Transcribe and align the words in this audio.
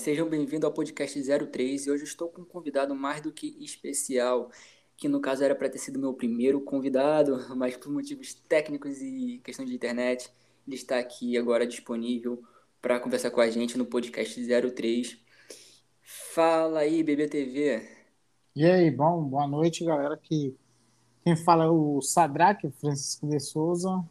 sejam 0.00 0.26
bem-vindos 0.26 0.64
ao 0.64 0.72
podcast 0.72 1.22
03 1.22 1.86
e 1.86 1.90
hoje 1.90 2.04
estou 2.04 2.30
com 2.30 2.40
um 2.40 2.44
convidado 2.44 2.94
mais 2.94 3.20
do 3.20 3.30
que 3.30 3.54
especial, 3.62 4.50
que 4.96 5.06
no 5.06 5.20
caso 5.20 5.44
era 5.44 5.54
para 5.54 5.68
ter 5.68 5.76
sido 5.76 5.98
meu 5.98 6.14
primeiro 6.14 6.58
convidado, 6.62 7.38
mas 7.54 7.76
por 7.76 7.92
motivos 7.92 8.32
técnicos 8.48 9.02
e 9.02 9.42
questão 9.44 9.62
de 9.62 9.74
internet, 9.74 10.30
ele 10.66 10.74
está 10.74 10.98
aqui 10.98 11.36
agora 11.36 11.66
disponível 11.66 12.42
para 12.80 12.98
conversar 12.98 13.30
com 13.30 13.42
a 13.42 13.50
gente 13.50 13.76
no 13.76 13.84
podcast 13.84 14.42
03. 14.72 15.18
Fala 16.02 16.80
aí, 16.80 17.02
BBTV. 17.02 17.86
E 18.56 18.64
aí, 18.64 18.90
bom, 18.90 19.22
boa 19.22 19.46
noite, 19.46 19.84
galera. 19.84 20.16
Que 20.16 20.56
quem 21.22 21.36
fala 21.36 21.64
é 21.64 21.68
o 21.68 22.00
Sadraque 22.00 22.70
Francisco 22.70 23.28
de 23.28 23.38
Souza, 23.38 24.02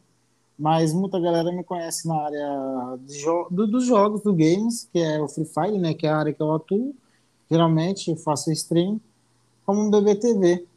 mas 0.60 0.94
muita 0.94 1.18
galera 1.18 1.54
me 1.54 1.64
conhece 1.64 2.06
na 2.06 2.22
área 2.22 3.00
jo 3.08 3.48
do, 3.50 3.66
dos 3.66 3.86
jogos, 3.86 4.22
do 4.22 4.34
games, 4.34 4.90
que 4.92 5.00
é 5.00 5.22
o 5.22 5.28
Free 5.30 5.46
Fire, 5.46 5.80
né, 5.80 5.94
que 5.94 6.06
é 6.06 6.10
a 6.10 6.18
área 6.18 6.34
que 6.34 6.42
eu 6.42 6.54
atuo. 6.54 6.94
Geralmente 7.50 8.14
faço 8.18 8.52
stream 8.52 9.00
como 9.66 9.82
um 9.82 9.90
BBTV. 9.90 10.68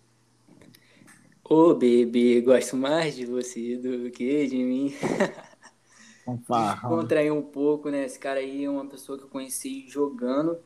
Ô, 1.45 1.75
bebê, 1.75 2.41
gosto 2.41 2.77
mais 2.77 3.17
de 3.17 3.27
você 3.27 3.77
do 3.77 4.09
que 4.13 4.47
de 4.47 4.63
mim. 4.63 4.95
Contrair 6.81 7.33
um 7.33 7.43
pouco, 7.43 7.91
né? 7.91 8.05
Esse 8.05 8.19
cara 8.19 8.39
aí 8.39 8.65
é 8.65 8.71
uma 8.71 8.87
pessoa 8.87 9.19
que 9.19 9.25
eu 9.25 9.29
conheci 9.29 9.89
jogando. 9.89 10.57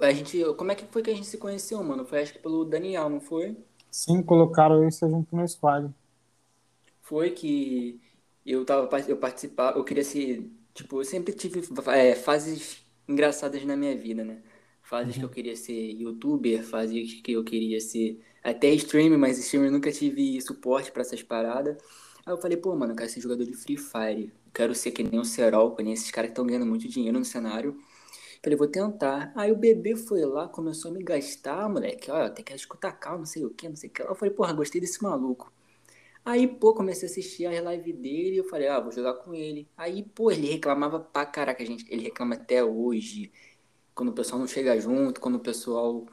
A 0.00 0.12
gente, 0.12 0.42
como 0.56 0.72
é 0.72 0.74
que 0.74 0.84
foi 0.86 1.00
que 1.00 1.10
a 1.10 1.14
gente 1.14 1.28
se 1.28 1.38
conheceu, 1.38 1.82
mano? 1.84 2.04
Foi 2.04 2.20
acho 2.20 2.32
que 2.32 2.40
pelo 2.40 2.64
Daniel, 2.64 3.08
não 3.08 3.20
foi? 3.20 3.56
Sim, 3.90 4.20
colocaram 4.20 4.86
isso 4.86 5.08
junto 5.08 5.34
no 5.36 5.46
squad. 5.46 5.88
Foi 7.00 7.30
que 7.30 8.00
eu 8.44 8.64
tava 8.64 8.88
eu 9.08 9.16
participar, 9.16 9.76
eu 9.76 9.84
queria 9.84 10.04
ser, 10.04 10.50
tipo, 10.74 11.00
eu 11.00 11.04
sempre 11.04 11.32
tive 11.32 11.62
é, 11.88 12.14
fases 12.14 12.84
engraçadas 13.08 13.64
na 13.64 13.76
minha 13.76 13.96
vida, 13.96 14.24
né? 14.24 14.42
Fases 14.82 15.14
uhum. 15.14 15.20
que 15.20 15.24
eu 15.26 15.30
queria 15.30 15.56
ser 15.56 15.92
youtuber, 15.92 16.62
fases 16.64 17.20
que 17.22 17.32
eu 17.32 17.44
queria 17.44 17.80
ser 17.80 18.20
até 18.42 18.68
streamer, 18.70 19.18
mas 19.18 19.38
streamer 19.38 19.68
eu 19.68 19.72
nunca 19.72 19.92
tive 19.92 20.40
suporte 20.40 20.90
para 20.90 21.02
essas 21.02 21.22
paradas. 21.22 21.76
Aí 22.26 22.32
eu 22.32 22.36
falei, 22.38 22.56
pô, 22.56 22.74
mano, 22.76 22.92
eu 22.92 22.96
quero 22.96 23.10
ser 23.10 23.20
jogador 23.20 23.44
de 23.44 23.54
Free 23.54 23.76
Fire. 23.76 24.32
Eu 24.46 24.52
quero 24.52 24.74
ser 24.74 24.90
que 24.90 25.02
nem 25.02 25.20
o 25.20 25.24
Serol, 25.24 25.74
que 25.74 25.82
nem 25.82 25.92
esses 25.92 26.10
caras 26.10 26.28
que 26.28 26.32
estão 26.32 26.46
ganhando 26.46 26.66
muito 26.66 26.88
dinheiro 26.88 27.18
no 27.18 27.24
cenário. 27.24 27.76
Falei, 28.42 28.56
vou 28.58 28.66
tentar. 28.66 29.32
Aí 29.36 29.52
o 29.52 29.56
bebê 29.56 29.94
foi 29.96 30.24
lá, 30.24 30.48
começou 30.48 30.90
a 30.90 30.94
me 30.94 31.02
gastar, 31.02 31.68
moleque. 31.68 32.10
Olha, 32.10 32.30
tem 32.30 32.44
que 32.44 32.52
escutar 32.52 32.92
calma, 32.92 33.18
não 33.18 33.26
sei 33.26 33.44
o 33.44 33.50
que, 33.50 33.68
não 33.68 33.76
sei 33.76 33.88
o 33.88 33.92
que. 33.92 34.02
Eu 34.02 34.14
falei, 34.14 34.34
porra, 34.34 34.52
gostei 34.52 34.80
desse 34.80 35.02
maluco. 35.02 35.52
Aí, 36.24 36.46
pô, 36.46 36.72
comecei 36.72 37.08
a 37.08 37.10
assistir 37.10 37.46
a 37.46 37.62
live 37.62 37.92
dele 37.92 38.34
e 38.34 38.38
eu 38.38 38.48
falei, 38.48 38.68
ah, 38.68 38.78
vou 38.78 38.92
jogar 38.92 39.14
com 39.14 39.34
ele. 39.34 39.68
Aí, 39.76 40.04
pô, 40.04 40.30
ele 40.30 40.48
reclamava 40.48 41.00
pra 41.00 41.26
caraca, 41.26 41.64
gente. 41.64 41.84
Ele 41.90 42.02
reclama 42.02 42.36
até 42.36 42.62
hoje. 42.62 43.32
Quando 43.94 44.10
o 44.10 44.12
pessoal 44.12 44.38
não 44.38 44.46
chega 44.46 44.78
junto, 44.80 45.20
quando 45.20 45.34
o 45.34 45.40
pessoal 45.40 46.06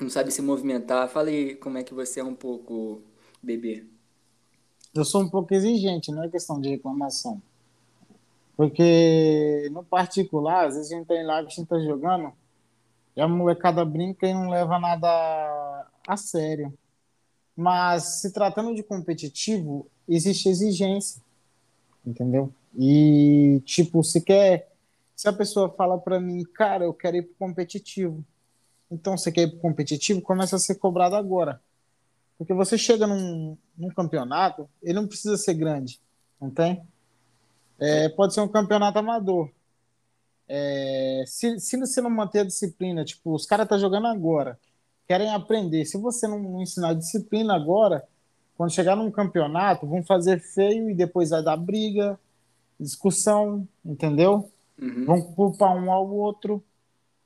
não 0.00 0.10
sabe 0.10 0.32
se 0.32 0.42
movimentar. 0.42 1.08
Falei 1.08 1.54
como 1.54 1.78
é 1.78 1.84
que 1.84 1.94
você 1.94 2.20
é 2.20 2.24
um 2.24 2.34
pouco 2.34 3.02
bebê. 3.40 3.86
Eu 4.92 5.04
sou 5.04 5.22
um 5.22 5.28
pouco 5.30 5.54
exigente, 5.54 6.10
não 6.10 6.24
é 6.24 6.28
questão 6.28 6.60
de 6.60 6.68
reclamação. 6.68 7.40
Porque, 8.56 9.68
no 9.70 9.84
particular, 9.84 10.66
às 10.66 10.74
vezes 10.74 10.92
a 10.92 10.96
gente 10.96 11.06
tá 11.06 11.14
em 11.14 11.24
live, 11.24 11.46
a 11.46 11.50
gente 11.50 11.68
tá 11.68 11.78
jogando, 11.78 12.32
e 13.16 13.20
a 13.20 13.28
molecada 13.28 13.84
brinca 13.84 14.26
e 14.26 14.34
não 14.34 14.50
leva 14.50 14.78
nada 14.78 15.86
a 16.06 16.16
sério. 16.16 16.76
Mas 17.60 18.22
se 18.22 18.32
tratando 18.32 18.74
de 18.74 18.82
competitivo, 18.82 19.86
existe 20.08 20.48
exigência, 20.48 21.20
entendeu? 22.06 22.50
E 22.74 23.60
tipo, 23.66 24.02
se 24.02 24.22
quer, 24.22 24.72
se 25.14 25.28
a 25.28 25.32
pessoa 25.32 25.68
fala 25.68 25.98
para 25.98 26.18
mim, 26.18 26.42
cara, 26.54 26.86
eu 26.86 26.94
quero 26.94 27.18
ir 27.18 27.22
pro 27.22 27.34
competitivo. 27.34 28.24
Então, 28.90 29.14
você 29.14 29.30
quer 29.30 29.42
ir 29.42 29.50
pro 29.50 29.60
competitivo, 29.60 30.22
começa 30.22 30.56
a 30.56 30.58
ser 30.58 30.76
cobrado 30.76 31.14
agora. 31.14 31.60
Porque 32.38 32.54
você 32.54 32.78
chega 32.78 33.06
num, 33.06 33.58
num 33.76 33.90
campeonato, 33.90 34.66
ele 34.82 34.94
não 34.94 35.06
precisa 35.06 35.36
ser 35.36 35.52
grande, 35.52 36.00
não 36.40 36.48
tem? 36.48 36.82
É, 37.78 38.08
pode 38.08 38.32
ser 38.32 38.40
um 38.40 38.48
campeonato 38.48 38.98
amador. 38.98 39.50
É, 40.48 41.24
se, 41.26 41.60
se 41.60 41.76
você 41.76 42.00
não 42.00 42.08
manter 42.08 42.38
a 42.38 42.44
disciplina, 42.44 43.04
tipo, 43.04 43.34
os 43.34 43.44
caras 43.44 43.68
tá 43.68 43.76
jogando 43.76 44.06
agora, 44.06 44.58
querem 45.10 45.28
aprender. 45.34 45.84
Se 45.86 45.98
você 45.98 46.28
não 46.28 46.62
ensinar 46.62 46.94
disciplina 46.94 47.52
agora, 47.52 48.06
quando 48.56 48.70
chegar 48.70 48.94
num 48.94 49.10
campeonato, 49.10 49.84
vão 49.84 50.04
fazer 50.04 50.38
feio 50.38 50.88
e 50.88 50.94
depois 50.94 51.30
vai 51.30 51.42
dar 51.42 51.56
briga, 51.56 52.16
discussão, 52.78 53.66
entendeu? 53.84 54.48
Uhum. 54.80 55.04
Vão 55.06 55.22
culpar 55.32 55.74
um 55.74 55.90
ao 55.90 56.08
outro. 56.08 56.62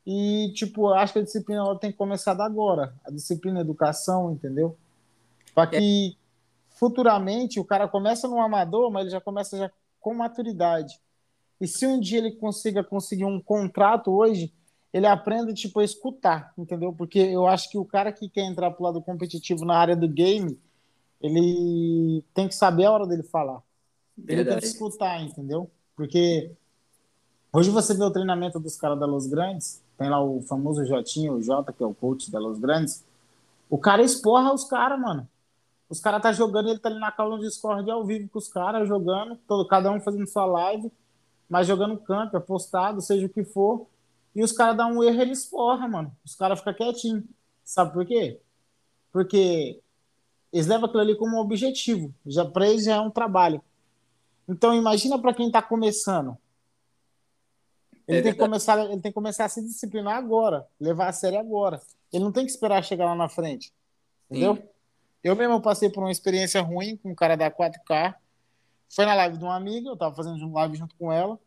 E, 0.06 0.50
tipo, 0.54 0.94
acho 0.94 1.12
que 1.12 1.18
a 1.18 1.22
disciplina 1.22 1.60
ela 1.60 1.78
tem 1.78 1.92
que 1.92 1.98
começar 1.98 2.40
agora. 2.40 2.94
A 3.04 3.10
disciplina, 3.10 3.58
a 3.58 3.60
educação, 3.60 4.32
entendeu? 4.32 4.78
Para 5.54 5.66
que 5.66 6.16
futuramente 6.70 7.60
o 7.60 7.66
cara 7.66 7.86
começa 7.86 8.26
no 8.26 8.40
amador, 8.40 8.90
mas 8.90 9.02
ele 9.02 9.10
já 9.10 9.20
começa 9.20 9.58
já 9.58 9.70
com 10.00 10.14
maturidade. 10.14 10.98
E 11.60 11.68
se 11.68 11.86
um 11.86 12.00
dia 12.00 12.16
ele 12.16 12.32
consiga 12.32 12.82
conseguir 12.82 13.26
um 13.26 13.38
contrato 13.38 14.10
hoje, 14.10 14.54
ele 14.94 15.08
aprende 15.08 15.52
tipo, 15.52 15.80
a 15.80 15.84
escutar, 15.84 16.52
entendeu? 16.56 16.92
Porque 16.92 17.18
eu 17.18 17.48
acho 17.48 17.68
que 17.68 17.76
o 17.76 17.84
cara 17.84 18.12
que 18.12 18.28
quer 18.28 18.44
entrar 18.44 18.70
pro 18.70 18.84
lado 18.84 19.02
competitivo 19.02 19.64
na 19.64 19.76
área 19.76 19.96
do 19.96 20.06
game, 20.06 20.56
ele 21.20 22.22
tem 22.32 22.46
que 22.46 22.54
saber 22.54 22.84
a 22.84 22.92
hora 22.92 23.04
dele 23.04 23.24
falar. 23.24 23.60
Verdade. 24.16 24.40
Ele 24.40 24.50
tem 24.50 24.58
que 24.60 24.66
escutar, 24.66 25.20
entendeu? 25.20 25.68
Porque 25.96 26.52
hoje 27.52 27.70
você 27.70 27.92
vê 27.92 28.04
o 28.04 28.10
treinamento 28.12 28.60
dos 28.60 28.76
caras 28.76 28.96
da 29.00 29.04
Los 29.04 29.26
Grandes, 29.26 29.82
tem 29.98 30.08
lá 30.08 30.22
o 30.22 30.40
famoso 30.42 30.86
Jotinho, 30.86 31.34
o 31.34 31.42
Jota, 31.42 31.72
que 31.72 31.82
é 31.82 31.86
o 31.86 31.92
coach 31.92 32.30
da 32.30 32.38
Los 32.38 32.60
Grandes. 32.60 33.04
O 33.68 33.76
cara 33.76 34.00
esporra 34.00 34.54
os 34.54 34.62
caras, 34.62 35.00
mano. 35.00 35.28
Os 35.88 35.98
caras 35.98 36.22
tá 36.22 36.32
jogando, 36.32 36.68
ele 36.68 36.78
tá 36.78 36.88
ali 36.88 37.00
na 37.00 37.10
calma 37.10 37.36
no 37.36 37.42
Discord 37.42 37.90
ao 37.90 38.04
vivo 38.04 38.28
com 38.28 38.38
os 38.38 38.46
caras, 38.46 38.86
jogando, 38.86 39.36
todo, 39.48 39.66
cada 39.66 39.90
um 39.90 40.00
fazendo 40.00 40.26
sua 40.28 40.46
live, 40.46 40.88
mas 41.48 41.66
jogando 41.66 41.98
campo, 41.98 42.36
apostado, 42.36 43.00
seja 43.00 43.26
o 43.26 43.28
que 43.28 43.42
for. 43.42 43.88
E 44.34 44.42
os 44.42 44.52
caras 44.52 44.76
dão 44.76 44.92
um 44.92 45.04
erro, 45.04 45.20
eles 45.20 45.46
porra, 45.46 45.86
mano. 45.86 46.16
Os 46.24 46.34
caras 46.34 46.58
ficam 46.58 46.74
quietinhos. 46.74 47.24
Sabe 47.62 47.92
por 47.92 48.04
quê? 48.04 48.40
Porque 49.12 49.80
eles 50.52 50.66
levam 50.66 50.86
aquilo 50.86 51.02
ali 51.02 51.16
como 51.16 51.38
objetivo. 51.38 52.12
Já, 52.26 52.44
pra 52.44 52.68
eles 52.68 52.84
já 52.84 52.96
é 52.96 53.00
um 53.00 53.10
trabalho. 53.10 53.62
Então 54.48 54.74
imagina 54.74 55.18
para 55.18 55.32
quem 55.32 55.46
está 55.46 55.62
começando. 55.62 56.36
Ele, 58.06 58.18
é 58.18 58.22
tem 58.22 58.32
que 58.32 58.38
começar, 58.38 58.78
ele 58.78 59.00
tem 59.00 59.10
que 59.10 59.12
começar 59.12 59.46
a 59.46 59.48
se 59.48 59.62
disciplinar 59.62 60.16
agora, 60.16 60.66
levar 60.78 61.08
a 61.08 61.12
sério 61.12 61.38
agora. 61.38 61.80
Ele 62.12 62.22
não 62.22 62.32
tem 62.32 62.44
que 62.44 62.50
esperar 62.50 62.84
chegar 62.84 63.06
lá 63.06 63.14
na 63.14 63.28
frente. 63.28 63.72
Entendeu? 64.30 64.56
Sim. 64.56 64.62
Eu 65.22 65.34
mesmo 65.34 65.60
passei 65.60 65.88
por 65.88 66.02
uma 66.02 66.12
experiência 66.12 66.60
ruim 66.60 66.98
com 66.98 67.10
um 67.10 67.14
cara 67.14 67.34
da 67.34 67.50
4K. 67.50 68.14
Foi 68.94 69.06
na 69.06 69.14
live 69.14 69.38
de 69.38 69.44
uma 69.44 69.56
amiga, 69.56 69.88
eu 69.88 69.96
tava 69.96 70.14
fazendo 70.14 70.36
uma 70.36 70.60
live 70.60 70.76
junto 70.76 70.94
com 70.96 71.10
ela. 71.10 71.38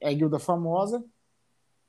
É 0.00 0.08
a 0.08 0.12
guilda 0.12 0.38
famosa. 0.38 1.04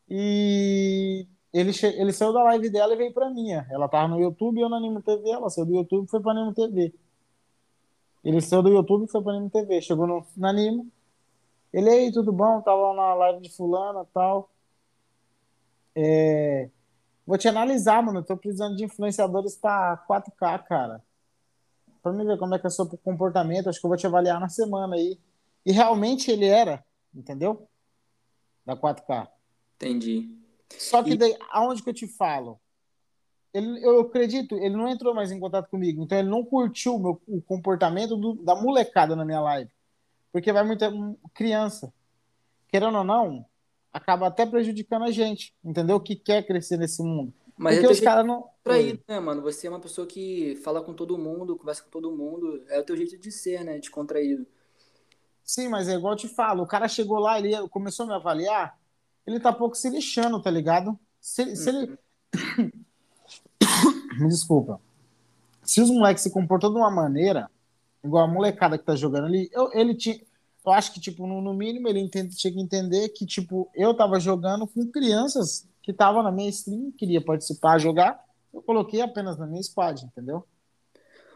E 0.09 1.27
ele, 1.53 1.71
ele 1.83 2.13
saiu 2.13 2.33
da 2.33 2.43
live 2.43 2.69
dela 2.69 2.93
e 2.93 2.97
veio 2.97 3.13
pra 3.13 3.29
minha. 3.29 3.67
Ela 3.69 3.87
tava 3.87 4.07
no 4.07 4.19
YouTube 4.19 4.57
e 4.59 4.61
eu 4.61 4.69
na 4.69 4.77
Animo 4.77 5.01
TV. 5.01 5.29
Ela 5.29 5.49
saiu 5.49 5.65
do 5.65 5.75
YouTube 5.75 6.05
e 6.05 6.09
foi 6.09 6.21
pra 6.21 6.31
Animo 6.31 6.53
TV. 6.53 6.93
Ele 8.23 8.41
saiu 8.41 8.63
do 8.63 8.69
YouTube 8.69 9.05
e 9.05 9.11
foi 9.11 9.21
pra 9.21 9.33
Animo 9.33 9.49
TV. 9.49 9.81
Chegou 9.81 10.07
no, 10.07 10.25
na 10.35 10.49
Animo. 10.49 10.87
Ele, 11.71 11.89
aí, 11.89 12.11
tudo 12.11 12.31
bom? 12.31 12.61
Tava 12.61 12.93
na 12.93 13.13
live 13.13 13.41
de 13.41 13.55
fulana 13.55 14.01
e 14.01 14.13
tal. 14.13 14.49
É... 15.95 16.69
Vou 17.25 17.37
te 17.37 17.47
analisar, 17.47 18.01
mano. 18.03 18.19
Eu 18.19 18.23
tô 18.23 18.35
precisando 18.35 18.75
de 18.75 18.85
influenciadores 18.85 19.55
pra 19.55 20.03
4K, 20.07 20.63
cara. 20.63 21.03
Pra 22.01 22.11
me 22.11 22.25
ver 22.25 22.39
como 22.39 22.55
é 22.55 22.59
que 22.59 22.65
é 22.65 22.69
o 22.69 22.71
seu 22.71 22.87
comportamento. 23.03 23.69
Acho 23.69 23.79
que 23.79 23.85
eu 23.85 23.89
vou 23.89 23.97
te 23.97 24.07
avaliar 24.07 24.39
na 24.39 24.49
semana 24.49 24.95
aí. 24.95 25.19
E 25.65 25.71
realmente 25.71 26.31
ele 26.31 26.45
era, 26.45 26.83
entendeu? 27.13 27.67
Da 28.65 28.75
4K. 28.75 29.27
Entendi. 29.79 30.29
Só 30.77 31.01
que 31.01 31.11
e... 31.11 31.17
daí, 31.17 31.35
aonde 31.49 31.81
que 31.81 31.89
eu 31.89 31.93
te 31.93 32.05
falo? 32.05 32.59
Ele, 33.53 33.83
eu 33.83 34.01
acredito, 34.01 34.55
ele 34.57 34.75
não 34.75 34.87
entrou 34.87 35.15
mais 35.15 35.31
em 35.31 35.39
contato 35.39 35.69
comigo, 35.69 36.03
então 36.03 36.19
ele 36.19 36.29
não 36.29 36.43
curtiu 36.43 36.95
o, 36.95 36.99
meu, 36.99 37.21
o 37.27 37.41
comportamento 37.41 38.15
do, 38.15 38.35
da 38.35 38.55
molecada 38.55 39.15
na 39.15 39.25
minha 39.25 39.41
live. 39.41 39.71
Porque 40.31 40.53
vai 40.53 40.63
muita 40.63 40.91
criança. 41.33 41.91
Querendo 42.67 42.99
ou 42.99 43.03
não, 43.03 43.43
acaba 43.91 44.27
até 44.27 44.45
prejudicando 44.45 45.05
a 45.05 45.11
gente, 45.11 45.55
entendeu? 45.63 45.99
Que 45.99 46.15
quer 46.15 46.45
crescer 46.45 46.77
nesse 46.77 47.01
mundo. 47.01 47.33
Mas 47.57 47.79
Porque 47.79 47.91
os 47.91 47.99
caras 47.99 48.25
não. 48.25 48.47
Traído, 48.63 49.01
né, 49.07 49.19
mano? 49.19 49.41
Você 49.41 49.65
é 49.65 49.69
uma 49.69 49.79
pessoa 49.79 50.05
que 50.05 50.55
fala 50.63 50.81
com 50.81 50.93
todo 50.93 51.17
mundo, 51.17 51.57
conversa 51.57 51.83
com 51.83 51.89
todo 51.89 52.15
mundo. 52.15 52.63
É 52.69 52.79
o 52.79 52.83
teu 52.83 52.95
jeito 52.95 53.17
de 53.17 53.31
ser, 53.31 53.65
né? 53.65 53.79
Descontraído. 53.79 54.45
Sim, 55.43 55.67
mas 55.67 55.89
é 55.89 55.95
igual 55.95 56.13
eu 56.13 56.17
te 56.17 56.27
falo. 56.27 56.63
O 56.63 56.67
cara 56.67 56.87
chegou 56.87 57.17
lá, 57.17 57.39
ele 57.39 57.67
começou 57.69 58.05
a 58.05 58.07
me 58.07 58.13
avaliar 58.13 58.78
ele 59.29 59.39
tá 59.39 59.53
pouco 59.53 59.75
se 59.75 59.89
lixando, 59.89 60.41
tá 60.41 60.49
ligado? 60.49 60.97
Se, 61.19 61.55
se 61.55 61.69
ele. 61.69 61.97
Me 64.19 64.27
desculpa. 64.27 64.81
Se 65.63 65.81
os 65.81 65.89
moleques 65.89 66.23
se 66.23 66.31
comportam 66.31 66.71
de 66.71 66.77
uma 66.77 66.89
maneira, 66.89 67.49
igual 68.03 68.25
a 68.25 68.27
molecada 68.27 68.77
que 68.77 68.85
tá 68.85 68.95
jogando 68.95 69.25
ali, 69.25 69.49
eu, 69.53 69.71
ele 69.73 69.93
tinha. 69.95 70.19
Eu 70.65 70.73
acho 70.73 70.93
que, 70.93 70.99
tipo, 70.99 71.25
no, 71.25 71.53
mínimo 71.53 71.87
ele 71.87 71.99
entende, 71.99 72.35
tinha 72.35 72.51
que 72.51 72.59
entender 72.59 73.09
que, 73.09 73.25
tipo, 73.25 73.69
eu 73.73 73.93
tava 73.93 74.19
jogando 74.19 74.67
com 74.67 74.85
crianças 74.85 75.67
que 75.81 75.91
estavam 75.91 76.21
na 76.21 76.31
minha 76.31 76.49
stream, 76.49 76.91
queria 76.91 77.21
participar, 77.21 77.79
jogar, 77.79 78.23
eu 78.53 78.61
coloquei 78.61 79.01
apenas 79.01 79.37
na 79.37 79.47
minha 79.47 79.63
squad, 79.63 80.03
entendeu? 80.05 80.43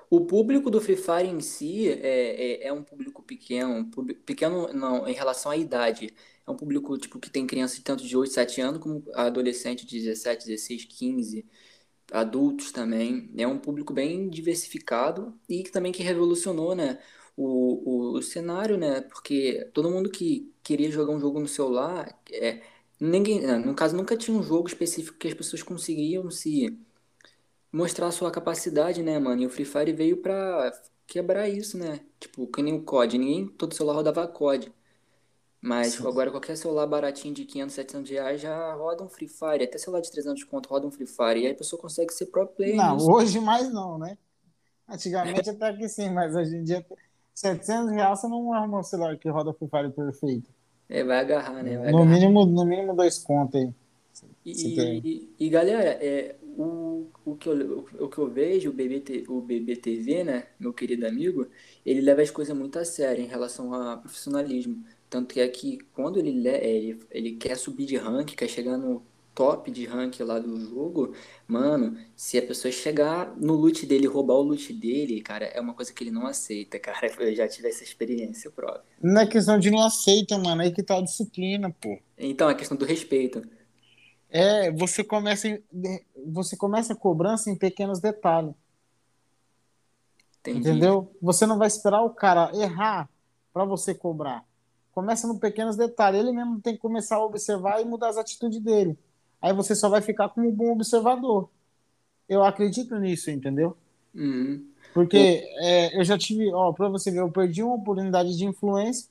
O 0.09 0.21
público 0.21 0.69
do 0.69 0.79
Free 0.79 0.95
Fire 0.95 1.27
em 1.27 1.41
si 1.41 1.89
é, 1.89 2.65
é, 2.65 2.67
é 2.67 2.73
um 2.73 2.83
público 2.83 3.23
pequeno, 3.23 3.89
pequeno 4.25 4.71
não, 4.71 5.07
em 5.07 5.13
relação 5.13 5.51
à 5.51 5.57
idade. 5.57 6.13
É 6.47 6.51
um 6.51 6.55
público 6.57 6.97
tipo 6.97 7.19
que 7.19 7.29
tem 7.29 7.47
crianças 7.47 7.79
tanto 7.79 8.05
de 8.05 8.17
8, 8.17 8.33
7 8.33 8.61
anos 8.61 8.81
como 8.81 9.03
adolescente 9.13 9.85
de 9.85 9.99
17, 9.99 10.45
16, 10.45 10.85
15, 10.85 11.45
adultos 12.11 12.71
também. 12.71 13.31
É 13.37 13.47
um 13.47 13.59
público 13.59 13.93
bem 13.93 14.29
diversificado 14.29 15.39
e 15.49 15.63
também 15.63 15.91
que 15.91 16.03
revolucionou, 16.03 16.75
né, 16.75 16.99
o, 17.37 18.13
o, 18.15 18.17
o 18.17 18.21
cenário, 18.21 18.77
né? 18.77 19.01
Porque 19.01 19.65
todo 19.73 19.89
mundo 19.91 20.09
que 20.09 20.53
queria 20.63 20.91
jogar 20.91 21.13
um 21.13 21.19
jogo 21.19 21.39
no 21.39 21.47
celular, 21.47 22.19
é, 22.31 22.61
ninguém, 22.99 23.41
no 23.59 23.75
caso 23.75 23.95
nunca 23.95 24.17
tinha 24.17 24.37
um 24.37 24.43
jogo 24.43 24.67
específico 24.67 25.17
que 25.17 25.27
as 25.27 25.33
pessoas 25.33 25.63
conseguiam 25.63 26.29
se 26.31 26.77
mostrar 27.71 28.07
a 28.07 28.11
sua 28.11 28.31
capacidade, 28.31 29.03
né, 29.03 29.19
mano? 29.19 29.41
E 29.41 29.45
o 29.45 29.49
Free 29.49 29.65
Fire 29.65 29.93
veio 29.93 30.17
pra 30.17 30.71
quebrar 31.07 31.49
isso, 31.49 31.77
né? 31.77 32.05
Tipo, 32.19 32.47
que 32.47 32.61
nem 32.61 32.73
o 32.75 32.83
COD. 32.83 33.17
Ninguém, 33.17 33.47
todo 33.49 33.73
celular 33.75 33.95
rodava 33.95 34.27
COD. 34.27 34.71
Mas 35.63 35.93
Sim. 35.93 36.05
agora 36.05 36.29
qualquer 36.29 36.57
celular 36.57 36.85
baratinho 36.85 37.33
de 37.33 37.45
500, 37.45 37.73
700 37.73 38.11
reais 38.11 38.41
já 38.41 38.73
roda 38.73 39.01
um 39.01 39.07
Free 39.07 39.29
Fire. 39.29 39.63
Até 39.63 39.77
celular 39.77 40.01
de 40.01 40.11
300 40.11 40.43
conto 40.43 40.67
roda 40.67 40.85
um 40.85 40.91
Free 40.91 41.07
Fire. 41.07 41.39
E 41.39 41.45
aí 41.45 41.53
a 41.53 41.55
pessoa 41.55 41.81
consegue 41.81 42.13
ser 42.13 42.25
pro 42.25 42.45
player. 42.45 42.75
Não, 42.75 42.95
nisso. 42.95 43.09
hoje 43.09 43.39
mais 43.39 43.71
não, 43.71 43.97
né? 43.97 44.17
Antigamente 44.89 45.49
até 45.49 45.71
que 45.71 45.87
sim, 45.87 46.09
mas 46.09 46.35
hoje 46.35 46.57
em 46.57 46.65
dia 46.65 46.85
700 47.33 47.91
reais 47.91 48.19
você 48.19 48.27
não 48.27 48.51
arruma 48.51 48.81
um 48.81 48.83
celular 48.83 49.17
que 49.17 49.29
roda 49.29 49.53
Free 49.53 49.69
Fire 49.69 49.89
perfeito. 49.89 50.49
É, 50.89 51.01
vai 51.01 51.19
agarrar, 51.19 51.63
né? 51.63 51.77
Vai 51.77 51.93
no, 51.93 51.99
agarrar. 51.99 52.13
Mínimo, 52.13 52.45
no 52.45 52.65
mínimo 52.65 52.93
dois 52.93 53.19
contos 53.19 53.61
aí. 53.61 53.73
E, 54.45 54.51
e, 54.51 55.33
e, 55.39 55.49
galera, 55.49 55.97
é, 56.01 56.35
o, 56.41 57.07
o, 57.23 57.35
que 57.35 57.47
eu, 57.47 57.87
o 57.99 58.09
que 58.09 58.17
eu 58.17 58.27
vejo, 58.27 58.69
o, 58.69 58.73
BBT, 58.73 59.23
o 59.29 59.39
BBTV, 59.39 60.25
né, 60.25 60.47
meu 60.59 60.73
querido 60.73 61.07
amigo, 61.07 61.47
ele 61.85 62.01
leva 62.01 62.21
as 62.21 62.29
coisas 62.29 62.55
muito 62.55 62.77
a 62.77 62.83
sério 62.83 63.23
em 63.23 63.27
relação 63.27 63.73
a 63.73 63.95
profissionalismo. 63.97 64.83
Tanto 65.13 65.35
que 65.35 65.39
é 65.39 65.47
que 65.47 65.77
quando 65.93 66.17
ele, 66.17 66.47
ele, 66.47 66.99
ele 67.11 67.31
quer 67.33 67.55
subir 67.55 67.85
de 67.85 67.95
rank, 67.95 68.29
quer 68.29 68.47
chegar 68.47 68.79
no 68.79 69.05
top 69.35 69.69
de 69.69 69.85
rank 69.85 70.19
lá 70.21 70.39
do 70.39 70.59
jogo, 70.59 71.13
mano, 71.47 71.95
se 72.15 72.35
a 72.35 72.41
pessoa 72.41 72.71
chegar 72.71 73.31
no 73.37 73.53
loot 73.53 73.85
dele, 73.85 74.07
roubar 74.07 74.33
o 74.33 74.41
loot 74.41 74.73
dele, 74.73 75.21
cara, 75.21 75.45
é 75.45 75.61
uma 75.61 75.75
coisa 75.75 75.93
que 75.93 76.03
ele 76.03 76.09
não 76.09 76.25
aceita, 76.25 76.79
cara. 76.81 77.13
Eu 77.19 77.35
já 77.35 77.47
tive 77.47 77.67
essa 77.67 77.83
experiência 77.83 78.49
própria. 78.49 78.81
Não 78.99 79.21
é 79.21 79.27
questão 79.27 79.59
de 79.59 79.69
não 79.69 79.85
aceita, 79.85 80.35
mano, 80.39 80.63
é 80.63 80.71
que 80.71 80.81
tá 80.81 80.97
a 80.97 81.01
disciplina, 81.01 81.69
pô. 81.79 81.99
Então, 82.17 82.49
é 82.49 82.55
questão 82.55 82.75
do 82.75 82.83
respeito. 82.83 83.47
É, 84.31 84.71
você 84.71 85.03
começa, 85.03 85.47
em, 85.47 85.61
você 86.25 86.57
começa 86.57 86.93
a 86.93 86.95
cobrança 86.95 87.51
em 87.51 87.55
pequenos 87.55 87.99
detalhes. 87.99 88.55
Entendi. 90.39 90.57
Entendeu? 90.57 91.15
Você 91.21 91.45
não 91.45 91.59
vai 91.59 91.67
esperar 91.67 92.01
o 92.01 92.09
cara 92.09 92.49
errar 92.55 93.07
para 93.53 93.63
você 93.63 93.93
cobrar. 93.93 94.43
Começa 94.93 95.27
no 95.27 95.39
pequenos 95.39 95.75
detalhes. 95.75 96.19
Ele 96.19 96.31
mesmo 96.31 96.61
tem 96.61 96.75
que 96.75 96.79
começar 96.79 97.17
a 97.17 97.25
observar 97.25 97.81
e 97.81 97.85
mudar 97.85 98.09
as 98.09 98.17
atitudes 98.17 98.59
dele. 98.59 98.97
Aí 99.41 99.53
você 99.53 99.75
só 99.75 99.89
vai 99.89 100.01
ficar 100.01 100.29
como 100.29 100.47
um 100.47 100.51
bom 100.51 100.71
observador. 100.71 101.49
Eu 102.29 102.43
acredito 102.43 102.97
nisso, 102.97 103.29
entendeu? 103.29 103.75
Uhum. 104.15 104.65
Porque 104.93 105.43
é, 105.59 105.99
eu 105.99 106.03
já 106.03 106.17
tive, 106.17 106.53
ó, 106.53 106.71
para 106.71 106.87
você 106.87 107.11
ver, 107.11 107.19
eu 107.19 107.31
perdi 107.31 107.63
uma 107.63 107.75
oportunidade 107.75 108.37
de 108.37 108.45
influência 108.45 109.09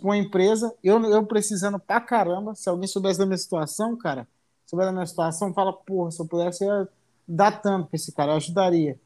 com 0.00 0.10
a 0.10 0.16
empresa, 0.16 0.74
eu, 0.82 1.00
eu 1.04 1.24
precisando 1.24 1.78
pra 1.78 2.00
caramba. 2.00 2.54
Se 2.54 2.68
alguém 2.68 2.88
soubesse 2.88 3.18
da 3.18 3.26
minha 3.26 3.38
situação, 3.38 3.96
cara, 3.96 4.26
souber 4.66 4.86
da 4.86 4.92
minha 4.92 5.06
situação, 5.06 5.52
fala, 5.52 5.72
porra, 5.72 6.10
se 6.10 6.20
eu 6.20 6.26
pudesse 6.26 6.64
eu 6.64 6.88
dar 7.26 7.60
tanto 7.60 7.88
pra 7.88 7.96
esse 7.96 8.12
cara, 8.12 8.32
eu 8.32 8.36
ajudaria. 8.36 8.98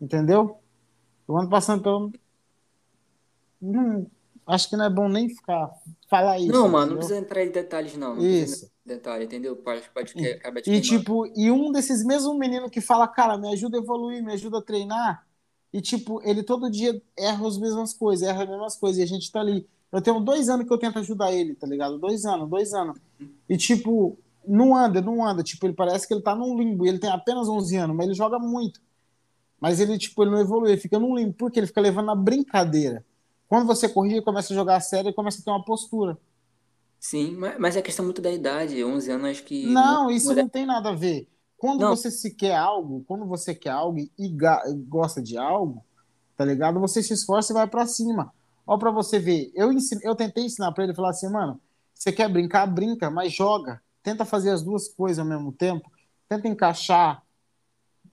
Entendeu? 0.00 0.58
O 1.28 1.36
ano 1.36 1.48
passando 1.48 1.82
pelo. 1.82 2.12
Não, 3.60 4.06
acho 4.46 4.68
que 4.68 4.76
não 4.76 4.84
é 4.84 4.90
bom 4.90 5.08
nem 5.08 5.28
ficar 5.28 5.70
falar 6.08 6.38
isso. 6.38 6.48
Não, 6.48 6.62
entendeu? 6.62 6.72
mano, 6.72 6.90
não 6.90 6.96
precisa 6.98 7.18
entrar 7.18 7.44
em 7.44 7.50
detalhes, 7.50 7.96
não. 7.96 8.16
não 8.16 8.22
isso. 8.24 8.70
Detalhe, 8.84 9.24
entendeu? 9.24 9.56
Pode, 9.56 9.82
pode 9.94 10.12
e, 10.16 10.70
e 10.70 10.80
tipo, 10.80 11.26
e 11.36 11.50
um 11.50 11.70
desses 11.70 12.04
mesmos 12.04 12.36
meninos 12.36 12.70
que 12.70 12.80
fala, 12.80 13.06
cara, 13.06 13.38
me 13.38 13.52
ajuda 13.52 13.78
a 13.78 13.80
evoluir, 13.80 14.22
me 14.24 14.32
ajuda 14.32 14.58
a 14.58 14.62
treinar, 14.62 15.24
e 15.72 15.80
tipo, 15.80 16.20
ele 16.22 16.42
todo 16.42 16.70
dia 16.70 17.00
erra 17.16 17.46
as 17.46 17.56
mesmas 17.58 17.94
coisas, 17.94 18.28
erra 18.28 18.42
as 18.42 18.48
mesmas 18.48 18.76
coisas, 18.76 18.98
e 18.98 19.02
a 19.02 19.06
gente 19.06 19.30
tá 19.30 19.40
ali. 19.40 19.66
Eu 19.90 20.02
tenho 20.02 20.20
dois 20.20 20.48
anos 20.48 20.66
que 20.66 20.72
eu 20.72 20.78
tento 20.78 20.98
ajudar 20.98 21.32
ele, 21.32 21.54
tá 21.54 21.66
ligado? 21.66 21.98
Dois 21.98 22.24
anos, 22.24 22.48
dois 22.48 22.72
anos. 22.72 22.98
E 23.48 23.56
tipo, 23.56 24.18
não 24.46 24.74
anda, 24.76 25.00
não 25.00 25.24
anda. 25.24 25.42
Tipo, 25.42 25.66
ele 25.66 25.74
parece 25.74 26.06
que 26.06 26.14
ele 26.14 26.22
tá 26.22 26.34
num 26.34 26.58
limbo. 26.58 26.86
Ele 26.86 26.98
tem 26.98 27.10
apenas 27.10 27.48
11 27.48 27.76
anos, 27.76 27.96
mas 27.96 28.06
ele 28.06 28.14
joga 28.14 28.38
muito. 28.38 28.80
Mas 29.60 29.80
ele, 29.80 29.96
tipo, 29.98 30.22
ele 30.22 30.30
não 30.32 30.40
evolui, 30.40 30.72
ele 30.72 30.80
fica 30.80 30.98
num 30.98 31.14
limbo, 31.14 31.34
porque 31.34 31.60
ele 31.60 31.66
fica 31.66 31.80
levando 31.80 32.06
na 32.06 32.14
brincadeira. 32.14 33.04
Quando 33.52 33.66
você 33.66 33.86
corrige, 33.86 34.22
começa 34.22 34.50
a 34.50 34.56
jogar 34.56 34.76
a 34.76 34.80
sério 34.80 35.10
e 35.10 35.12
começa 35.12 35.38
a 35.38 35.44
ter 35.44 35.50
uma 35.50 35.62
postura. 35.62 36.16
Sim, 36.98 37.36
mas 37.58 37.76
é 37.76 37.82
questão 37.82 38.02
muito 38.02 38.22
da 38.22 38.32
idade. 38.32 38.82
11 38.82 39.10
anos, 39.10 39.30
acho 39.30 39.44
que. 39.44 39.66
Não, 39.66 40.10
isso 40.10 40.28
mulher... 40.28 40.44
não 40.44 40.48
tem 40.48 40.64
nada 40.64 40.88
a 40.88 40.94
ver. 40.94 41.28
Quando 41.58 41.80
não. 41.80 41.94
você 41.94 42.10
se 42.10 42.34
quer 42.34 42.56
algo, 42.56 43.04
quando 43.06 43.26
você 43.26 43.54
quer 43.54 43.68
algo 43.68 43.98
e 43.98 44.36
gosta 44.88 45.20
de 45.20 45.36
algo, 45.36 45.84
tá 46.34 46.46
ligado? 46.46 46.80
Você 46.80 47.02
se 47.02 47.12
esforça 47.12 47.52
e 47.52 47.54
vai 47.54 47.66
para 47.66 47.84
cima. 47.84 48.32
Ó, 48.66 48.78
para 48.78 48.90
você 48.90 49.18
ver, 49.18 49.52
eu, 49.54 49.70
ensine... 49.70 50.00
eu 50.02 50.14
tentei 50.14 50.46
ensinar 50.46 50.72
para 50.72 50.84
ele, 50.84 50.94
falar 50.94 51.10
assim, 51.10 51.30
mano, 51.30 51.60
você 51.92 52.10
quer 52.10 52.30
brincar, 52.30 52.66
brinca, 52.66 53.10
mas 53.10 53.34
joga 53.34 53.82
tenta 54.02 54.24
fazer 54.24 54.48
as 54.48 54.62
duas 54.62 54.88
coisas 54.88 55.18
ao 55.18 55.26
mesmo 55.26 55.52
tempo, 55.52 55.92
tenta 56.26 56.48
encaixar. 56.48 57.22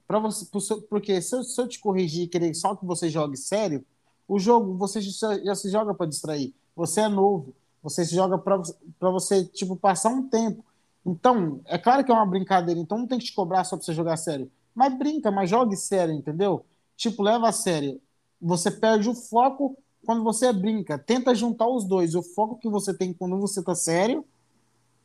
Pra 0.05 0.19
você, 0.19 0.45
porque 0.89 1.21
se 1.21 1.33
eu, 1.33 1.43
se 1.43 1.61
eu 1.61 1.65
te 1.65 1.79
corrigir 1.79 2.23
e 2.23 2.27
querer 2.27 2.53
só 2.55 2.75
que 2.75 2.85
você 2.85 3.07
jogue 3.07 3.37
sério, 3.37 3.85
o 4.29 4.37
jogo 4.37 4.75
você 4.75 5.01
já, 5.01 5.55
se 5.55 5.71
joga 5.71 5.91
para 5.93 6.05
distrair. 6.05 6.53
Você 6.75 7.01
é 7.01 7.09
novo, 7.09 7.53
você 7.81 8.05
se 8.05 8.13
joga 8.15 8.37
para 8.37 9.09
você 9.09 9.43
tipo 9.43 9.75
passar 9.75 10.09
um 10.09 10.29
tempo. 10.29 10.63
Então, 11.03 11.59
é 11.65 11.79
claro 11.79 12.03
que 12.03 12.11
é 12.11 12.13
uma 12.13 12.25
brincadeira, 12.27 12.79
então 12.79 12.99
não 12.99 13.07
tem 13.07 13.17
que 13.17 13.25
te 13.25 13.33
cobrar 13.33 13.63
só 13.63 13.75
para 13.75 13.83
você 13.83 13.93
jogar 13.93 14.17
sério. 14.17 14.49
Mas 14.75 14.95
brinca, 14.95 15.31
mas 15.31 15.49
jogue 15.49 15.75
sério, 15.75 16.13
entendeu? 16.13 16.63
Tipo, 16.95 17.23
leva 17.23 17.49
a 17.49 17.51
sério. 17.51 17.99
Você 18.39 18.69
perde 18.69 19.09
o 19.09 19.15
foco 19.15 19.75
quando 20.05 20.23
você 20.23 20.53
brinca. 20.53 20.99
Tenta 20.99 21.33
juntar 21.33 21.67
os 21.67 21.83
dois, 21.83 22.13
o 22.13 22.21
foco 22.21 22.57
que 22.57 22.69
você 22.69 22.93
tem 22.93 23.11
quando 23.11 23.37
você 23.39 23.63
tá 23.63 23.73
sério 23.73 24.23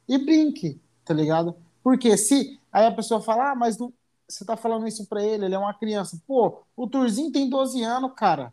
e 0.06 0.18
brinque, 0.18 0.78
tá 1.02 1.14
ligado? 1.14 1.56
Porque 1.82 2.14
se 2.18 2.60
aí 2.70 2.84
a 2.86 2.92
pessoa 2.92 3.22
fala, 3.22 3.52
ah, 3.52 3.54
mas 3.54 3.78
não, 3.78 3.90
você 4.28 4.44
tá 4.44 4.54
falando 4.54 4.86
isso 4.86 5.06
pra 5.06 5.24
ele, 5.24 5.46
ele 5.46 5.54
é 5.54 5.58
uma 5.58 5.72
criança. 5.72 6.20
Pô, 6.26 6.58
o 6.76 6.86
Turzinho 6.86 7.32
tem 7.32 7.48
12 7.48 7.82
anos, 7.82 8.12
cara. 8.14 8.52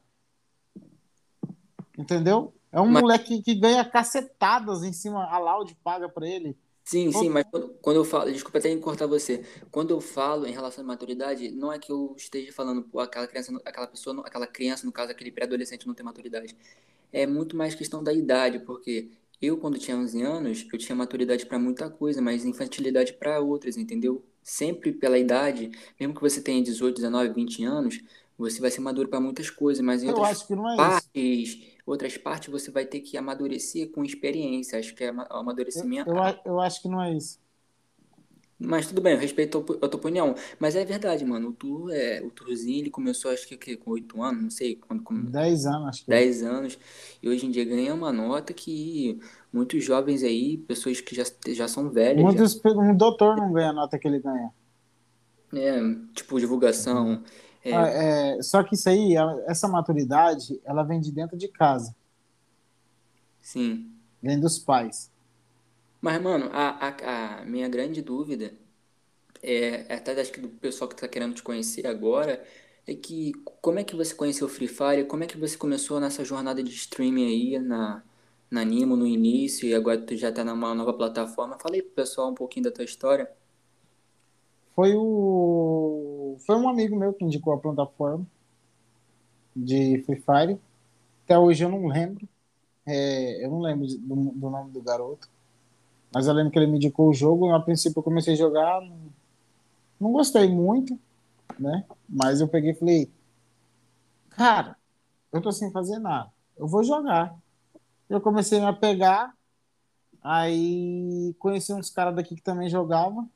Entendeu? 2.01 2.53
É 2.71 2.79
um 2.79 2.87
mas... 2.87 3.01
moleque 3.01 3.41
que 3.41 3.53
ganha 3.53 3.83
cacetadas 3.83 4.83
em 4.83 4.93
cima, 4.93 5.25
a 5.25 5.37
Loud 5.37 5.75
paga 5.83 6.07
pra 6.07 6.27
ele. 6.27 6.57
Sim, 6.83 7.11
sim, 7.11 7.29
mas 7.29 7.45
quando, 7.49 7.69
quando, 7.81 7.97
eu 7.97 8.03
falo, 8.03 8.31
desculpa 8.31 8.57
até 8.57 8.75
cortar 8.77 9.05
você, 9.05 9.45
quando 9.69 9.91
eu 9.91 10.01
falo 10.01 10.47
em 10.47 10.51
relação 10.51 10.83
à 10.83 10.87
maturidade, 10.87 11.51
não 11.51 11.71
é 11.71 11.77
que 11.77 11.91
eu 11.91 12.13
esteja 12.17 12.51
falando, 12.51 12.81
pô, 12.81 12.99
aquela 12.99 13.27
criança, 13.27 13.55
aquela 13.63 13.87
pessoa, 13.87 14.21
aquela 14.25 14.47
criança, 14.47 14.85
no 14.85 14.91
caso, 14.91 15.11
aquele 15.11 15.31
pré-adolescente 15.31 15.87
não 15.87 15.93
tem 15.93 16.03
maturidade. 16.03 16.55
É 17.13 17.27
muito 17.27 17.55
mais 17.55 17.75
questão 17.75 18.03
da 18.03 18.11
idade, 18.11 18.59
porque 18.59 19.09
eu, 19.41 19.57
quando 19.57 19.77
tinha 19.77 19.95
11 19.95 20.21
anos, 20.21 20.67
eu 20.71 20.79
tinha 20.79 20.95
maturidade 20.95 21.45
para 21.45 21.59
muita 21.59 21.89
coisa, 21.89 22.21
mas 22.21 22.45
infantilidade 22.45 23.13
para 23.13 23.39
outras, 23.39 23.77
entendeu? 23.77 24.23
Sempre 24.41 24.91
pela 24.91 25.17
idade, 25.17 25.71
mesmo 25.99 26.15
que 26.15 26.21
você 26.21 26.41
tenha 26.41 26.63
18, 26.63 26.95
19, 26.95 27.29
20 27.33 27.63
anos, 27.63 28.01
você 28.37 28.59
vai 28.59 28.71
ser 28.71 28.81
maduro 28.81 29.07
para 29.07 29.19
muitas 29.19 29.49
coisas, 29.49 29.83
mas 29.83 30.03
em 30.03 30.07
eu 30.07 30.15
outras 30.15 30.41
é 30.49 30.55
partes, 30.75 31.09
isso. 31.13 31.70
Outras 31.85 32.17
partes 32.17 32.49
você 32.49 32.71
vai 32.71 32.85
ter 32.85 33.01
que 33.01 33.17
amadurecer 33.17 33.91
com 33.91 34.03
experiência. 34.03 34.79
Acho 34.79 34.95
que 34.95 35.03
é 35.03 35.13
amadurecimento. 35.29 36.09
Eu, 36.09 36.15
eu, 36.17 36.39
eu 36.45 36.59
acho 36.59 36.81
que 36.81 36.87
não 36.87 37.01
é 37.01 37.15
isso. 37.15 37.39
Mas 38.63 38.85
tudo 38.85 39.01
bem, 39.01 39.13
eu 39.13 39.19
respeito 39.19 39.57
a 39.81 39.87
tua 39.87 39.99
opinião. 39.99 40.35
Mas 40.59 40.75
é 40.75 40.85
verdade, 40.85 41.25
mano. 41.25 41.49
O 41.49 41.53
Tour, 41.53 41.89
é, 41.91 42.21
o 42.21 42.29
Tourzinho, 42.29 42.77
ele 42.77 42.89
começou 42.91 43.31
acho 43.31 43.47
que 43.47 43.75
com 43.75 43.91
8 43.91 44.21
anos, 44.21 44.43
não 44.43 44.49
sei 44.51 44.75
quando. 44.75 45.01
Com... 45.01 45.19
10 45.19 45.65
anos, 45.65 45.87
acho 45.87 46.05
que. 46.05 46.09
10 46.09 46.43
anos. 46.43 46.79
E 47.23 47.27
hoje 47.27 47.47
em 47.47 47.51
dia 47.51 47.65
ganha 47.65 47.93
uma 47.93 48.13
nota 48.13 48.53
que 48.53 49.19
muitos 49.51 49.83
jovens 49.83 50.21
aí, 50.21 50.57
pessoas 50.57 51.01
que 51.01 51.15
já, 51.15 51.23
já 51.47 51.67
são 51.67 51.89
velhas. 51.89 52.23
Muitos, 52.23 52.61
já... 52.63 52.71
Um 52.71 52.95
doutor 52.95 53.35
não 53.35 53.51
ganha 53.51 53.69
a 53.69 53.73
nota 53.73 53.97
que 53.97 54.07
ele 54.07 54.19
ganha. 54.19 54.51
É, 55.53 55.79
tipo, 56.13 56.39
divulgação. 56.39 57.23
É... 57.63 57.73
Ah, 57.73 57.87
é, 57.87 58.41
só 58.41 58.63
que 58.63 58.75
isso 58.75 58.89
aí, 58.89 59.15
essa 59.45 59.67
maturidade, 59.67 60.59
ela 60.65 60.83
vem 60.83 60.99
de 60.99 61.11
dentro 61.11 61.37
de 61.37 61.47
casa. 61.47 61.95
Sim. 63.41 63.91
Vem 64.21 64.39
dos 64.39 64.59
pais. 64.59 65.11
Mas, 65.99 66.21
mano, 66.21 66.49
a, 66.51 66.87
a, 66.87 67.41
a 67.41 67.45
minha 67.45 67.69
grande 67.69 68.01
dúvida 68.01 68.53
é, 69.41 69.85
é 69.93 69.95
até 69.95 70.19
acho 70.19 70.31
que 70.31 70.39
do 70.41 70.49
pessoal 70.49 70.89
que 70.89 70.95
tá 70.95 71.07
querendo 71.07 71.35
te 71.35 71.43
conhecer 71.43 71.87
agora, 71.87 72.43
é 72.87 72.95
que 72.95 73.33
como 73.61 73.79
é 73.79 73.83
que 73.83 73.95
você 73.95 74.13
conheceu 74.13 74.47
o 74.47 74.49
Free 74.49 74.67
Fire? 74.67 75.05
Como 75.05 75.23
é 75.23 75.27
que 75.27 75.37
você 75.37 75.57
começou 75.57 75.99
nessa 75.99 76.23
jornada 76.25 76.63
de 76.63 76.71
streaming 76.71 77.25
aí 77.25 77.59
na, 77.59 78.03
na 78.49 78.63
Nimo 78.63 78.95
no 78.95 79.07
início 79.07 79.67
e 79.67 79.73
agora 79.75 79.99
tu 80.01 80.15
já 80.15 80.31
tá 80.31 80.43
numa 80.43 80.73
nova 80.75 80.93
plataforma? 80.93 81.57
Fala 81.59 81.75
aí 81.75 81.81
pro 81.81 81.91
pessoal 81.91 82.29
um 82.31 82.35
pouquinho 82.35 82.65
da 82.65 82.71
tua 82.71 82.83
história. 82.85 83.29
Foi 84.75 84.93
o 84.95 86.00
foi 86.45 86.55
um 86.55 86.69
amigo 86.69 86.95
meu 86.95 87.13
que 87.13 87.23
indicou 87.23 87.53
a 87.53 87.57
plataforma 87.57 88.25
de 89.55 90.01
Free 90.03 90.21
Fire. 90.21 90.59
Até 91.25 91.37
hoje 91.37 91.63
eu 91.63 91.69
não 91.69 91.87
lembro. 91.87 92.27
É, 92.85 93.45
eu 93.45 93.49
não 93.49 93.61
lembro 93.61 93.87
do, 93.87 94.15
do, 94.31 94.49
nome 94.49 94.71
do 94.71 94.81
garoto. 94.81 95.27
Mas 96.13 96.27
eu 96.27 96.33
lembro 96.33 96.51
que 96.51 96.59
ele 96.59 96.67
me 96.67 96.77
indicou 96.77 97.09
o 97.09 97.13
jogo. 97.13 97.53
A 97.53 97.59
princípio 97.59 97.99
eu 97.99 98.03
comecei 98.03 98.33
a 98.33 98.37
jogar. 98.37 98.81
Não, 98.81 98.97
não 99.99 100.11
gostei 100.11 100.49
muito, 100.49 100.97
né? 101.59 101.85
Mas 102.07 102.41
eu 102.41 102.47
peguei 102.47 102.71
e 102.71 102.75
falei, 102.75 103.11
cara, 104.31 104.75
eu 105.31 105.41
tô 105.41 105.51
sem 105.51 105.71
fazer 105.71 105.99
nada. 105.99 106.29
Eu 106.57 106.67
vou 106.67 106.83
jogar. 106.83 107.35
Eu 108.09 108.19
comecei 108.19 108.59
a 108.59 108.73
pegar. 108.73 109.33
Aí 110.23 111.33
conheci 111.39 111.73
uns 111.73 111.89
caras 111.89 112.15
daqui 112.15 112.35
que 112.35 112.41
também 112.43 112.69
jogavam. 112.69 113.29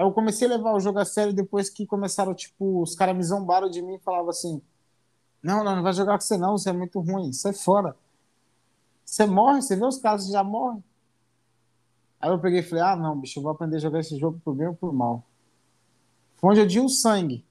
Eu 0.00 0.10
comecei 0.12 0.48
a 0.48 0.52
levar 0.52 0.72
o 0.74 0.80
jogo 0.80 0.98
a 0.98 1.04
sério 1.04 1.30
depois 1.30 1.68
que 1.68 1.84
começaram, 1.84 2.34
tipo, 2.34 2.80
os 2.80 2.94
caras 2.94 3.14
me 3.14 3.22
zombaram 3.22 3.68
de 3.68 3.82
mim 3.82 3.96
e 3.96 3.98
falavam 3.98 4.30
assim: 4.30 4.62
Não, 5.42 5.62
não, 5.62 5.76
não 5.76 5.82
vai 5.82 5.92
jogar 5.92 6.14
com 6.14 6.22
você 6.22 6.38
não, 6.38 6.56
você 6.56 6.70
é 6.70 6.72
muito 6.72 6.98
ruim, 7.00 7.34
sai 7.34 7.52
fora. 7.52 7.94
Você 9.04 9.26
morre, 9.26 9.60
você 9.60 9.76
vê 9.76 9.84
os 9.84 9.98
caras 9.98 10.26
já 10.28 10.42
morrem. 10.42 10.82
Aí 12.18 12.30
eu 12.30 12.38
peguei 12.40 12.60
e 12.60 12.62
falei: 12.62 12.82
Ah, 12.82 12.96
não, 12.96 13.14
bicho, 13.14 13.38
eu 13.38 13.42
vou 13.42 13.52
aprender 13.52 13.76
a 13.76 13.80
jogar 13.80 14.00
esse 14.00 14.18
jogo 14.18 14.40
por 14.42 14.54
bem 14.54 14.68
ou 14.68 14.74
por 14.74 14.90
mal. 14.90 15.22
Foi 16.36 16.50
onde 16.50 16.60
eu 16.60 16.66
di 16.66 16.80
o 16.80 16.88
sangue. 16.88 17.44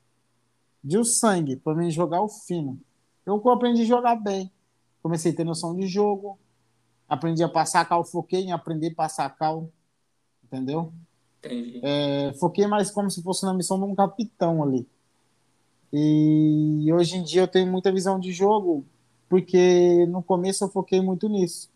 Di 0.84 0.98
o 0.98 1.06
sangue 1.06 1.56
para 1.56 1.76
mim 1.76 1.92
jogar 1.92 2.24
o 2.24 2.28
fino. 2.28 2.82
Eu 3.28 3.48
aprendi 3.52 3.84
a 3.84 3.86
jogar 3.86 4.16
bem. 4.16 4.52
Comecei 5.04 5.32
a 5.32 5.36
ter 5.36 5.44
noção 5.44 5.76
de 5.76 5.86
jogo. 5.86 6.40
Aprendi 7.08 7.44
a 7.44 7.50
passar 7.50 7.88
cal, 7.88 8.04
foquei 8.04 8.42
em 8.42 8.52
aprender 8.52 8.92
a 8.94 8.96
passar 8.96 9.30
cal. 9.36 9.70
Entendeu? 10.44 10.92
É, 11.84 12.34
foquei 12.40 12.68
mais 12.68 12.92
como 12.92 13.10
se 13.10 13.22
fosse 13.22 13.46
na 13.46 13.54
missão 13.54 13.78
de 13.78 13.86
um 13.86 13.96
capitão 13.96 14.64
ali. 14.64 14.88
E 15.92 16.92
hoje 16.94 17.18
em 17.18 17.24
dia 17.24 17.42
eu 17.42 17.48
tenho 17.48 17.72
muita 17.72 17.92
visão 17.92 18.20
de 18.20 18.32
jogo, 18.32 18.86
porque 19.28 20.06
no 20.08 20.22
começo 20.22 20.64
eu 20.64 20.70
foquei 20.70 21.02
muito 21.02 21.28
nisso. 21.28 21.70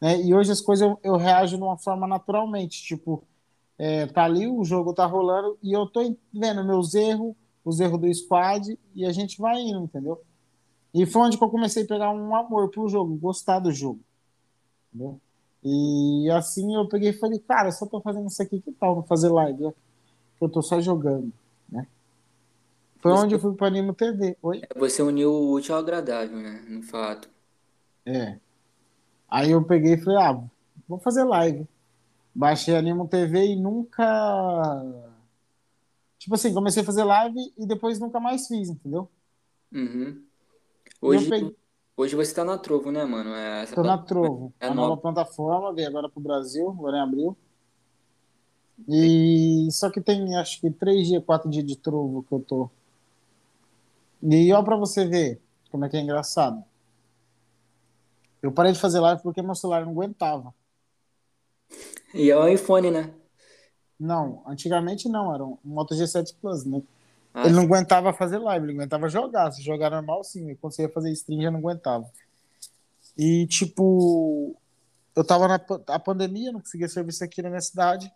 Né? 0.00 0.20
E 0.22 0.34
hoje 0.34 0.52
as 0.52 0.60
coisas 0.60 0.86
eu, 0.86 0.98
eu 1.02 1.16
reajo 1.16 1.56
de 1.56 1.62
uma 1.62 1.78
forma 1.78 2.06
naturalmente. 2.06 2.82
Tipo, 2.82 3.22
é, 3.78 4.06
tá 4.06 4.24
ali, 4.24 4.46
o 4.46 4.64
jogo 4.64 4.92
tá 4.92 5.06
rolando 5.06 5.56
e 5.62 5.72
eu 5.72 5.86
tô 5.86 6.00
vendo 6.32 6.64
meus 6.64 6.94
erros, 6.94 7.34
os 7.64 7.80
erros 7.80 8.00
do 8.00 8.14
squad 8.14 8.78
e 8.94 9.06
a 9.06 9.12
gente 9.12 9.40
vai 9.40 9.60
indo, 9.60 9.84
entendeu? 9.84 10.20
E 10.92 11.06
foi 11.06 11.22
onde 11.22 11.38
que 11.38 11.44
eu 11.44 11.50
comecei 11.50 11.84
a 11.84 11.86
pegar 11.86 12.10
um 12.10 12.34
amor 12.34 12.70
pro 12.70 12.88
jogo, 12.88 13.16
gostar 13.16 13.60
do 13.60 13.70
jogo. 13.70 14.00
Entendeu? 14.92 15.20
E 15.70 16.30
assim 16.30 16.74
eu 16.74 16.88
peguei 16.88 17.10
e 17.10 17.18
falei, 17.18 17.38
cara, 17.40 17.68
eu 17.68 17.72
só 17.72 17.84
tô 17.84 18.00
fazendo 18.00 18.26
isso 18.26 18.42
aqui, 18.42 18.58
que 18.58 18.72
tal 18.72 18.96
não 18.96 19.02
fazer 19.02 19.28
live? 19.28 19.70
Eu 20.40 20.48
tô 20.48 20.62
só 20.62 20.80
jogando, 20.80 21.30
né? 21.68 21.86
Foi 23.00 23.12
você, 23.12 23.24
onde 23.24 23.34
eu 23.34 23.38
fui 23.38 23.54
para 23.54 23.66
Animo 23.66 23.92
TV. 23.92 24.34
Oi? 24.40 24.62
É, 24.62 24.78
você 24.78 25.02
uniu 25.02 25.30
o 25.30 25.52
útil 25.52 25.74
ao 25.74 25.80
agradável, 25.80 26.38
né? 26.38 26.64
No 26.66 26.82
fato. 26.82 27.28
É. 28.06 28.38
Aí 29.28 29.50
eu 29.50 29.62
peguei 29.62 29.94
e 29.94 29.98
falei, 29.98 30.18
ah, 30.18 30.42
vou 30.88 30.98
fazer 30.98 31.24
live. 31.24 31.68
Baixei 32.34 32.74
Animo 32.74 33.06
TV 33.06 33.48
e 33.48 33.56
nunca. 33.56 34.04
Tipo 36.18 36.34
assim, 36.34 36.54
comecei 36.54 36.82
a 36.82 36.86
fazer 36.86 37.04
live 37.04 37.52
e 37.58 37.66
depois 37.66 37.98
nunca 37.98 38.18
mais 38.18 38.46
fiz, 38.46 38.70
entendeu? 38.70 39.08
Uhum. 39.70 40.24
Hoje, 41.00 41.28
peguei... 41.28 41.54
hoje 41.98 42.14
você 42.14 42.32
tá 42.32 42.44
na 42.44 42.56
Trovo, 42.56 42.90
né, 42.92 43.04
mano? 43.04 43.34
É, 43.34 43.62
essa 43.62 43.74
Tô 43.74 43.82
na 43.82 43.98
Trovo. 43.98 44.54
É 44.60 44.68
a 44.68 44.74
nova, 44.74 44.88
nova 44.88 45.00
plataforma, 45.02 45.74
veio 45.74 45.88
agora 45.88 46.08
pro 46.08 46.20
Brasil, 46.20 46.70
agora 46.70 46.96
em 46.96 47.00
abril. 47.00 47.36
E 48.86 49.68
só 49.72 49.90
que 49.90 50.00
tem 50.00 50.36
acho 50.36 50.60
que 50.60 50.70
três 50.70 51.08
dias, 51.08 51.24
quatro 51.24 51.50
dias 51.50 51.66
de 51.66 51.76
trovo 51.76 52.22
que 52.22 52.32
eu 52.32 52.40
tô. 52.40 52.70
E 54.22 54.52
ó 54.52 54.62
pra 54.62 54.76
você 54.76 55.04
ver 55.04 55.40
como 55.70 55.84
é 55.84 55.88
que 55.88 55.96
é 55.96 56.00
engraçado. 56.00 56.62
Eu 58.40 58.52
parei 58.52 58.72
de 58.72 58.78
fazer 58.78 59.00
live 59.00 59.20
porque 59.22 59.42
meu 59.42 59.54
celular 59.54 59.84
não 59.84 59.92
aguentava. 59.92 60.54
E 62.14 62.30
é 62.30 62.36
o 62.36 62.46
iPhone, 62.46 62.90
né? 62.90 63.12
Não, 63.98 64.42
antigamente 64.46 65.08
não, 65.08 65.34
era 65.34 65.44
um 65.44 65.58
Moto 65.64 65.94
G7 65.94 66.36
Plus, 66.40 66.64
né? 66.64 66.80
Ah, 67.40 67.46
ele 67.46 67.54
não 67.54 67.62
aguentava 67.62 68.12
fazer 68.12 68.38
live, 68.38 68.66
ele 68.66 68.72
aguentava 68.72 69.08
jogar. 69.08 69.52
Se 69.52 69.62
jogar 69.62 69.90
normal, 69.90 70.24
sim. 70.24 70.54
Quando 70.56 70.72
você 70.72 70.82
ia 70.82 70.88
fazer 70.88 71.12
stream, 71.12 71.40
já 71.40 71.50
não 71.50 71.60
aguentava. 71.60 72.10
E, 73.16 73.46
tipo, 73.46 74.56
eu 75.14 75.24
tava 75.24 75.46
na 75.46 75.60
a 75.88 75.98
pandemia, 75.98 76.50
não 76.50 76.60
conseguia 76.60 76.88
serviço 76.88 77.22
aqui 77.22 77.40
na 77.40 77.48
minha 77.48 77.60
cidade. 77.60 78.10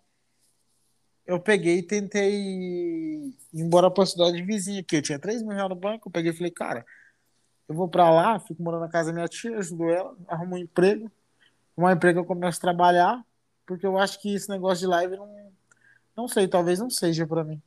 Eu 1.25 1.39
peguei 1.39 1.79
e 1.79 1.83
tentei 1.83 2.33
ir 2.33 3.35
embora 3.55 3.91
pra 3.91 4.05
cidade 4.05 4.43
vizinha 4.43 4.81
aqui. 4.81 4.97
Eu 4.97 5.03
tinha 5.03 5.19
3 5.19 5.41
mil 5.43 5.53
reais 5.53 5.69
no 5.69 5.77
banco. 5.77 6.09
Eu 6.09 6.13
peguei 6.13 6.33
e 6.33 6.37
falei, 6.37 6.51
cara, 6.51 6.85
eu 7.69 7.75
vou 7.77 7.89
pra 7.89 8.11
lá, 8.11 8.41
fico 8.41 8.61
morando 8.61 8.81
na 8.81 8.89
casa 8.89 9.11
da 9.11 9.15
minha 9.15 9.29
tia, 9.29 9.57
ajudo 9.57 9.89
ela, 9.89 10.17
arrumo 10.27 10.57
um 10.57 10.59
emprego. 10.59 11.11
Um 11.79 11.89
emprego 11.89 12.19
eu 12.21 12.25
começo 12.25 12.59
a 12.59 12.61
trabalhar 12.61 13.25
porque 13.65 13.87
eu 13.87 13.97
acho 13.97 14.21
que 14.21 14.35
esse 14.35 14.49
negócio 14.49 14.81
de 14.81 14.87
live 14.87 15.17
não, 15.17 15.53
não 16.17 16.29
sei, 16.29 16.49
talvez 16.49 16.81
não 16.81 16.91
seja 16.91 17.27
para 17.27 17.45
mim. 17.45 17.63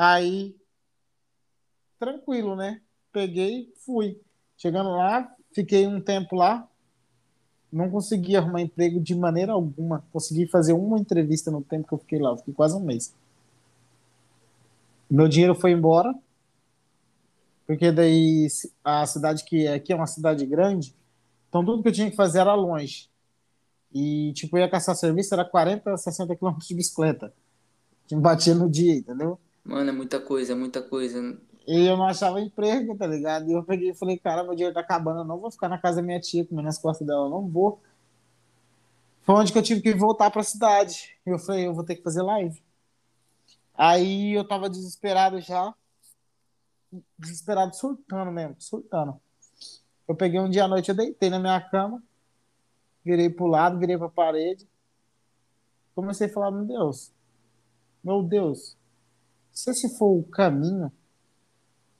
Aí, 0.00 0.54
tranquilo, 1.98 2.54
né? 2.54 2.80
Peguei, 3.12 3.72
fui. 3.84 4.20
Chegando 4.56 4.90
lá, 4.90 5.28
fiquei 5.52 5.88
um 5.88 6.00
tempo 6.00 6.36
lá, 6.36 6.68
não 7.72 7.90
consegui 7.90 8.36
arrumar 8.36 8.60
emprego 8.60 9.00
de 9.00 9.12
maneira 9.16 9.50
alguma. 9.50 10.04
Consegui 10.12 10.46
fazer 10.46 10.72
uma 10.72 11.00
entrevista 11.00 11.50
no 11.50 11.64
tempo 11.64 11.88
que 11.88 11.94
eu 11.94 11.98
fiquei 11.98 12.20
lá, 12.20 12.36
fiquei 12.36 12.54
quase 12.54 12.76
um 12.76 12.80
mês. 12.80 13.12
Meu 15.10 15.26
dinheiro 15.26 15.56
foi 15.56 15.72
embora, 15.72 16.14
porque 17.66 17.90
daí 17.90 18.46
a 18.84 19.04
cidade 19.04 19.42
que 19.42 19.66
é 19.66 19.74
aqui 19.74 19.92
é 19.92 19.96
uma 19.96 20.06
cidade 20.06 20.46
grande, 20.46 20.94
então 21.48 21.64
tudo 21.64 21.82
que 21.82 21.88
eu 21.88 21.92
tinha 21.92 22.08
que 22.08 22.16
fazer 22.16 22.38
era 22.38 22.54
longe. 22.54 23.10
E, 23.92 24.32
tipo, 24.34 24.56
eu 24.56 24.60
ia 24.60 24.70
caçar 24.70 24.94
serviço, 24.94 25.34
era 25.34 25.44
40, 25.44 25.96
60 25.96 26.36
quilômetros 26.36 26.68
de 26.68 26.74
bicicleta. 26.76 27.34
Me 28.12 28.20
batia 28.20 28.54
no 28.54 28.70
dia, 28.70 28.94
entendeu? 28.94 29.40
Mano, 29.68 29.90
é 29.90 29.92
muita 29.92 30.18
coisa, 30.18 30.52
é 30.52 30.56
muita 30.56 30.82
coisa. 30.82 31.38
E 31.66 31.86
eu 31.86 31.96
não 31.96 32.06
achava 32.06 32.40
emprego, 32.40 32.96
tá 32.96 33.06
ligado? 33.06 33.48
E 33.48 33.52
eu 33.52 33.62
peguei 33.62 33.90
e 33.90 33.94
falei, 33.94 34.18
cara, 34.18 34.42
meu 34.42 34.54
dinheiro 34.54 34.74
tá 34.74 34.80
acabando, 34.80 35.20
eu 35.20 35.24
não 35.24 35.38
vou 35.38 35.50
ficar 35.50 35.68
na 35.68 35.78
casa 35.78 35.96
da 35.96 36.02
minha 36.02 36.18
tia 36.18 36.44
comendo 36.44 36.66
nas 36.66 36.78
costas 36.78 37.06
dela, 37.06 37.26
eu 37.26 37.30
não 37.30 37.46
vou. 37.46 37.80
Foi 39.22 39.34
onde 39.34 39.52
que 39.52 39.58
eu 39.58 39.62
tive 39.62 39.82
que 39.82 39.94
voltar 39.94 40.30
pra 40.30 40.42
cidade. 40.42 41.14
E 41.26 41.30
eu 41.30 41.38
falei, 41.38 41.66
eu 41.66 41.74
vou 41.74 41.84
ter 41.84 41.94
que 41.96 42.02
fazer 42.02 42.22
live. 42.22 42.62
Aí 43.74 44.32
eu 44.32 44.48
tava 44.48 44.70
desesperado 44.70 45.38
já. 45.40 45.74
Desesperado, 47.18 47.76
surtando 47.76 48.32
mesmo, 48.32 48.56
surtando. 48.58 49.20
Eu 50.08 50.16
peguei 50.16 50.40
um 50.40 50.48
dia 50.48 50.64
à 50.64 50.68
noite, 50.68 50.88
eu 50.88 50.96
deitei 50.96 51.28
na 51.28 51.38
minha 51.38 51.60
cama 51.60 52.02
virei 53.08 53.30
para 53.30 53.44
o 53.44 53.48
lado, 53.48 53.78
virei 53.78 53.96
para 53.96 54.06
a 54.06 54.10
parede. 54.10 54.68
Comecei 55.94 56.26
a 56.26 56.32
falar, 56.32 56.50
meu 56.50 56.64
Deus, 56.64 57.12
meu 58.04 58.22
Deus, 58.22 58.76
se 59.58 59.70
esse 59.70 59.88
for 59.88 60.20
o 60.20 60.22
caminho, 60.22 60.92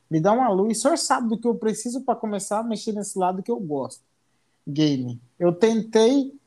me 0.08 0.20
dá 0.20 0.32
uma 0.32 0.48
luz. 0.48 0.78
O 0.78 0.80
senhor 0.80 0.96
sabe 0.96 1.28
do 1.28 1.36
que 1.36 1.48
eu 1.48 1.56
preciso 1.56 2.04
para 2.04 2.14
começar 2.14 2.60
a 2.60 2.62
mexer 2.62 2.92
nesse 2.92 3.18
lado 3.18 3.42
que 3.42 3.50
eu 3.50 3.58
gosto. 3.58 4.04
Game. 4.64 5.20
Eu 5.36 5.52
tentei 5.52 6.38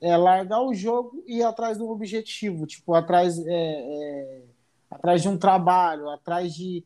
é, 0.00 0.16
largar 0.16 0.62
o 0.62 0.72
jogo 0.72 1.22
e 1.26 1.40
ir 1.40 1.42
atrás 1.42 1.76
do 1.76 1.90
objetivo, 1.90 2.66
tipo, 2.66 2.94
atrás, 2.94 3.38
é, 3.38 3.44
é, 3.46 4.42
atrás 4.90 5.20
de 5.20 5.28
um 5.28 5.36
trabalho, 5.36 6.08
atrás 6.08 6.54
de, 6.54 6.82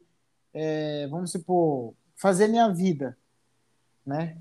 é, 0.53 1.07
vamos 1.07 1.31
supor, 1.31 1.95
fazer 2.17 2.49
minha 2.49 2.69
vida, 2.75 3.17
né? 4.05 4.37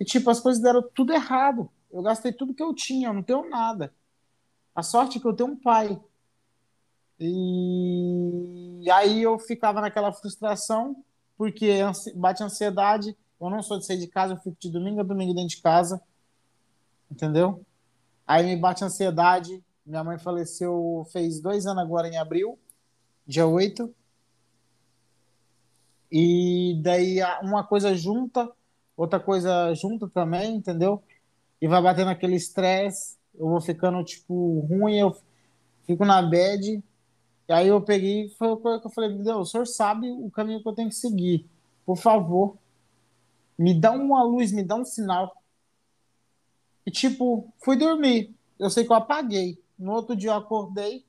E, 0.00 0.04
tipo, 0.04 0.28
as 0.28 0.40
coisas 0.40 0.60
deram 0.60 0.82
tudo 0.82 1.12
errado. 1.12 1.70
Eu 1.88 2.02
gastei 2.02 2.32
tudo 2.32 2.52
que 2.52 2.62
eu 2.64 2.74
tinha, 2.74 3.10
eu 3.10 3.14
não 3.14 3.22
tenho 3.22 3.48
nada. 3.48 3.94
A 4.74 4.82
sorte 4.82 5.18
é 5.18 5.20
que 5.20 5.26
eu 5.26 5.34
tenho 5.34 5.50
um 5.50 5.56
pai. 5.56 6.00
E 7.20 8.88
aí 8.90 9.22
eu 9.22 9.38
ficava 9.38 9.80
naquela 9.80 10.12
frustração, 10.12 11.04
porque 11.36 11.80
bate 12.14 12.42
ansiedade. 12.42 13.16
Eu 13.40 13.50
não 13.50 13.62
sou 13.62 13.78
de 13.78 13.86
sair 13.86 13.98
de 13.98 14.06
casa, 14.06 14.34
eu 14.34 14.38
fico 14.38 14.56
de 14.58 14.70
domingo 14.70 15.00
a 15.00 15.04
domingo 15.04 15.34
dentro 15.34 15.50
de 15.50 15.62
casa. 15.62 16.00
Entendeu? 17.10 17.64
Aí 18.26 18.44
me 18.44 18.56
bate 18.56 18.84
ansiedade. 18.84 19.62
Minha 19.84 20.04
mãe 20.04 20.18
faleceu, 20.18 21.06
fez 21.12 21.40
dois 21.40 21.66
anos 21.66 21.82
agora 21.82 22.08
em 22.08 22.18
abril, 22.18 22.58
dia 23.26 23.46
8. 23.46 23.92
E 26.12 26.78
daí 26.82 27.18
uma 27.42 27.64
coisa 27.64 27.94
junta 27.94 28.50
outra 28.98 29.20
coisa 29.20 29.72
junto 29.74 30.08
também, 30.08 30.56
entendeu? 30.56 31.00
E 31.62 31.68
vai 31.68 31.80
batendo 31.80 32.10
aquele 32.10 32.34
estresse, 32.34 33.16
eu 33.38 33.46
vou 33.48 33.60
ficando, 33.60 34.02
tipo, 34.02 34.58
ruim, 34.68 34.98
eu 34.98 35.16
fico 35.86 36.04
na 36.04 36.20
bad, 36.20 36.82
E 37.48 37.52
aí 37.52 37.68
eu 37.68 37.80
peguei 37.80 38.28
foi 38.30 38.48
o 38.48 38.56
que 38.58 38.86
eu 38.86 38.90
falei, 38.90 39.10
Deus, 39.10 39.48
o 39.48 39.50
senhor 39.50 39.66
sabe 39.66 40.10
o 40.10 40.30
caminho 40.30 40.62
que 40.62 40.68
eu 40.68 40.74
tenho 40.74 40.88
que 40.90 40.94
seguir. 40.94 41.48
Por 41.86 41.96
favor, 41.96 42.58
me 43.58 43.72
dá 43.72 43.92
uma 43.92 44.22
luz, 44.22 44.52
me 44.52 44.62
dá 44.62 44.76
um 44.76 44.84
sinal. 44.84 45.34
E 46.84 46.90
tipo, 46.90 47.52
fui 47.58 47.76
dormir. 47.76 48.34
Eu 48.58 48.68
sei 48.68 48.84
que 48.84 48.92
eu 48.92 48.96
apaguei. 48.96 49.58
No 49.78 49.92
outro 49.92 50.14
dia 50.14 50.30
eu 50.30 50.34
acordei. 50.34 51.04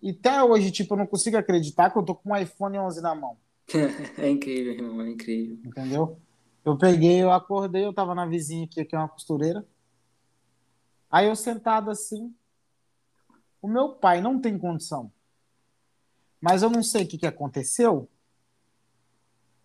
E 0.00 0.10
até 0.10 0.42
hoje, 0.42 0.70
tipo, 0.70 0.94
eu 0.94 0.98
não 0.98 1.06
consigo 1.06 1.36
acreditar 1.36 1.90
que 1.90 1.98
eu 1.98 2.04
tô 2.04 2.14
com 2.14 2.30
um 2.30 2.36
iPhone 2.36 2.78
11 2.78 3.00
na 3.00 3.14
mão. 3.14 3.36
é 4.16 4.30
incrível, 4.30 4.72
irmão, 4.72 5.00
é 5.02 5.10
incrível. 5.10 5.58
Entendeu? 5.64 6.18
Eu 6.64 6.76
peguei, 6.76 7.22
eu 7.22 7.32
acordei, 7.32 7.84
eu 7.84 7.92
tava 7.92 8.14
na 8.14 8.26
vizinha 8.26 8.64
aqui, 8.64 8.84
que 8.84 8.94
é 8.94 8.98
uma 8.98 9.08
costureira. 9.08 9.66
Aí 11.10 11.26
eu 11.26 11.34
sentado 11.34 11.90
assim, 11.90 12.32
o 13.60 13.68
meu 13.68 13.90
pai 13.90 14.20
não 14.20 14.40
tem 14.40 14.58
condição. 14.58 15.10
Mas 16.40 16.62
eu 16.62 16.70
não 16.70 16.82
sei 16.82 17.04
o 17.04 17.08
que, 17.08 17.18
que 17.18 17.26
aconteceu. 17.26 18.08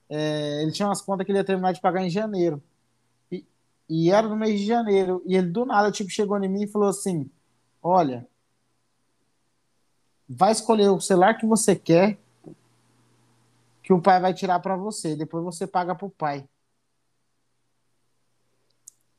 É, 0.10 0.62
ele 0.64 0.72
tinha 0.72 0.88
umas 0.88 1.02
contas 1.02 1.26
que 1.26 1.32
ele 1.32 1.40
ia 1.40 1.46
terminar 1.46 1.72
de 1.72 1.82
pagar 1.82 2.04
em 2.04 2.10
janeiro. 2.10 2.62
E, 3.32 3.46
e 3.88 4.12
era 4.12 4.28
no 4.28 4.36
mês 4.36 4.60
de 4.60 4.66
janeiro. 4.66 5.22
E 5.26 5.36
ele 5.36 5.48
do 5.48 5.66
nada 5.66 5.92
tipo, 5.92 6.10
chegou 6.10 6.42
em 6.44 6.50
mim 6.50 6.64
e 6.64 6.68
falou 6.68 6.90
assim: 6.90 7.30
Olha, 7.82 8.28
vai 10.28 10.52
escolher 10.52 10.90
o 10.90 11.00
celular 11.00 11.38
que 11.38 11.46
você 11.46 11.76
quer, 11.76 12.18
que 13.84 13.94
o 13.94 14.02
pai 14.02 14.20
vai 14.20 14.34
tirar 14.34 14.60
para 14.60 14.76
você. 14.76 15.16
Depois 15.16 15.44
você 15.44 15.68
paga 15.68 15.94
pro 15.94 16.10
pai. 16.10 16.48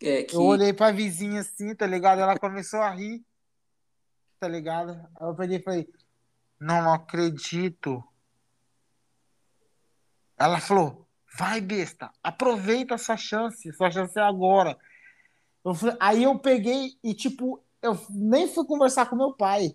É 0.03 0.25
que... 0.25 0.35
Eu 0.35 0.43
olhei 0.43 0.73
pra 0.73 0.91
vizinha 0.91 1.41
assim, 1.41 1.75
tá 1.75 1.87
ligado? 1.87 2.21
Ela 2.21 2.39
começou 2.39 2.81
a 2.81 2.91
rir 2.91 3.25
tá 4.39 4.49
ligado? 4.49 4.93
Aí 4.93 5.27
eu 5.27 5.35
peguei 5.35 5.59
e 5.59 5.63
falei, 5.63 5.89
não 6.61 6.93
acredito. 6.93 8.03
Ela 10.37 10.61
falou, 10.61 11.07
vai 11.39 11.61
besta, 11.61 12.11
aproveita 12.23 12.95
essa 12.95 13.17
chance, 13.17 13.73
sua 13.73 13.91
chance 13.91 14.19
é 14.19 14.23
agora. 14.23 14.79
Eu 15.65 15.75
falei, 15.75 15.97
aí 16.01 16.23
eu 16.23 16.39
peguei 16.39 16.99
e 17.03 17.15
tipo, 17.15 17.63
eu 17.81 17.99
nem 18.11 18.47
fui 18.49 18.65
conversar 18.67 19.07
com 19.07 19.17
meu 19.17 19.33
pai. 19.33 19.75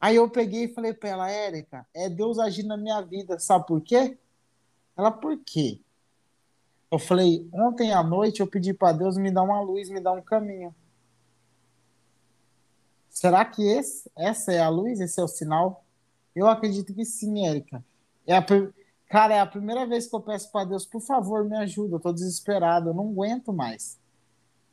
Aí 0.00 0.16
eu 0.16 0.28
peguei 0.28 0.64
e 0.64 0.74
falei 0.74 0.92
pra 0.92 1.08
ela, 1.08 1.30
Érica, 1.30 1.86
é 1.94 2.08
Deus 2.08 2.38
agindo 2.38 2.68
na 2.68 2.76
minha 2.76 3.00
vida, 3.00 3.38
sabe 3.38 3.66
por 3.66 3.80
quê? 3.80 4.18
Ela, 4.96 5.10
por 5.10 5.38
quê? 5.38 5.80
Eu 6.90 6.98
falei, 6.98 7.48
ontem 7.52 7.92
à 7.92 8.02
noite 8.02 8.40
eu 8.40 8.46
pedi 8.46 8.72
para 8.72 8.92
Deus 8.92 9.16
me 9.16 9.30
dar 9.30 9.42
uma 9.42 9.60
luz, 9.60 9.88
me 9.88 10.00
dar 10.00 10.12
um 10.12 10.22
caminho. 10.22 10.74
Será 13.24 13.42
que 13.42 13.62
esse, 13.62 14.10
essa 14.14 14.52
é 14.52 14.60
a 14.60 14.68
luz? 14.68 15.00
Esse 15.00 15.18
é 15.18 15.24
o 15.24 15.28
sinal? 15.28 15.82
Eu 16.36 16.46
acredito 16.46 16.92
que 16.92 17.06
sim, 17.06 17.46
Érica. 17.46 17.82
É 18.26 18.36
a, 18.36 18.44
cara, 19.08 19.36
é 19.36 19.40
a 19.40 19.46
primeira 19.46 19.86
vez 19.86 20.06
que 20.06 20.14
eu 20.14 20.20
peço 20.20 20.52
para 20.52 20.66
Deus, 20.66 20.84
por 20.84 21.00
favor, 21.00 21.42
me 21.42 21.56
ajuda. 21.56 21.96
Eu 21.96 22.00
tô 22.00 22.12
desesperado, 22.12 22.90
eu 22.90 22.94
não 22.94 23.08
aguento 23.08 23.50
mais. 23.50 23.98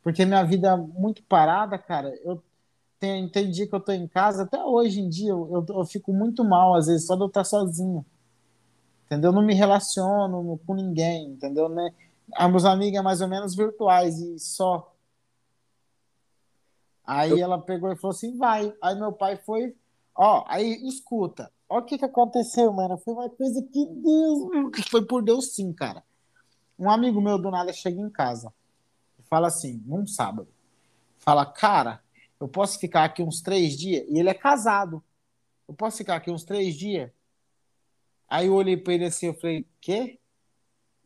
Porque 0.02 0.26
minha 0.26 0.44
vida 0.44 0.68
é 0.68 0.76
muito 0.76 1.22
parada, 1.22 1.78
cara. 1.78 2.14
Eu 2.22 2.42
tenho, 3.00 3.24
entendi 3.24 3.66
que 3.66 3.74
eu 3.74 3.80
tô 3.80 3.90
em 3.90 4.06
casa. 4.06 4.42
Até 4.42 4.62
hoje 4.62 5.00
em 5.00 5.08
dia, 5.08 5.30
eu, 5.30 5.64
eu, 5.66 5.76
eu 5.78 5.86
fico 5.86 6.12
muito 6.12 6.44
mal, 6.44 6.74
às 6.74 6.88
vezes, 6.88 7.06
só 7.06 7.14
de 7.14 7.22
eu 7.22 7.28
estar 7.28 7.44
sozinho. 7.44 8.04
Entendeu? 9.06 9.30
Eu 9.30 9.34
não 9.34 9.42
me 9.42 9.54
relaciono 9.54 10.60
com 10.66 10.74
ninguém, 10.74 11.28
entendeu? 11.28 11.70
Né? 11.70 11.90
As 12.34 12.50
meus 12.50 12.66
amigos 12.66 12.98
é 12.98 13.02
mais 13.02 13.22
ou 13.22 13.28
menos 13.28 13.54
virtuais 13.56 14.18
e 14.18 14.38
só. 14.38 14.91
Aí 17.04 17.30
eu... 17.30 17.38
ela 17.38 17.60
pegou 17.60 17.90
e 17.92 17.96
falou 17.96 18.14
assim: 18.14 18.36
vai. 18.36 18.72
Aí 18.82 18.94
meu 18.94 19.12
pai 19.12 19.36
foi, 19.36 19.74
ó, 20.14 20.44
aí 20.46 20.86
escuta. 20.86 21.52
Ó 21.68 21.78
o 21.78 21.82
que 21.82 21.98
que 21.98 22.04
aconteceu, 22.04 22.72
mano. 22.72 22.98
Foi 22.98 23.14
uma 23.14 23.30
coisa 23.30 23.62
que 23.62 23.86
Deus, 23.86 24.70
que 24.74 24.82
foi 24.90 25.04
por 25.04 25.22
Deus 25.22 25.54
sim, 25.54 25.72
cara. 25.72 26.04
Um 26.78 26.90
amigo 26.90 27.20
meu 27.20 27.38
do 27.38 27.50
nada 27.50 27.72
chega 27.72 28.00
em 28.00 28.10
casa 28.10 28.52
e 29.18 29.22
fala 29.22 29.48
assim, 29.48 29.82
num 29.86 30.06
sábado, 30.06 30.48
fala, 31.18 31.46
cara, 31.46 32.02
eu 32.40 32.48
posso 32.48 32.78
ficar 32.78 33.04
aqui 33.04 33.22
uns 33.22 33.40
três 33.40 33.76
dias? 33.76 34.04
E 34.08 34.18
ele 34.18 34.28
é 34.28 34.34
casado. 34.34 35.02
Eu 35.68 35.74
posso 35.74 35.98
ficar 35.98 36.16
aqui 36.16 36.30
uns 36.30 36.44
três 36.44 36.74
dias? 36.74 37.10
Aí 38.28 38.46
eu 38.46 38.54
olhei 38.54 38.76
para 38.76 38.94
ele 38.94 39.04
assim, 39.04 39.26
eu 39.26 39.34
falei, 39.34 39.66
quê? 39.80 40.18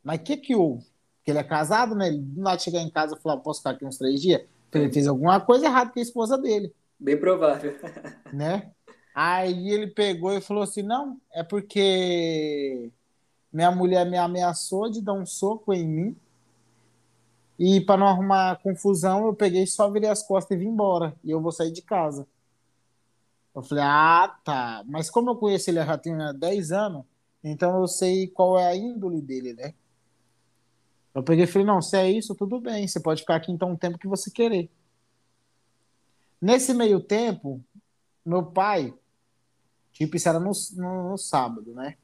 Mas 0.02 0.20
o 0.20 0.22
que 0.22 0.36
que 0.36 0.54
houve? 0.54 0.84
Porque 1.18 1.30
ele 1.30 1.38
é 1.38 1.44
casado, 1.44 1.94
né? 1.94 2.08
Ele 2.08 2.18
do 2.18 2.40
nada 2.40 2.58
chegar 2.58 2.80
em 2.80 2.90
casa 2.90 3.16
e 3.16 3.20
falar, 3.20 3.36
posso 3.38 3.60
ficar 3.60 3.70
aqui 3.70 3.84
uns 3.84 3.98
três 3.98 4.20
dias? 4.20 4.42
Ele 4.72 4.92
fez 4.92 5.06
alguma 5.06 5.40
coisa 5.40 5.66
errada 5.66 5.90
com 5.90 5.98
a 5.98 6.02
esposa 6.02 6.36
dele. 6.36 6.72
Bem 6.98 7.18
provável. 7.18 7.74
Né? 8.32 8.70
Aí 9.14 9.70
ele 9.70 9.86
pegou 9.86 10.32
e 10.32 10.42
falou 10.42 10.62
assim: 10.62 10.82
não, 10.82 11.18
é 11.32 11.42
porque 11.42 12.90
minha 13.50 13.70
mulher 13.70 14.04
me 14.04 14.18
ameaçou 14.18 14.90
de 14.90 15.00
dar 15.00 15.14
um 15.14 15.24
soco 15.24 15.72
em 15.72 15.88
mim. 15.88 16.16
E 17.58 17.80
para 17.80 17.96
não 17.98 18.06
arrumar 18.06 18.60
confusão, 18.62 19.26
eu 19.26 19.34
peguei 19.34 19.66
só 19.66 19.90
virei 19.90 20.10
as 20.10 20.22
costas 20.22 20.56
e 20.56 20.60
vim 20.60 20.68
embora. 20.68 21.14
E 21.24 21.30
eu 21.30 21.40
vou 21.40 21.50
sair 21.50 21.72
de 21.72 21.80
casa. 21.80 22.26
Eu 23.54 23.62
falei, 23.62 23.84
ah, 23.86 24.36
tá. 24.44 24.84
Mas 24.86 25.08
como 25.08 25.30
eu 25.30 25.36
conheço 25.36 25.70
ele 25.70 25.82
já 25.82 25.96
tinha 25.96 26.32
10 26.34 26.72
anos, 26.72 27.04
então 27.42 27.80
eu 27.80 27.88
sei 27.88 28.26
qual 28.26 28.58
é 28.58 28.66
a 28.66 28.76
índole 28.76 29.22
dele, 29.22 29.54
né? 29.54 29.72
Eu 31.16 31.22
peguei 31.22 31.44
e 31.44 31.46
falei, 31.46 31.66
não, 31.66 31.80
se 31.80 31.96
é 31.96 32.10
isso, 32.10 32.34
tudo 32.34 32.60
bem, 32.60 32.86
você 32.86 33.00
pode 33.00 33.22
ficar 33.22 33.36
aqui 33.36 33.50
então 33.50 33.72
o 33.72 33.78
tempo 33.78 33.96
que 33.96 34.06
você 34.06 34.30
querer. 34.30 34.70
Nesse 36.38 36.74
meio 36.74 37.00
tempo, 37.00 37.64
meu 38.22 38.44
pai, 38.44 38.92
tipo, 39.94 40.14
isso 40.14 40.28
era 40.28 40.38
no, 40.38 40.52
no, 40.74 41.10
no 41.12 41.16
sábado, 41.16 41.72
né? 41.72 41.96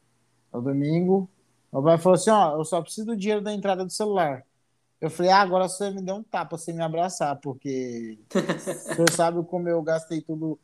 No 0.51 0.62
domingo, 0.62 1.29
meu 1.70 1.83
pai 1.83 1.98
falou 1.98 2.14
assim, 2.14 2.31
ó, 2.31 2.57
eu 2.57 2.64
só 2.64 2.81
preciso 2.81 3.09
do 3.09 3.16
dinheiro 3.16 3.42
da 3.42 3.53
entrada 3.53 3.85
do 3.85 3.92
celular. 3.92 4.46
Eu 4.98 5.11
falei, 5.11 5.31
ah, 5.31 5.42
agora 5.42 5.68
você 5.68 5.90
me 5.90 6.01
deu 6.01 6.14
um 6.14 6.22
tapa 6.22 6.57
sem 6.57 6.75
me 6.75 6.83
abraçar, 6.83 7.38
porque 7.38 8.18
senhor 8.94 9.11
sabe 9.11 9.44
como 9.44 9.68
eu 9.68 9.83
gastei 9.83 10.22
tudo 10.22 10.59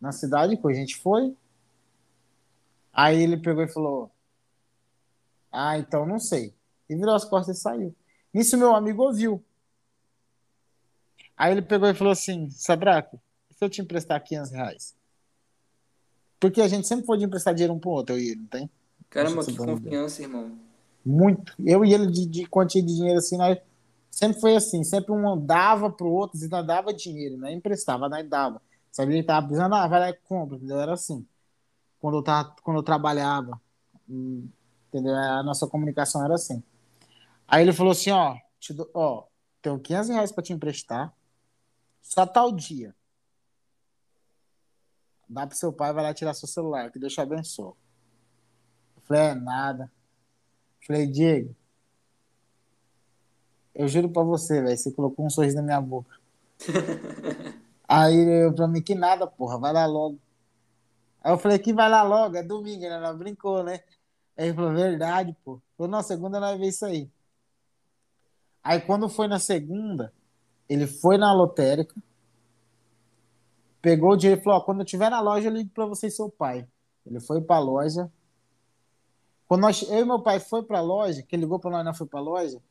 na 0.00 0.10
cidade, 0.10 0.56
que 0.56 0.66
a 0.66 0.74
gente 0.74 0.96
foi. 0.96 1.32
Aí 2.92 3.22
ele 3.22 3.36
pegou 3.36 3.62
e 3.62 3.68
falou, 3.68 4.10
ah, 5.52 5.78
então 5.78 6.04
não 6.04 6.18
sei. 6.18 6.52
E 6.88 6.96
virou 6.96 7.14
as 7.14 7.24
costas 7.24 7.58
e 7.58 7.60
saiu. 7.60 7.94
Nisso 8.32 8.56
meu 8.56 8.74
amigo 8.74 9.02
ouviu. 9.02 9.42
Aí 11.36 11.52
ele 11.52 11.62
pegou 11.62 11.88
e 11.88 11.94
falou 11.94 12.12
assim, 12.12 12.48
Sabraco, 12.50 13.20
se 13.50 13.64
eu 13.64 13.70
te 13.70 13.80
emprestar 13.80 14.22
500 14.22 14.50
reais? 14.52 14.94
Porque 16.38 16.60
a 16.60 16.68
gente 16.68 16.86
sempre 16.86 17.06
pode 17.06 17.24
emprestar 17.24 17.54
dinheiro 17.54 17.72
um 17.72 17.78
pro 17.78 17.90
outro, 17.90 18.16
eu 18.16 18.20
e 18.20 18.30
ele, 18.30 18.40
não 18.40 18.46
tem? 18.46 18.70
Caramba, 19.08 19.44
que 19.44 19.56
confiança, 19.56 20.22
irmão. 20.22 20.58
Muito. 21.04 21.54
Eu 21.64 21.84
e 21.84 21.92
ele 21.92 22.06
de, 22.06 22.26
de 22.26 22.46
quantia 22.46 22.82
de 22.82 22.94
dinheiro 22.94 23.18
assim, 23.18 23.36
nós 23.36 23.58
sempre 24.10 24.40
foi 24.40 24.56
assim, 24.56 24.84
sempre 24.84 25.12
um 25.12 25.38
dava 25.38 25.90
pro 25.90 26.08
outro, 26.08 26.38
e 26.38 26.48
nós 26.48 26.66
dava 26.66 26.92
dinheiro, 26.92 27.36
né? 27.36 27.52
Emprestava, 27.52 28.08
nós 28.08 28.28
dava. 28.28 28.60
Sabia 28.90 29.20
que 29.20 29.26
tava 29.26 29.46
precisando, 29.46 29.74
ah, 29.74 29.86
vai 29.86 30.00
lá 30.00 30.10
e 30.10 30.14
compra, 30.14 30.56
entendeu? 30.56 30.80
Era 30.80 30.92
assim. 30.94 31.26
Quando 32.00 32.18
eu, 32.18 32.22
tava, 32.22 32.54
quando 32.62 32.76
eu 32.76 32.82
trabalhava, 32.82 33.60
hum, 34.08 34.48
entendeu? 34.88 35.14
A 35.14 35.42
nossa 35.42 35.66
comunicação 35.66 36.24
era 36.24 36.34
assim. 36.34 36.62
Aí 37.52 37.60
ele 37.60 37.72
falou 37.74 37.92
assim, 37.92 38.10
ó, 38.10 38.38
te 38.58 38.72
dou, 38.72 38.90
ó, 38.94 39.26
tenho 39.60 39.78
500 39.78 40.08
reais 40.08 40.32
para 40.32 40.42
te 40.42 40.54
emprestar, 40.54 41.14
só 42.00 42.24
tal 42.24 42.50
dia. 42.50 42.96
Dá 45.28 45.46
pro 45.46 45.54
seu 45.54 45.70
pai, 45.70 45.92
vai 45.92 46.02
lá 46.02 46.14
tirar 46.14 46.32
seu 46.32 46.48
celular, 46.48 46.90
que 46.90 46.98
Deus 46.98 47.12
te 47.12 47.20
abençoe. 47.20 47.74
Eu 48.96 49.02
falei, 49.02 49.22
é 49.24 49.34
nada. 49.34 49.92
Eu 50.80 50.86
falei, 50.86 51.06
Diego, 51.06 51.54
eu 53.74 53.86
juro 53.86 54.08
pra 54.08 54.22
você, 54.22 54.62
velho, 54.62 54.78
você 54.78 54.90
colocou 54.90 55.26
um 55.26 55.30
sorriso 55.30 55.56
na 55.56 55.62
minha 55.62 55.80
boca. 55.82 56.18
Aí 57.86 58.16
eu 58.44 58.54
pra 58.54 58.66
mim, 58.66 58.80
que 58.80 58.94
nada, 58.94 59.26
porra, 59.26 59.58
vai 59.58 59.74
lá 59.74 59.84
logo. 59.84 60.18
Aí 61.22 61.30
eu 61.30 61.36
falei, 61.36 61.58
que 61.58 61.74
vai 61.74 61.90
lá 61.90 62.02
logo, 62.02 62.34
é 62.34 62.42
domingo, 62.42 62.80
né? 62.80 62.94
Ela 62.94 63.12
brincou, 63.12 63.62
né? 63.62 63.82
Aí 64.38 64.46
ele 64.46 64.54
falou, 64.54 64.72
verdade, 64.72 65.36
pô. 65.44 65.60
Falou, 65.76 65.92
não, 65.92 66.02
segunda 66.02 66.40
nós 66.40 66.52
vemos 66.52 66.74
isso 66.74 66.86
aí. 66.86 67.10
Aí 68.62 68.80
quando 68.80 69.08
foi 69.08 69.26
na 69.26 69.38
segunda, 69.38 70.12
ele 70.68 70.86
foi 70.86 71.18
na 71.18 71.32
lotérica, 71.32 71.94
pegou 73.80 74.12
o 74.12 74.16
dinheiro 74.16 74.40
e 74.40 74.44
falou: 74.44 74.60
ó, 74.60 74.62
quando 74.62 74.78
eu 74.78 74.84
estiver 74.84 75.10
na 75.10 75.20
loja, 75.20 75.48
eu 75.48 75.52
ligo 75.52 75.70
para 75.70 75.86
você 75.86 76.06
e 76.06 76.10
seu 76.10 76.30
pai. 76.30 76.66
Ele 77.04 77.20
foi 77.20 77.40
para 77.40 77.56
a 77.56 77.60
loja. 77.60 78.10
Quando 79.48 79.62
nós, 79.62 79.82
eu 79.82 79.98
e 79.98 80.04
meu 80.04 80.22
pai 80.22 80.38
foi 80.38 80.62
para 80.62 80.78
a 80.78 80.82
loja, 80.82 81.22
que 81.22 81.34
ele 81.34 81.42
ligou 81.42 81.58
para 81.58 81.72
nós, 81.72 81.84
não 81.84 81.92
foi 81.92 82.06
para 82.06 82.20
a 82.20 82.22
loja, 82.22 82.62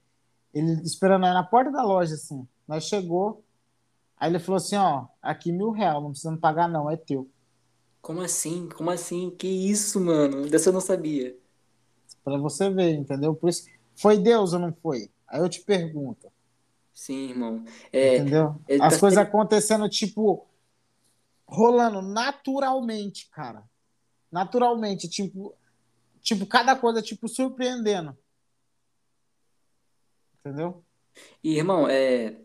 ele 0.54 0.72
esperando 0.84 1.22
nós 1.22 1.34
na 1.34 1.44
porta 1.44 1.70
da 1.70 1.84
loja, 1.84 2.16
assim. 2.16 2.48
Nós 2.68 2.86
chegou, 2.86 3.44
aí 4.18 4.32
ele 4.32 4.40
falou 4.40 4.58
assim: 4.58 4.78
ó, 4.78 5.06
aqui 5.22 5.52
mil 5.52 5.72
reais, 5.72 6.02
não 6.02 6.12
precisa 6.12 6.36
pagar, 6.38 6.70
não, 6.70 6.90
é 6.90 6.96
teu. 6.96 7.30
Como 8.02 8.22
assim? 8.22 8.68
Como 8.70 8.90
assim? 8.90 9.30
Que 9.30 9.48
isso, 9.48 10.00
mano? 10.00 10.50
Dessa 10.50 10.70
eu 10.70 10.74
não 10.74 10.82
sabia. 10.82 11.38
Para 12.24 12.38
você 12.38 12.70
ver, 12.70 12.96
entendeu? 12.96 13.36
Por 13.36 13.50
isso, 13.50 13.68
foi 13.96 14.18
Deus 14.18 14.54
ou 14.54 14.60
não 14.60 14.74
foi? 14.82 15.11
Aí 15.32 15.40
eu 15.40 15.50
te 15.50 15.62
pergunto. 15.62 16.32
Sim, 16.94 17.30
irmão. 17.30 17.64
É, 17.92 18.18
Entendeu? 18.18 18.62
As 18.82 18.96
tá 18.96 19.00
coisas 19.00 19.18
acontecendo, 19.18 19.88
tipo. 19.90 20.46
rolando 21.48 22.02
naturalmente, 22.02 23.30
cara. 23.30 23.64
Naturalmente, 24.32 25.08
tipo, 25.08 25.56
tipo 26.22 26.46
cada 26.46 26.76
coisa 26.76 27.02
tipo 27.02 27.28
surpreendendo. 27.28 28.18
Entendeu? 30.40 30.84
E 31.44 31.58
irmão, 31.58 31.88
é, 31.88 32.36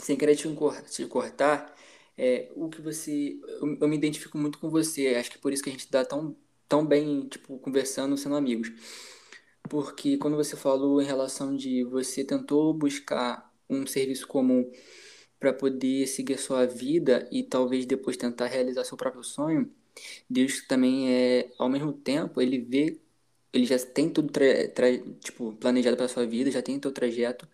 sem 0.00 0.16
querer 0.16 0.36
te, 0.36 0.48
te 0.90 1.06
cortar, 1.06 1.74
é, 2.16 2.50
o 2.54 2.68
que 2.68 2.80
você, 2.80 3.38
eu, 3.42 3.78
eu 3.80 3.88
me 3.88 3.96
identifico 3.96 4.38
muito 4.38 4.58
com 4.58 4.70
você. 4.70 5.14
Acho 5.16 5.30
que 5.30 5.38
é 5.38 5.40
por 5.40 5.52
isso 5.52 5.62
que 5.62 5.70
a 5.70 5.72
gente 5.72 5.90
dá 5.90 6.04
tão 6.04 6.36
tão 6.70 6.86
bem, 6.86 7.26
tipo, 7.26 7.58
conversando, 7.58 8.16
sendo 8.16 8.36
amigos. 8.36 8.70
Porque 9.68 10.16
quando 10.18 10.36
você 10.36 10.56
falou 10.56 11.00
em 11.00 11.04
relação 11.06 11.56
de 11.56 11.84
você 11.84 12.24
tentou 12.24 12.74
buscar 12.74 13.52
um 13.68 13.86
serviço 13.86 14.26
comum 14.26 14.70
para 15.38 15.52
poder 15.52 16.06
seguir 16.06 16.34
a 16.34 16.38
sua 16.38 16.66
vida 16.66 17.28
e 17.32 17.42
talvez 17.42 17.86
depois 17.86 18.16
tentar 18.16 18.46
realizar 18.46 18.84
seu 18.84 18.96
próprio 18.96 19.22
sonho, 19.24 19.70
Deus 20.28 20.66
também 20.66 21.10
é, 21.12 21.52
ao 21.58 21.68
mesmo 21.68 21.92
tempo, 21.92 22.40
ele 22.40 22.58
vê, 22.58 23.00
ele 23.52 23.66
já 23.66 23.78
tem 23.78 24.10
tudo 24.10 24.32
tipo, 25.20 25.54
planejado 25.56 25.96
para 25.96 26.08
sua 26.08 26.26
vida, 26.26 26.50
já 26.50 26.62
tem 26.62 26.78
teu 26.80 26.92
trajeto, 26.92 27.48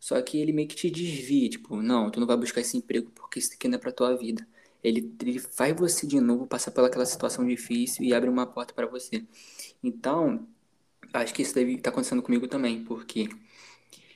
só 0.00 0.20
que 0.22 0.38
ele 0.38 0.52
meio 0.52 0.68
que 0.68 0.76
te 0.76 0.90
desvia, 0.90 1.48
tipo, 1.48 1.76
não, 1.82 2.10
tu 2.10 2.20
não 2.20 2.26
vai 2.26 2.36
buscar 2.36 2.60
esse 2.60 2.76
emprego 2.76 3.10
porque 3.14 3.38
isso 3.38 3.52
aqui 3.54 3.68
não 3.68 3.76
é 3.76 3.78
para 3.80 3.92
tua 3.92 4.16
vida. 4.16 4.46
Ele, 4.82 5.14
ele 5.22 5.38
faz 5.38 5.74
você 5.76 6.06
de 6.06 6.20
novo 6.20 6.46
passar 6.46 6.72
pelaquela 6.72 7.06
situação 7.06 7.46
difícil 7.46 8.04
e 8.04 8.12
abre 8.14 8.28
uma 8.28 8.46
porta 8.46 8.74
para 8.74 8.86
você. 8.86 9.24
Então, 9.82 10.46
acho 11.12 11.34
que 11.34 11.42
isso 11.42 11.54
deve 11.54 11.72
estar 11.72 11.84
tá 11.84 11.90
acontecendo 11.90 12.22
comigo 12.22 12.48
também, 12.48 12.84
porque 12.84 13.28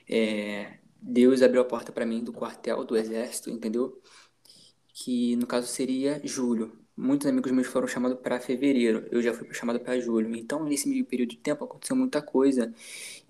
é, 0.09 0.79
Deus 1.01 1.41
abriu 1.41 1.61
a 1.61 1.65
porta 1.65 1.91
para 1.91 2.05
mim 2.05 2.23
do 2.23 2.33
quartel 2.33 2.83
do 2.83 2.95
exército, 2.97 3.49
entendeu? 3.49 4.01
Que 4.93 5.35
no 5.35 5.47
caso 5.47 5.67
seria 5.67 6.21
julho. 6.23 6.77
Muitos 6.95 7.27
amigos 7.27 7.51
meus 7.51 7.67
foram 7.67 7.87
chamados 7.87 8.19
para 8.21 8.39
fevereiro, 8.39 9.07
eu 9.11 9.21
já 9.21 9.33
fui 9.33 9.53
chamado 9.53 9.79
para 9.79 9.99
julho. 9.99 10.35
Então, 10.35 10.63
nesse 10.63 10.89
meio 10.89 11.05
período 11.05 11.29
de 11.31 11.37
tempo 11.37 11.63
aconteceu 11.63 11.95
muita 11.95 12.21
coisa. 12.21 12.73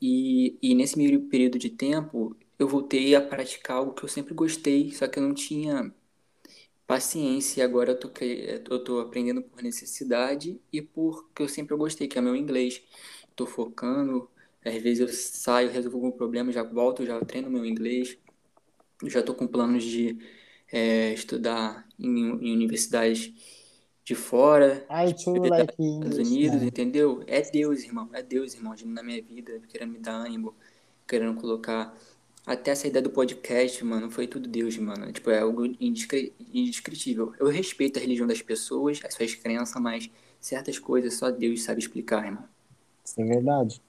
E, 0.02 0.58
e 0.62 0.74
nesse 0.76 0.98
meio 0.98 1.22
período 1.30 1.60
de 1.60 1.70
tempo, 1.70 2.36
eu 2.58 2.68
voltei 2.68 3.16
a 3.16 3.22
praticar 3.22 3.78
algo 3.78 3.94
que 3.94 4.04
eu 4.04 4.10
sempre 4.10 4.34
gostei, 4.34 4.92
só 4.94 5.08
que 5.08 5.20
eu 5.20 5.24
não 5.24 5.34
tinha 5.34 5.94
paciência. 6.88 7.64
Agora 7.66 7.92
eu 7.92 8.00
tô, 8.00 8.12
eu 8.24 8.84
tô 8.84 9.00
aprendendo 9.00 9.42
por 9.44 9.62
necessidade 9.62 10.60
e 10.72 10.82
porque 10.82 11.44
eu 11.44 11.50
sempre 11.50 11.76
gostei, 11.76 12.08
que 12.08 12.18
é 12.18 12.22
meu 12.22 12.36
inglês. 12.36 12.82
Tô 13.38 13.46
focando, 13.46 14.30
às 14.66 14.82
vezes 14.82 15.00
eu 15.00 15.08
saio, 15.08 15.70
resolvo 15.70 15.98
algum 15.98 16.12
problema, 16.12 16.52
já 16.52 16.64
volto, 16.64 17.06
já 17.06 17.24
treino 17.24 17.50
meu 17.50 17.64
inglês. 17.64 18.18
já 19.06 19.22
tô 19.22 19.36
com 19.36 19.48
planos 19.48 19.84
de 19.84 20.18
é, 20.72 21.14
estudar 21.14 21.88
em, 22.00 22.18
em, 22.18 22.54
universidades 22.54 23.32
de 24.04 24.16
fora, 24.16 24.88
I 24.90 25.14
like 25.50 25.74
Estados 25.78 26.18
Unidos, 26.18 26.64
entendeu? 26.64 27.24
É 27.28 27.42
Deus, 27.42 27.84
irmão, 27.84 28.10
é 28.12 28.24
Deus, 28.24 28.56
irmão, 28.56 28.74
na 28.86 29.04
minha 29.04 29.22
vida, 29.22 29.62
querendo 29.70 29.92
me 29.94 30.00
dar 30.00 30.16
ânimo, 30.16 30.56
querendo 31.08 31.40
colocar 31.40 31.96
até 32.44 32.72
essa 32.72 32.88
ideia 32.88 33.04
do 33.04 33.12
podcast, 33.12 33.84
mano, 33.84 34.10
foi 34.10 34.26
tudo 34.26 34.48
Deus, 34.48 34.78
mano. 34.78 35.12
Tipo, 35.12 35.30
é 35.30 35.42
algo 35.42 35.66
indescri 35.80 36.34
indescritível. 36.52 37.34
Eu 37.40 37.48
respeito 37.48 38.00
a 38.00 38.02
religião 38.02 38.26
das 38.26 38.42
pessoas, 38.42 39.00
as 39.04 39.14
suas 39.14 39.36
crenças, 39.36 39.80
mas 39.82 40.10
certas 40.40 40.80
coisas 40.80 41.14
só 41.14 41.30
Deus 41.30 41.62
sabe 41.62 41.82
explicar, 41.82 42.26
irmão. 42.26 42.57
Isso 43.08 43.22
é 43.22 43.24
verdade. 43.24 43.82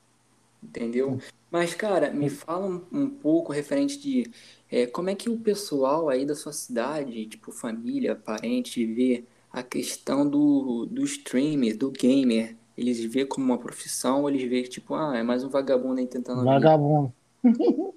Entendeu? 0.62 1.18
Mas, 1.50 1.74
cara, 1.74 2.12
me 2.12 2.30
fala 2.30 2.64
um, 2.66 2.84
um 2.92 3.10
pouco 3.10 3.52
referente 3.52 3.98
de 3.98 4.30
é, 4.70 4.86
como 4.86 5.10
é 5.10 5.14
que 5.14 5.28
o 5.28 5.36
pessoal 5.38 6.08
aí 6.08 6.24
da 6.24 6.36
sua 6.36 6.52
cidade, 6.52 7.26
tipo 7.26 7.50
família, 7.50 8.14
parente, 8.14 8.86
vê 8.86 9.24
a 9.50 9.60
questão 9.62 10.28
do, 10.28 10.86
do 10.86 11.02
streamer, 11.04 11.76
do 11.76 11.90
gamer. 11.90 12.56
Eles 12.76 13.04
vê 13.04 13.26
como 13.26 13.44
uma 13.44 13.58
profissão 13.58 14.22
ou 14.22 14.28
eles 14.30 14.48
vê 14.48 14.62
tipo, 14.62 14.94
ah, 14.94 15.16
é 15.16 15.22
mais 15.24 15.42
um 15.42 15.48
vagabundo 15.48 15.98
aí 15.98 16.06
tentando. 16.06 16.44
Vagabundo. 16.44 17.12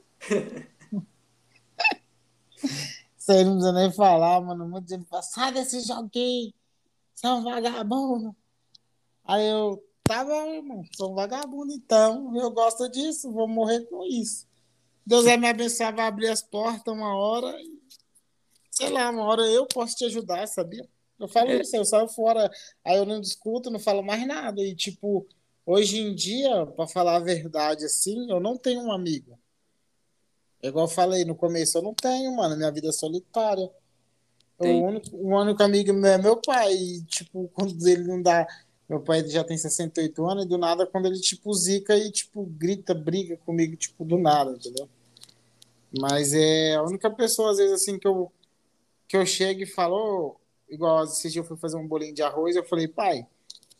Isso 3.15 3.31
aí 3.31 3.43
não 3.43 3.53
precisa 3.53 3.73
nem 3.73 3.91
falar, 3.91 4.41
mano. 4.41 4.83
Gente 4.87 5.05
fala, 5.05 5.21
sai 5.21 5.53
desse 5.53 5.81
joguinho, 5.81 6.51
você 7.13 7.27
é 7.27 7.31
um 7.31 7.43
vagabundo. 7.43 8.35
Aí 9.23 9.47
eu, 9.47 9.83
tá 10.11 10.25
bom, 10.25 10.53
irmão, 10.53 10.83
sou 10.93 11.11
um 11.11 11.15
vagabundo 11.15 11.71
então, 11.71 12.35
eu 12.35 12.51
gosto 12.51 12.89
disso, 12.89 13.31
vou 13.31 13.47
morrer 13.47 13.85
com 13.85 14.03
isso. 14.03 14.45
Deus 15.05 15.23
vai 15.23 15.37
me 15.37 15.47
abençoar, 15.47 15.95
vai 15.95 16.05
abrir 16.05 16.27
as 16.27 16.41
portas 16.41 16.93
uma 16.93 17.15
hora, 17.15 17.57
sei 18.69 18.89
lá, 18.89 19.09
uma 19.09 19.23
hora 19.23 19.43
eu 19.43 19.65
posso 19.65 19.95
te 19.95 20.05
ajudar, 20.05 20.45
sabia? 20.47 20.87
Eu 21.17 21.27
falo 21.27 21.51
é. 21.51 21.61
isso, 21.61 21.75
eu 21.75 21.85
saio 21.85 22.09
fora, 22.09 22.51
aí 22.83 22.97
eu 22.97 23.05
não 23.05 23.21
discuto, 23.21 23.69
não 23.69 23.79
falo 23.79 24.01
mais 24.01 24.25
nada. 24.27 24.59
E, 24.61 24.75
tipo, 24.75 25.25
hoje 25.65 25.99
em 25.99 26.13
dia, 26.13 26.65
para 26.65 26.87
falar 26.87 27.15
a 27.15 27.19
verdade 27.19 27.85
assim, 27.85 28.29
eu 28.29 28.39
não 28.39 28.57
tenho 28.57 28.81
um 28.81 28.91
amigo. 28.91 29.39
É 30.61 30.67
igual 30.67 30.85
eu 30.85 30.89
falei 30.89 31.23
no 31.23 31.35
começo, 31.35 31.77
eu 31.77 31.81
não 31.83 31.93
tenho, 31.93 32.35
mano. 32.35 32.57
Minha 32.57 32.71
vida 32.71 32.89
é 32.89 32.91
solitária. 32.91 33.69
O 34.57 34.65
único, 34.65 35.15
o 35.15 35.39
único 35.39 35.61
amigo 35.63 35.93
meu 35.93 36.11
é 36.11 36.17
meu 36.17 36.37
pai. 36.37 36.73
E, 36.73 37.03
tipo, 37.05 37.47
quando 37.53 37.87
ele 37.87 38.03
não 38.03 38.21
dá. 38.21 38.47
Meu 38.91 38.99
pai 38.99 39.25
já 39.25 39.41
tem 39.41 39.57
68 39.57 40.25
anos 40.29 40.43
e 40.43 40.47
do 40.49 40.57
nada, 40.57 40.85
quando 40.85 41.05
ele, 41.05 41.17
tipo, 41.17 41.53
zica 41.53 41.95
e, 41.95 42.11
tipo, 42.11 42.43
grita, 42.43 42.93
briga 42.93 43.37
comigo, 43.37 43.73
tipo, 43.77 44.03
do 44.03 44.17
nada, 44.17 44.51
entendeu? 44.51 44.89
Mas 45.97 46.33
é 46.33 46.75
a 46.75 46.83
única 46.83 47.09
pessoa, 47.09 47.51
às 47.51 47.57
vezes, 47.57 47.71
assim, 47.71 47.97
que 47.97 48.05
eu, 48.05 48.29
que 49.07 49.15
eu 49.15 49.25
chego 49.25 49.61
e 49.61 49.65
falo, 49.65 50.35
igual 50.69 51.05
esse 51.05 51.29
dia 51.29 51.39
eu 51.39 51.45
fui 51.45 51.55
fazer 51.55 51.77
um 51.77 51.87
bolinho 51.87 52.13
de 52.13 52.21
arroz, 52.21 52.53
eu 52.53 52.65
falei, 52.65 52.85
pai, 52.85 53.25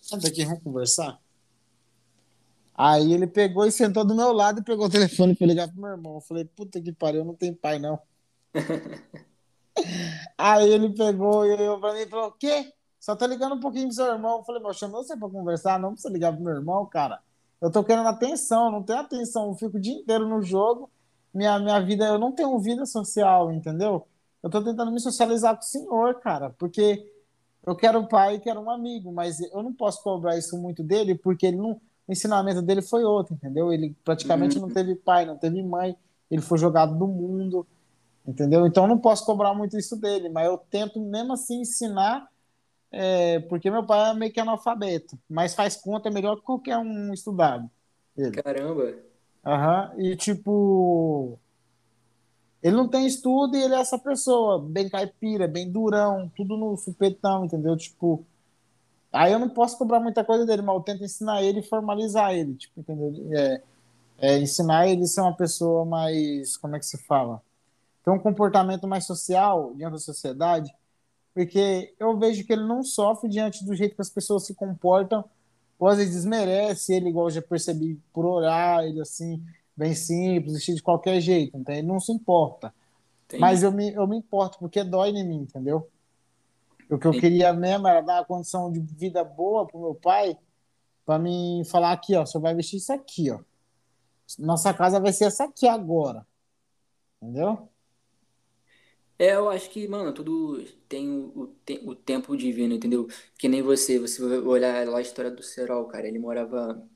senta 0.02 0.30
aqui, 0.30 0.46
vamos 0.46 0.64
conversar? 0.64 1.20
Aí 2.74 3.12
ele 3.12 3.28
pegou 3.28 3.66
e 3.66 3.72
sentou 3.72 4.06
do 4.06 4.16
meu 4.16 4.32
lado 4.32 4.62
e 4.62 4.64
pegou 4.64 4.86
o 4.86 4.90
telefone 4.90 5.36
para 5.36 5.46
ligar 5.46 5.68
pro 5.68 5.82
meu 5.82 5.92
irmão. 5.92 6.16
Eu 6.16 6.22
falei, 6.22 6.46
puta 6.46 6.80
que 6.80 6.94
pariu, 6.94 7.26
não 7.26 7.36
tem 7.36 7.54
pai, 7.54 7.80
não. 7.80 8.00
Aí 10.38 10.72
ele 10.72 10.90
pegou 10.94 11.46
e 11.46 11.62
eu 11.62 11.82
pra 11.82 11.94
mim 11.94 12.00
e 12.00 12.08
falou, 12.08 12.30
o 12.30 12.32
quê? 12.32 12.72
Só 13.02 13.16
tô 13.16 13.26
ligando 13.26 13.56
um 13.56 13.60
pouquinho 13.60 13.88
pro 13.88 13.96
seu 13.96 14.06
irmão. 14.06 14.38
Eu 14.38 14.44
falei, 14.44 14.62
mas 14.62 14.78
chamou 14.78 15.04
você 15.04 15.18
pra 15.18 15.28
conversar? 15.28 15.80
Não 15.80 15.94
precisa 15.94 16.14
ligar 16.14 16.32
pro 16.32 16.42
meu 16.42 16.54
irmão, 16.54 16.86
cara. 16.86 17.20
Eu 17.60 17.72
tô 17.72 17.84
querendo 17.84 18.08
atenção, 18.08 18.72
não 18.72 18.84
tenho 18.84 19.00
atenção. 19.00 19.50
Eu 19.50 19.56
fico 19.56 19.78
o 19.78 19.80
dia 19.82 19.96
inteiro 19.96 20.28
no 20.30 20.42
jogo. 20.42 20.90
Minha, 21.34 21.60
minha 21.60 21.80
vida, 21.82 22.06
eu 22.06 22.20
não 22.20 22.32
tenho 22.32 22.58
vida 22.60 22.86
social, 22.86 23.52
entendeu? 23.52 24.08
Eu 24.44 24.50
tô 24.50 24.64
tentando 24.64 24.92
me 24.92 25.00
socializar 25.00 25.56
com 25.56 25.62
o 25.62 25.66
senhor, 25.66 26.20
cara, 26.20 26.52
porque 26.52 27.12
eu 27.66 27.76
quero 27.76 28.00
um 28.00 28.06
pai 28.06 28.36
e 28.36 28.40
quero 28.40 28.60
um 28.60 28.70
amigo, 28.70 29.12
mas 29.12 29.40
eu 29.40 29.64
não 29.64 29.74
posso 29.74 30.04
cobrar 30.04 30.38
isso 30.38 30.58
muito 30.58 30.84
dele, 30.84 31.16
porque 31.16 31.48
ele 31.48 31.58
não 31.58 31.80
o 32.08 32.12
ensinamento 32.12 32.62
dele 32.62 32.82
foi 32.82 33.04
outro, 33.04 33.36
entendeu? 33.36 33.72
Ele 33.72 33.96
praticamente 34.04 34.58
uhum. 34.58 34.68
não 34.68 34.74
teve 34.74 34.96
pai, 34.96 35.26
não 35.26 35.38
teve 35.38 35.62
mãe, 35.64 35.96
ele 36.30 36.42
foi 36.42 36.58
jogado 36.58 36.98
do 36.98 37.08
mundo, 37.08 37.66
entendeu? 38.28 38.66
Então 38.66 38.84
eu 38.84 38.90
não 38.90 38.98
posso 38.98 39.26
cobrar 39.26 39.54
muito 39.54 39.78
isso 39.78 39.96
dele, 39.96 40.28
mas 40.28 40.46
eu 40.46 40.58
tento 40.58 41.00
mesmo 41.00 41.34
assim 41.34 41.62
ensinar, 41.62 42.28
é, 42.92 43.40
porque 43.42 43.72
meu 43.72 43.86
pai 43.86 44.12
é 44.12 44.14
meio 44.14 44.32
que 44.32 44.40
analfabeto, 44.40 45.18
mas 45.30 45.56
faz 45.56 45.76
conta 45.76 46.10
melhor 46.12 46.36
que 46.38 46.44
qualquer 46.44 46.78
um 46.78 47.14
estudado. 47.14 47.70
Ele. 48.18 48.42
Caramba! 48.42 48.96
Aham, 49.46 49.92
uhum, 49.94 50.02
e 50.02 50.16
tipo. 50.16 51.40
Ele 52.62 52.76
não 52.76 52.88
tem 52.88 53.08
estudo 53.08 53.58
e 53.58 53.64
ele 53.64 53.74
é 53.74 53.80
essa 53.80 53.98
pessoa, 53.98 54.62
bem 54.62 54.88
caipira, 54.88 55.48
bem 55.48 55.72
durão, 55.72 56.32
tudo 56.36 56.56
no 56.56 56.78
supetão, 56.78 57.44
entendeu? 57.44 57.76
Tipo, 57.76 58.24
Aí 59.12 59.34
eu 59.34 59.40
não 59.40 59.50
posso 59.50 59.78
cobrar 59.78 60.00
muita 60.00 60.24
coisa 60.24 60.46
dele, 60.46 60.62
mas 60.62 60.74
eu 60.74 60.82
tento 60.82 61.04
ensinar 61.04 61.44
ele 61.44 61.60
e 61.60 61.64
formalizar 61.64 62.34
ele, 62.34 62.56
tipo, 62.56 62.80
entendeu? 62.80 63.14
É, 63.38 63.62
é, 64.20 64.38
ensinar 64.40 64.88
ele 64.88 65.04
a 65.04 65.08
ser 65.08 65.22
uma 65.22 65.36
pessoa 65.36 65.84
mais, 65.84 66.56
como 66.56 66.76
é 66.76 66.80
que 66.80 66.86
se 66.86 66.98
fala? 67.06 67.42
Ter 68.04 68.10
um 68.12 68.20
comportamento 68.20 68.88
mais 68.88 69.06
social 69.06 69.74
diante 69.76 69.94
da 69.94 70.00
sociedade, 70.00 70.74
porque 71.34 71.94
eu 72.00 72.18
vejo 72.18 72.46
que 72.46 72.54
ele 72.54 72.64
não 72.66 72.84
sofre 72.84 73.30
diante 73.30 73.66
do 73.66 73.76
jeito 73.76 73.96
que 73.96 74.02
as 74.02 74.10
pessoas 74.10 74.46
se 74.46 74.54
comportam, 74.54 75.24
ou 75.80 75.88
às 75.88 75.98
vezes 75.98 76.14
desmerece 76.14 76.94
ele, 76.94 77.10
igual 77.10 77.28
eu 77.28 77.32
já 77.32 77.42
percebi, 77.42 78.00
por 78.14 78.26
orar, 78.26 78.84
ele 78.84 79.02
assim, 79.02 79.44
bem 79.76 79.96
simples, 79.96 80.54
vestido 80.54 80.76
de 80.76 80.84
qualquer 80.84 81.20
jeito, 81.20 81.58
então 81.58 81.74
ele 81.74 81.88
não 81.88 82.00
se 82.00 82.12
importa. 82.12 82.74
Entendi. 83.26 83.42
Mas 83.42 83.64
eu 83.64 83.72
me, 83.72 83.92
eu 83.94 84.06
me 84.08 84.18
importo, 84.18 84.60
porque 84.60 84.84
dói 84.84 85.10
em 85.10 85.28
mim, 85.28 85.42
entendeu? 85.42 85.90
O 86.90 86.98
que 86.98 87.08
eu 87.08 87.12
queria 87.12 87.54
mesmo 87.54 87.88
era 87.88 88.02
dar 88.02 88.20
uma 88.20 88.26
condição 88.26 88.70
de 88.70 88.80
vida 88.82 89.24
boa 89.24 89.66
pro 89.66 89.80
meu 89.80 89.96
pai, 89.96 90.38
para 91.06 91.18
mim 91.18 91.64
falar 91.66 91.94
aqui, 91.94 92.16
ó, 92.16 92.26
você 92.26 92.38
vai 92.38 92.54
vestir 92.54 92.78
isso 92.78 92.92
aqui, 92.92 93.32
ó. 93.32 93.40
Nossa 94.38 94.74
casa 94.74 95.00
vai 95.00 95.14
ser 95.14 95.26
essa 95.26 95.46
aqui 95.46 95.68
agora. 95.68 96.26
Entendeu? 97.22 97.71
É, 99.22 99.34
eu 99.36 99.50
acho 99.50 99.70
que, 99.70 99.88
mano, 99.88 100.12
tudo 100.14 100.64
tem 100.90 101.08
o, 101.12 101.56
o, 101.86 101.90
o 101.92 101.96
tempo 101.96 102.36
divino, 102.36 102.74
entendeu? 102.74 103.08
Que 103.38 103.48
nem 103.48 103.62
você, 103.62 104.00
você 104.00 104.20
vai 104.28 104.40
olhar 104.40 104.88
lá 104.88 104.98
a 104.98 105.02
história 105.02 105.30
do 105.30 105.44
Serol, 105.44 105.86
cara. 105.88 106.08
Ele 106.08 106.18
morava 106.18 106.88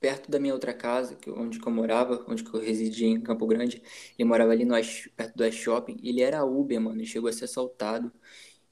perto 0.00 0.30
da 0.30 0.40
minha 0.40 0.54
outra 0.54 0.74
casa, 0.74 1.16
que, 1.16 1.30
onde 1.30 1.60
que 1.60 1.68
eu 1.68 1.72
morava, 1.72 2.24
onde 2.28 2.44
que 2.44 2.54
eu 2.54 2.60
residia 2.60 3.08
em 3.08 3.20
Campo 3.20 3.46
Grande. 3.46 3.82
Ele 4.18 4.28
morava 4.28 4.52
ali 4.52 4.64
no, 4.64 4.74
perto 5.16 5.36
do 5.36 5.52
shopping. 5.52 5.98
Ele 6.02 6.22
era 6.22 6.44
Uber, 6.44 6.80
mano, 6.80 7.00
e 7.02 7.06
chegou 7.06 7.30
a 7.30 7.32
ser 7.32 7.44
assaltado. 7.46 8.12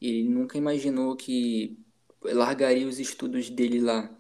Ele 0.01 0.29
nunca 0.29 0.59
imaginou 0.59 1.17
que 1.17 1.79
largaria 2.25 2.87
os 2.89 2.99
estudos 3.01 3.51
dele 3.51 3.81
lá, 3.81 4.11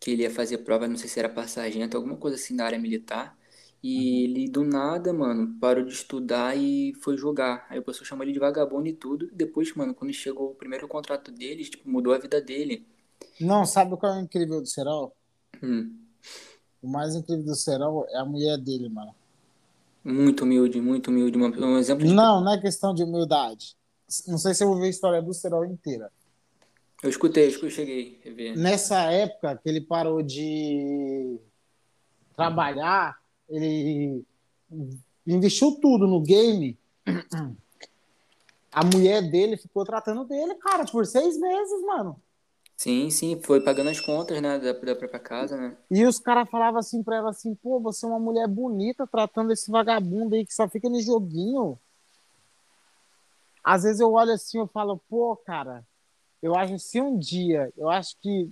que 0.00 0.12
ele 0.12 0.22
ia 0.24 0.30
fazer 0.30 0.58
prova, 0.58 0.88
não 0.88 0.96
sei 0.96 1.08
se 1.08 1.18
era 1.20 1.28
para 1.28 1.48
sargento, 1.48 1.96
alguma 1.96 2.16
coisa 2.16 2.36
assim 2.36 2.56
da 2.56 2.66
área 2.66 2.78
militar. 2.78 3.38
E 3.82 3.96
uhum. 3.96 4.30
ele 4.30 4.48
do 4.48 4.62
nada, 4.62 5.12
mano, 5.12 5.56
parou 5.60 5.84
de 5.84 5.92
estudar 5.92 6.56
e 6.56 6.94
foi 7.00 7.16
jogar. 7.16 7.66
Aí 7.68 7.78
o 7.78 7.82
pessoal 7.82 8.04
chamou 8.04 8.24
ele 8.24 8.32
de 8.32 8.38
vagabundo 8.38 8.86
e 8.86 8.92
tudo. 8.92 9.28
Depois, 9.32 9.74
mano, 9.74 9.92
quando 9.92 10.12
chegou 10.12 10.50
o 10.50 10.54
primeiro 10.54 10.86
contrato 10.86 11.32
dele, 11.32 11.64
tipo, 11.64 11.88
mudou 11.90 12.14
a 12.14 12.18
vida 12.18 12.40
dele. 12.40 12.86
Não, 13.40 13.64
sabe 13.66 13.94
o 13.94 13.96
que 13.96 14.06
é 14.06 14.10
o 14.10 14.20
incrível 14.20 14.60
do 14.60 14.66
Serol? 14.66 15.14
Hum. 15.62 15.96
O 16.80 16.88
mais 16.88 17.14
incrível 17.14 17.44
do 17.44 17.54
Serol 17.54 18.06
é 18.08 18.18
a 18.18 18.24
mulher 18.24 18.56
dele, 18.56 18.88
mano. 18.88 19.14
Muito 20.04 20.44
humilde, 20.44 20.80
muito 20.80 21.10
humilde. 21.10 21.38
Um 21.38 21.78
exemplo 21.78 22.06
de... 22.06 22.12
Não, 22.12 22.40
não 22.40 22.52
é 22.52 22.60
questão 22.60 22.94
de 22.94 23.02
humildade. 23.02 23.76
Não 24.26 24.38
sei 24.38 24.52
se 24.54 24.62
eu 24.62 24.68
vou 24.68 24.78
ver 24.78 24.86
a 24.86 24.90
história 24.90 25.22
do 25.22 25.32
Serol 25.32 25.64
inteira. 25.64 26.10
Eu 27.02 27.10
escutei, 27.10 27.48
eu 27.48 27.70
cheguei 27.70 28.20
a 28.24 28.30
ver. 28.30 28.56
Nessa 28.56 29.10
época 29.10 29.56
que 29.56 29.68
ele 29.68 29.80
parou 29.80 30.22
de 30.22 31.38
trabalhar, 32.34 33.21
ele 33.52 34.24
investiu 35.26 35.78
tudo 35.80 36.06
no 36.06 36.20
game. 36.20 36.76
A 38.72 38.84
mulher 38.84 39.22
dele 39.30 39.56
ficou 39.58 39.84
tratando 39.84 40.24
dele, 40.24 40.54
cara, 40.54 40.86
por 40.86 41.06
seis 41.06 41.38
meses, 41.38 41.82
mano. 41.82 42.20
Sim, 42.74 43.10
sim, 43.10 43.40
foi 43.42 43.60
pagando 43.60 43.90
as 43.90 44.00
contas, 44.00 44.40
né, 44.40 44.58
da, 44.58 44.72
da 44.72 44.94
própria 44.94 45.20
casa, 45.20 45.56
né? 45.56 45.76
E 45.90 46.04
os 46.04 46.18
caras 46.18 46.48
falavam 46.50 46.80
assim 46.80 47.02
pra 47.02 47.16
ela 47.16 47.30
assim, 47.30 47.54
pô, 47.54 47.78
você 47.78 48.06
é 48.06 48.08
uma 48.08 48.18
mulher 48.18 48.48
bonita 48.48 49.06
tratando 49.06 49.52
esse 49.52 49.70
vagabundo 49.70 50.34
aí 50.34 50.44
que 50.44 50.54
só 50.54 50.68
fica 50.68 50.88
no 50.88 51.00
joguinho. 51.00 51.78
Às 53.62 53.84
vezes 53.84 54.00
eu 54.00 54.12
olho 54.12 54.32
assim, 54.32 54.58
eu 54.58 54.66
falo, 54.66 55.00
pô, 55.08 55.36
cara, 55.36 55.86
eu 56.42 56.56
acho 56.56 56.72
que 56.72 56.78
se 56.80 57.00
um 57.00 57.16
dia, 57.16 57.72
eu 57.76 57.88
acho 57.88 58.16
que 58.20 58.50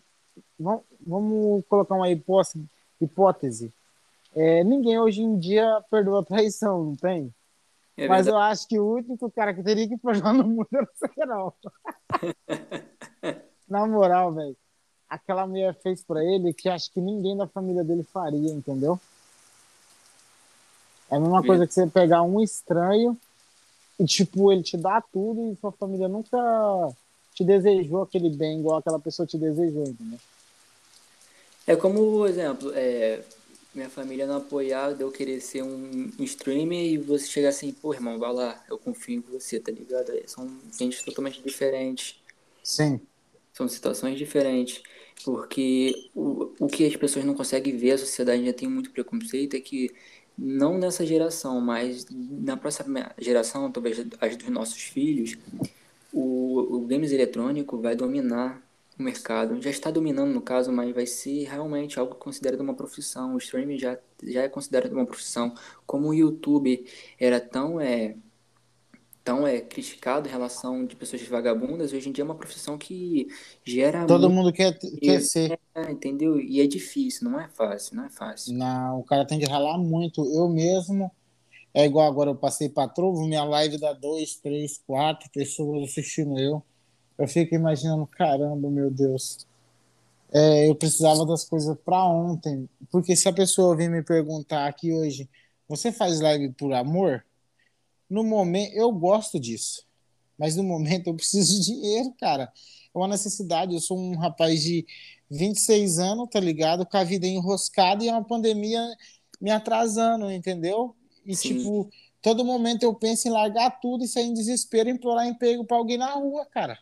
vamos, 0.58 0.84
vamos 1.04 1.64
colocar 1.66 1.96
uma 1.96 2.08
hipótese, 2.10 2.64
hipótese. 3.00 3.72
É, 4.34 4.62
ninguém 4.62 4.98
hoje 4.98 5.22
em 5.22 5.38
dia 5.38 5.82
perdoa 5.90 6.24
traição, 6.24 6.84
não 6.84 6.96
tem? 6.96 7.34
É 7.96 8.08
Mas 8.08 8.26
eu 8.26 8.36
acho 8.36 8.66
que 8.66 8.78
o 8.78 8.94
único 8.94 9.30
cara 9.30 9.52
que 9.52 9.62
teria 9.62 9.88
que 9.88 9.96
perdoar 9.96 10.32
no 10.32 10.44
mundo 10.44 10.68
era 10.72 10.84
o 10.84 11.14
Serol. 11.14 11.54
Na 13.68 13.86
moral, 13.86 14.32
velho. 14.32 14.56
Aquela 15.08 15.46
mulher 15.46 15.74
fez 15.82 16.02
para 16.02 16.24
ele 16.24 16.52
que 16.52 16.68
acho 16.68 16.92
que 16.92 17.00
ninguém 17.00 17.36
da 17.36 17.46
família 17.46 17.82
dele 17.82 18.04
faria, 18.04 18.50
entendeu? 18.50 18.98
É 21.10 21.16
a 21.16 21.20
mesma 21.20 21.42
coisa 21.42 21.66
que 21.66 21.74
você 21.74 21.86
pegar 21.88 22.22
um 22.22 22.40
estranho 22.40 23.18
e, 23.98 24.04
tipo, 24.06 24.52
ele 24.52 24.62
te 24.62 24.76
dá 24.76 25.00
tudo 25.00 25.52
e 25.52 25.56
sua 25.56 25.72
família 25.72 26.08
nunca 26.08 26.38
te 27.34 27.44
desejou 27.44 28.02
aquele 28.02 28.30
bem 28.30 28.60
igual 28.60 28.78
aquela 28.78 29.00
pessoa 29.00 29.26
te 29.26 29.36
desejou, 29.36 29.82
entendeu? 29.82 30.18
É 31.66 31.76
como, 31.76 31.98
por 32.12 32.28
exemplo, 32.28 32.72
é, 32.74 33.22
minha 33.74 33.88
família 33.88 34.26
não 34.26 34.36
apoiar 34.38 34.94
de 34.94 35.02
eu 35.02 35.10
querer 35.10 35.40
ser 35.40 35.62
um, 35.62 36.10
um 36.18 36.24
streamer 36.24 36.84
e 36.84 36.98
você 36.98 37.26
chegar 37.26 37.50
assim, 37.50 37.72
pô, 37.72 37.94
irmão, 37.94 38.18
vai 38.18 38.32
lá, 38.32 38.64
eu 38.68 38.76
confio 38.78 39.16
em 39.16 39.20
você, 39.20 39.60
tá 39.60 39.70
ligado? 39.70 40.10
É, 40.10 40.24
são 40.26 40.50
gente 40.78 41.04
totalmente 41.04 41.40
diferentes. 41.42 42.20
Sim. 42.62 43.00
São 43.52 43.68
situações 43.68 44.18
diferentes. 44.18 44.82
Porque 45.24 46.10
o, 46.14 46.52
o 46.58 46.66
que 46.66 46.86
as 46.86 46.96
pessoas 46.96 47.24
não 47.24 47.34
conseguem 47.34 47.76
ver, 47.76 47.92
a 47.92 47.98
sociedade 47.98 48.44
já 48.44 48.52
tem 48.52 48.68
muito 48.68 48.90
preconceito, 48.90 49.54
é 49.54 49.60
que 49.60 49.90
não 50.36 50.78
nessa 50.78 51.04
geração, 51.04 51.60
mas 51.60 52.06
na 52.10 52.56
próxima 52.56 53.12
geração, 53.18 53.70
talvez 53.70 53.98
as 54.20 54.36
dos 54.36 54.48
nossos 54.48 54.80
filhos, 54.80 55.36
o, 56.12 56.76
o 56.76 56.86
games 56.86 57.12
eletrônico 57.12 57.78
vai 57.78 57.94
dominar 57.94 58.62
o 59.00 59.04
mercado. 59.04 59.60
Já 59.60 59.70
está 59.70 59.90
dominando 59.90 60.32
no 60.32 60.40
caso, 60.40 60.70
mas 60.72 60.94
vai 60.94 61.06
ser 61.06 61.44
realmente 61.44 61.98
algo 61.98 62.14
considerado 62.14 62.60
uma 62.60 62.74
profissão. 62.74 63.34
O 63.34 63.38
streaming 63.38 63.78
já, 63.78 63.98
já 64.22 64.42
é 64.42 64.48
considerado 64.48 64.92
uma 64.92 65.06
profissão. 65.06 65.54
Como 65.86 66.08
o 66.08 66.14
YouTube 66.14 66.86
era 67.18 67.40
tão 67.40 67.80
é, 67.80 68.16
tão 69.24 69.46
é 69.46 69.60
criticado 69.60 70.28
em 70.28 70.30
relação 70.30 70.84
de 70.84 70.96
pessoas 70.96 71.22
vagabundas, 71.22 71.92
hoje 71.92 72.08
em 72.08 72.12
dia 72.12 72.22
é 72.22 72.24
uma 72.24 72.34
profissão 72.34 72.78
que 72.78 73.28
gera 73.64 74.06
todo 74.06 74.30
muito... 74.30 74.34
mundo 74.34 74.52
quer, 74.52 74.78
quer 74.78 75.20
ser, 75.20 75.58
é, 75.74 75.90
entendeu? 75.90 76.40
E 76.40 76.60
é 76.60 76.66
difícil, 76.66 77.28
não 77.28 77.40
é 77.40 77.48
fácil, 77.48 77.96
não 77.96 78.04
é 78.04 78.10
fácil. 78.10 78.54
Não, 78.54 79.00
o 79.00 79.04
cara 79.04 79.26
tem 79.26 79.38
que 79.38 79.46
ralar 79.46 79.78
muito. 79.78 80.24
Eu 80.34 80.48
mesmo 80.48 81.10
é 81.72 81.84
igual 81.84 82.06
agora 82.08 82.30
eu 82.30 82.34
passei 82.34 82.68
para 82.68 82.88
Trovo, 82.88 83.26
minha 83.26 83.44
live 83.44 83.78
dá 83.78 83.92
dois, 83.92 84.34
três, 84.36 84.78
quatro 84.86 85.30
pessoas 85.30 85.90
assistindo 85.90 86.38
eu. 86.38 86.62
Eu 87.20 87.28
fico 87.28 87.54
imaginando, 87.54 88.06
caramba, 88.06 88.70
meu 88.70 88.90
Deus. 88.90 89.46
É, 90.32 90.66
eu 90.66 90.74
precisava 90.74 91.26
das 91.26 91.44
coisas 91.44 91.76
para 91.84 92.02
ontem. 92.06 92.66
Porque 92.90 93.14
se 93.14 93.28
a 93.28 93.32
pessoa 93.32 93.76
vir 93.76 93.90
me 93.90 94.02
perguntar 94.02 94.66
aqui 94.66 94.90
hoje, 94.90 95.28
você 95.68 95.92
faz 95.92 96.18
live 96.18 96.48
por 96.54 96.72
amor? 96.72 97.22
No 98.08 98.24
momento, 98.24 98.72
eu 98.72 98.90
gosto 98.90 99.38
disso. 99.38 99.86
Mas 100.38 100.56
no 100.56 100.62
momento 100.62 101.08
eu 101.08 101.14
preciso 101.14 101.60
de 101.60 101.66
dinheiro, 101.66 102.14
cara. 102.18 102.50
É 102.94 102.98
uma 102.98 103.06
necessidade. 103.06 103.74
Eu 103.74 103.80
sou 103.80 103.98
um 103.98 104.16
rapaz 104.16 104.62
de 104.62 104.86
26 105.30 105.98
anos, 105.98 106.26
tá 106.30 106.40
ligado? 106.40 106.86
Com 106.86 106.96
a 106.96 107.04
vida 107.04 107.26
enroscada 107.26 108.02
e 108.02 108.08
é 108.08 108.12
uma 108.12 108.24
pandemia 108.24 108.80
me 109.38 109.50
atrasando, 109.50 110.30
entendeu? 110.30 110.96
E, 111.26 111.36
Sim. 111.36 111.58
tipo, 111.58 111.90
todo 112.22 112.46
momento 112.46 112.82
eu 112.82 112.94
penso 112.94 113.28
em 113.28 113.30
largar 113.30 113.78
tudo 113.78 114.04
e 114.04 114.08
sair 114.08 114.24
em 114.24 114.32
desespero 114.32 114.88
e 114.88 114.92
implorar 114.92 115.26
emprego 115.26 115.66
para 115.66 115.76
alguém 115.76 115.98
na 115.98 116.14
rua, 116.14 116.46
cara. 116.46 116.78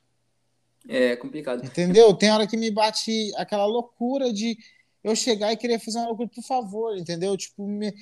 É 0.89 1.15
complicado. 1.17 1.65
Entendeu? 1.65 2.15
Tem 2.15 2.31
hora 2.31 2.47
que 2.47 2.57
me 2.57 2.71
bate 2.71 3.31
aquela 3.37 3.67
loucura 3.67 4.33
de 4.33 4.57
eu 5.05 5.15
chegar 5.15 5.53
e 5.53 5.57
querer 5.57 5.79
fazer 5.79 5.99
uma 5.99 6.09
loucura, 6.09 6.29
por 6.35 6.43
favor, 6.43 6.97
entendeu? 6.97 7.37
Tipo, 7.37 7.69
me, 7.69 7.95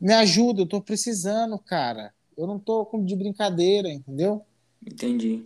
me 0.00 0.12
ajuda, 0.12 0.62
eu 0.62 0.66
tô 0.66 0.80
precisando, 0.80 1.58
cara. 1.58 2.12
Eu 2.36 2.46
não 2.46 2.58
tô 2.58 2.86
de 3.04 3.16
brincadeira, 3.16 3.88
entendeu? 3.88 4.42
Entendi. 4.86 5.42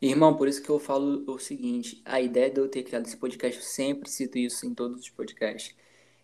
Irmão, 0.00 0.34
por 0.34 0.48
isso 0.48 0.62
que 0.62 0.70
eu 0.70 0.78
falo 0.78 1.22
o 1.26 1.38
seguinte: 1.38 2.00
a 2.04 2.20
ideia 2.20 2.50
de 2.50 2.58
eu 2.58 2.68
ter 2.68 2.82
criado 2.82 3.06
esse 3.06 3.16
podcast, 3.16 3.58
eu 3.58 3.64
sempre 3.64 4.08
cito 4.08 4.38
isso 4.38 4.66
em 4.66 4.72
todos 4.72 5.00
os 5.00 5.10
podcasts 5.10 5.74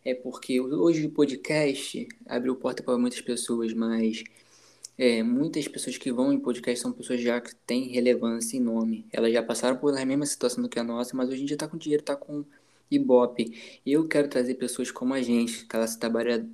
é 0.04 0.14
porque 0.14 0.60
hoje 0.60 1.06
o 1.06 1.10
podcast 1.10 2.08
abriu 2.26 2.56
porta 2.56 2.82
para 2.82 2.98
muitas 2.98 3.20
pessoas, 3.20 3.72
mas 3.72 4.24
é, 4.98 5.22
muitas 5.22 5.66
pessoas 5.68 5.96
que 5.96 6.12
vão 6.12 6.32
em 6.32 6.38
podcast 6.38 6.80
são 6.80 6.92
pessoas 6.92 7.20
já 7.20 7.40
que 7.40 7.54
têm 7.54 7.88
relevância 7.88 8.56
e 8.56 8.60
nome. 8.60 9.06
Elas 9.12 9.32
já 9.32 9.42
passaram 9.42 9.76
por 9.76 9.96
a 9.96 10.04
mesma 10.04 10.26
situação 10.26 10.62
do 10.62 10.68
que 10.68 10.78
a 10.78 10.84
nossa, 10.84 11.16
mas 11.16 11.28
hoje 11.28 11.42
em 11.42 11.46
dia 11.46 11.54
está 11.56 11.66
com 11.68 11.76
dinheiro, 11.76 12.02
está 12.02 12.16
com 12.16 12.44
Ibope. 12.90 13.80
Eu 13.84 14.06
quero 14.06 14.28
trazer 14.28 14.54
pessoas 14.54 14.90
como 14.90 15.14
a 15.14 15.22
gente, 15.22 15.64
classe 15.66 15.98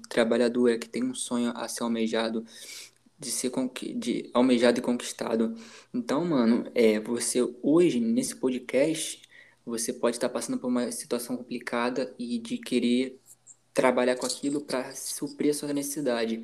trabalhadora, 0.09 0.79
que 0.79 0.89
tem 0.89 1.05
um 1.05 1.15
sonho 1.15 1.53
a 1.55 1.67
ser 1.69 1.83
almejado, 1.83 2.45
de 3.19 3.31
ser 3.31 3.51
de 3.97 4.31
almejado 4.33 4.79
e 4.79 4.83
conquistado. 4.83 5.55
Então, 5.93 6.25
mano, 6.25 6.71
é, 6.75 7.01
você 7.01 7.41
hoje, 7.63 8.01
nesse 8.01 8.37
podcast, 8.37 9.21
você 9.67 9.93
pode 9.93 10.17
estar 10.17 10.29
passando 10.29 10.59
por 10.59 10.69
uma 10.69 10.91
situação 10.93 11.37
complicada 11.37 12.15
e 12.19 12.39
de 12.39 12.59
querer 12.59 13.21
trabalhar 13.75 14.17
com 14.17 14.27
aquilo 14.27 14.61
para 14.61 14.93
suprir 14.95 15.51
a 15.51 15.55
sua 15.55 15.73
necessidade. 15.73 16.43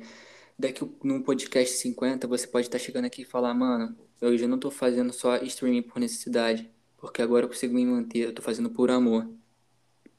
Daqui 0.57 0.89
num 1.03 1.21
podcast 1.21 1.75
50, 1.77 2.27
você 2.27 2.47
pode 2.47 2.67
estar 2.67 2.77
tá 2.77 2.83
chegando 2.83 3.05
aqui 3.05 3.23
e 3.23 3.25
falar, 3.25 3.53
mano, 3.53 3.95
eu 4.21 4.37
já 4.37 4.47
não 4.47 4.55
estou 4.55 4.71
fazendo 4.71 5.11
só 5.11 5.37
streaming 5.37 5.81
por 5.81 5.99
necessidade, 5.99 6.69
porque 6.97 7.21
agora 7.21 7.45
eu 7.45 7.49
consigo 7.49 7.73
me 7.73 7.85
manter, 7.85 8.19
eu 8.19 8.29
estou 8.29 8.43
fazendo 8.43 8.69
por 8.69 8.89
amor. 8.89 9.29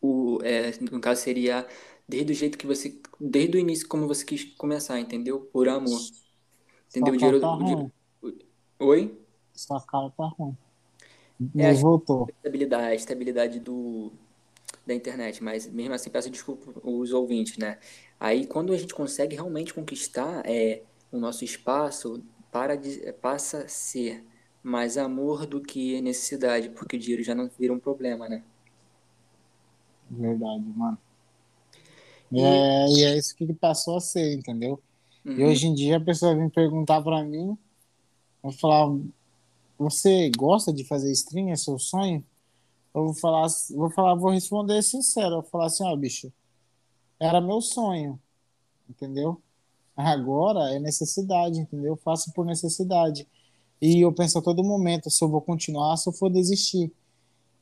O, 0.01 0.39
é, 0.43 0.73
no 0.91 1.01
caso 1.01 1.23
seria 1.23 1.67
desde 2.07 2.33
o 2.33 2.37
jeito 2.37 2.59
que 2.59 2.67
você, 2.67 3.01
desde 3.19 3.57
o 3.57 3.61
início 3.61 3.89
como 3.89 4.07
você 4.07 4.25
quis 4.25 4.45
começar, 4.57 5.01
entendeu? 5.01 5.41
Por 5.53 5.69
amor. 5.69 6.01
Entendeu? 6.91 7.15
o 7.15 7.17
dinheiro, 7.17 7.41
tá 7.41 7.55
o 7.55 7.59
dinheiro... 7.59 7.93
Oi? 8.79 9.19
Sua 9.55 9.81
cara 9.81 10.11
tá 10.11 10.27
ruim. 10.39 10.57
É, 11.57 11.73
voltou. 11.75 12.29
Estabilidade, 12.29 12.85
a 12.85 12.95
estabilidade 12.95 13.61
do, 13.61 14.13
da 14.87 14.95
internet, 14.95 15.43
mas 15.43 15.67
mesmo 15.67 15.95
assim 15.95 16.11
peço 16.11 16.31
desculpa 16.31 16.73
os 16.83 17.13
ouvintes, 17.13 17.59
né? 17.59 17.79
Aí 18.19 18.47
quando 18.47 18.73
a 18.73 18.77
gente 18.77 18.95
consegue 18.95 19.35
realmente 19.35 19.75
conquistar 19.75 20.43
é, 20.45 20.83
o 21.13 21.19
nosso 21.19 21.45
espaço, 21.45 22.23
para 22.51 22.77
de, 22.77 23.13
passa 23.15 23.65
a 23.65 23.69
ser 23.69 24.25
mais 24.63 24.97
amor 24.97 25.47
do 25.47 25.61
que 25.61 26.01
necessidade, 26.01 26.71
porque 26.71 26.97
o 26.97 26.99
dinheiro 26.99 27.23
já 27.23 27.35
não 27.35 27.49
vira 27.59 27.73
um 27.73 27.79
problema, 27.79 28.29
né? 28.29 28.43
Verdade, 30.11 30.65
mano. 30.75 30.99
E 32.33 32.41
é, 32.41 32.87
e 32.89 33.05
é 33.05 33.17
isso 33.17 33.37
que 33.37 33.53
passou 33.55 33.97
a 33.97 34.01
ser, 34.01 34.35
entendeu? 34.35 34.83
Uhum. 35.25 35.39
E 35.39 35.45
hoje 35.45 35.67
em 35.67 35.75
dia 35.75 35.99
a 35.99 36.01
pessoa 36.01 36.35
vem 36.35 36.49
perguntar 36.49 37.03
para 37.03 37.23
mim, 37.23 37.57
eu 38.43 38.51
falar, 38.53 38.97
você 39.79 40.31
gosta 40.37 40.73
de 40.73 40.85
fazer 40.85 41.13
stream? 41.13 41.51
É 41.51 41.57
seu 41.57 41.79
sonho? 41.79 42.25
eu 42.97 43.05
vou 43.05 43.15
falar, 43.15 43.47
vou 43.75 43.91
falar, 43.91 44.15
vou 44.15 44.31
responder 44.31 44.83
sincero, 44.83 45.27
eu 45.27 45.43
vou 45.43 45.51
falar 45.51 45.67
assim, 45.67 45.85
ó, 45.85 45.95
bicho, 45.95 46.33
era 47.19 47.41
meu 47.41 47.61
sonho, 47.61 48.21
entendeu? 48.89 49.41
Agora 49.97 50.75
é 50.75 50.79
necessidade, 50.79 51.61
entendeu? 51.61 51.93
Eu 51.93 51.97
faço 51.97 52.33
por 52.33 52.45
necessidade. 52.45 53.27
E 53.81 54.01
eu 54.05 54.13
penso 54.13 54.39
a 54.39 54.43
todo 54.43 54.63
momento 54.63 55.11
se 55.11 55.25
eu 55.25 55.29
vou 55.29 55.41
continuar, 55.41 55.97
se 55.97 56.09
eu 56.09 56.13
for 56.13 56.31
desistir. 56.31 56.93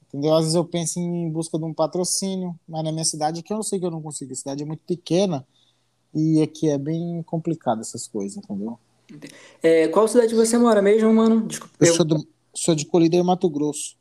Entendeu? 0.08 0.34
Às 0.34 0.40
vezes 0.40 0.54
eu 0.54 0.64
penso 0.64 0.98
em 0.98 1.30
busca 1.30 1.58
de 1.58 1.64
um 1.64 1.74
patrocínio, 1.74 2.58
mas 2.68 2.84
na 2.84 2.92
minha 2.92 3.04
cidade 3.04 3.42
que 3.42 3.52
eu 3.52 3.62
sei 3.62 3.78
que 3.78 3.86
eu 3.86 3.90
não 3.90 4.02
consigo. 4.02 4.32
A 4.32 4.36
cidade 4.36 4.62
é 4.62 4.66
muito 4.66 4.82
pequena 4.86 5.46
e 6.14 6.40
aqui 6.42 6.68
é 6.68 6.78
bem 6.78 7.22
complicado 7.24 7.80
essas 7.80 8.06
coisas, 8.06 8.36
entendeu? 8.36 8.78
É, 9.62 9.88
qual 9.88 10.08
cidade 10.08 10.34
você 10.34 10.56
mora 10.56 10.80
mesmo, 10.80 11.12
mano? 11.12 11.46
Desculpa. 11.46 11.74
Eu 11.80 11.94
sou, 11.94 12.04
do, 12.04 12.28
sou 12.54 12.74
de 12.74 12.86
Colíder, 12.86 13.22
Mato 13.24 13.48
Grosso. 13.48 13.96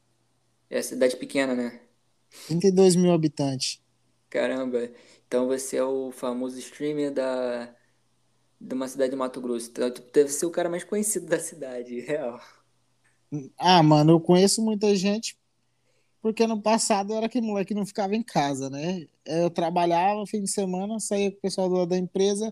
É 0.69 0.81
cidade 0.81 1.15
pequena, 1.17 1.53
né? 1.53 1.79
32 2.47 2.95
mil 2.95 3.11
habitantes. 3.11 3.79
Caramba. 4.33 4.89
Então 5.27 5.45
você 5.45 5.77
é 5.77 5.83
o 5.83 6.11
famoso 6.11 6.57
streamer 6.57 7.13
da 7.13 7.71
de 8.59 8.73
uma 8.73 8.87
cidade 8.87 9.11
de 9.11 9.15
Mato 9.15 9.39
Grosso. 9.39 9.69
Então, 9.69 9.91
tu 9.91 10.01
deve 10.11 10.29
ser 10.29 10.47
o 10.47 10.51
cara 10.51 10.69
mais 10.69 10.83
conhecido 10.83 11.27
da 11.27 11.37
cidade, 11.37 11.99
real. 12.01 12.41
Ah, 13.55 13.83
mano, 13.83 14.13
eu 14.13 14.19
conheço 14.19 14.59
muita 14.63 14.95
gente 14.95 15.37
porque 16.19 16.47
no 16.47 16.59
passado 16.59 17.13
eu 17.13 17.17
era 17.17 17.27
aquele 17.27 17.45
moleque 17.45 17.69
que 17.69 17.73
não 17.75 17.85
ficava 17.85 18.15
em 18.15 18.23
casa, 18.23 18.71
né? 18.71 19.05
Eu 19.23 19.51
trabalhava 19.51 20.25
fim 20.25 20.41
de 20.41 20.49
semana, 20.49 20.99
saía 20.99 21.29
com 21.29 21.37
o 21.37 21.41
pessoal 21.41 21.85
da 21.85 21.97
empresa 21.97 22.51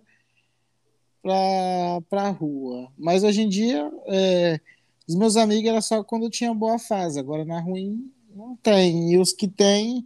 pra, 1.23 2.01
pra 2.09 2.29
rua. 2.29 2.91
Mas 2.95 3.23
hoje 3.23 3.41
em 3.41 3.49
dia, 3.49 3.91
é, 4.05 4.59
os 5.07 5.15
meus 5.15 5.35
amigos 5.35 5.67
era 5.67 5.81
só 5.81 6.03
quando 6.03 6.29
tinha 6.29 6.53
boa 6.53 6.77
fase, 6.77 7.19
agora 7.19 7.43
na 7.43 7.59
ruim 7.59 8.11
não 8.35 8.55
tem. 8.57 9.13
E 9.13 9.17
os 9.17 9.31
que 9.33 9.47
tem 9.47 10.05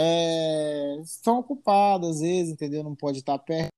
é, 0.00 1.00
estão 1.02 1.40
ocupados 1.40 2.08
às 2.08 2.20
vezes, 2.20 2.52
entendeu? 2.52 2.84
Não 2.84 2.94
pode 2.94 3.18
estar 3.18 3.36
perto. 3.38 3.72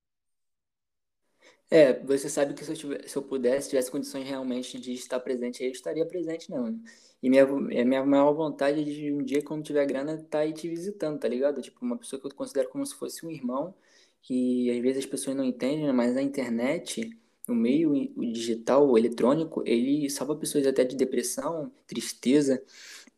É, 1.70 1.98
você 2.04 2.28
sabe 2.28 2.52
que 2.52 2.64
se 2.64 2.72
eu, 2.72 2.76
tivesse, 2.76 3.08
se 3.08 3.16
eu 3.16 3.22
pudesse, 3.22 3.70
tivesse 3.70 3.90
condições 3.90 4.26
realmente 4.26 4.78
de 4.78 4.92
estar 4.92 5.20
presente 5.20 5.62
aí, 5.62 5.68
eu 5.68 5.72
estaria 5.72 6.04
presente, 6.04 6.50
não. 6.50 6.78
E 7.22 7.30
minha, 7.30 7.42
é 7.70 7.84
minha 7.84 8.04
maior 8.04 8.32
vontade 8.34 8.84
de 8.84 9.12
um 9.12 9.22
dia, 9.22 9.42
quando 9.42 9.62
tiver 9.64 9.86
grana, 9.86 10.14
estar 10.14 10.28
tá 10.28 10.38
aí 10.40 10.52
te 10.52 10.68
visitando, 10.68 11.18
tá 11.18 11.28
ligado? 11.28 11.62
Tipo, 11.62 11.84
uma 11.84 11.96
pessoa 11.96 12.20
que 12.20 12.26
eu 12.26 12.34
considero 12.34 12.68
como 12.68 12.84
se 12.84 12.94
fosse 12.94 13.24
um 13.24 13.30
irmão, 13.30 13.74
que 14.20 14.70
às 14.70 14.82
vezes 14.82 15.04
as 15.04 15.10
pessoas 15.10 15.36
não 15.36 15.44
entendem, 15.44 15.86
né? 15.86 15.92
mas 15.92 16.16
a 16.16 16.22
internet, 16.22 17.16
o 17.48 17.54
meio 17.54 17.92
o 18.16 18.32
digital, 18.32 18.88
o 18.88 18.98
eletrônico, 18.98 19.62
ele 19.66 20.10
salva 20.10 20.36
pessoas 20.36 20.66
até 20.66 20.84
de 20.84 20.96
depressão, 20.96 21.72
tristeza. 21.86 22.62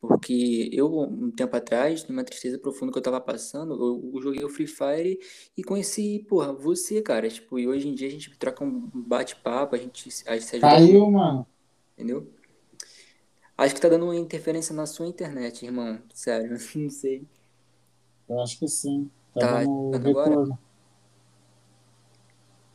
Porque 0.02 0.68
eu, 0.72 0.92
um 0.92 1.30
tempo 1.30 1.56
atrás, 1.56 2.08
numa 2.08 2.24
tristeza 2.24 2.58
profunda 2.58 2.90
que 2.90 2.98
eu 2.98 3.02
tava 3.02 3.20
passando, 3.20 3.72
eu, 3.74 4.10
eu 4.12 4.20
joguei 4.20 4.44
o 4.44 4.48
Free 4.48 4.66
Fire 4.66 5.20
e 5.56 5.62
conheci, 5.62 6.26
porra, 6.28 6.52
você, 6.52 7.00
cara. 7.00 7.30
Tipo, 7.30 7.56
e 7.56 7.68
hoje 7.68 7.86
em 7.86 7.94
dia 7.94 8.08
a 8.08 8.10
gente 8.10 8.36
troca 8.36 8.64
um 8.64 8.90
bate-papo, 8.92 9.76
a 9.76 9.78
gente, 9.78 10.08
a 10.26 10.34
gente 10.34 10.44
se 10.44 10.56
ajuda. 10.56 10.72
Caiu, 10.72 11.08
mano. 11.08 11.46
Entendeu? 11.94 12.28
Acho 13.56 13.76
que 13.76 13.80
tá 13.80 13.88
dando 13.88 14.06
uma 14.06 14.16
interferência 14.16 14.74
na 14.74 14.86
sua 14.86 15.06
internet, 15.06 15.64
irmão. 15.64 16.00
Sério, 16.12 16.50
não 16.74 16.90
sei. 16.90 17.24
Eu 18.28 18.40
acho 18.40 18.58
que 18.58 18.66
sim. 18.66 19.08
Tá, 19.34 19.40
tá 19.40 19.64
dando 19.64 19.92
tá 19.92 19.98
retorno. 19.98 20.32
Agora? 20.42 20.58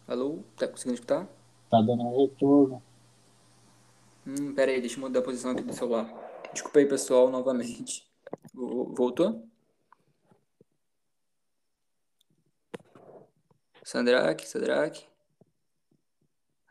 Alô? 0.07 0.39
Tá 0.55 0.65
conseguindo 0.65 0.93
escutar? 0.93 1.27
Tá 1.69 1.81
dando 1.81 2.09
retorno. 2.17 2.81
Hum, 4.25 4.53
pera 4.53 4.71
aí, 4.71 4.79
deixa 4.79 4.95
eu 4.95 5.01
mudar 5.01 5.19
a 5.19 5.23
posição 5.23 5.51
aqui 5.51 5.61
do 5.61 5.73
celular. 5.73 6.26
Desculpa 6.53 6.79
aí, 6.79 6.85
pessoal, 6.87 7.29
novamente. 7.29 8.07
Voltou? 8.53 9.47
Sandrake, 13.83 14.47
Sandrake. 14.47 15.05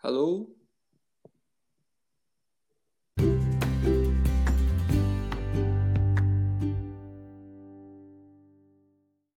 Alô? 0.02 0.56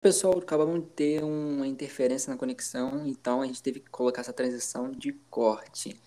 pessoal 0.07 0.37
acabamos 0.39 0.79
de 0.81 0.87
ter 0.91 1.23
uma 1.23 1.67
interferência 1.67 2.31
na 2.31 2.37
conexão, 2.37 3.05
então 3.05 3.41
a 3.41 3.45
gente 3.45 3.61
teve 3.61 3.81
que 3.81 3.89
colocar 3.89 4.21
essa 4.21 4.31
transição 4.31 4.89
de 4.89 5.11
corte. 5.29 6.01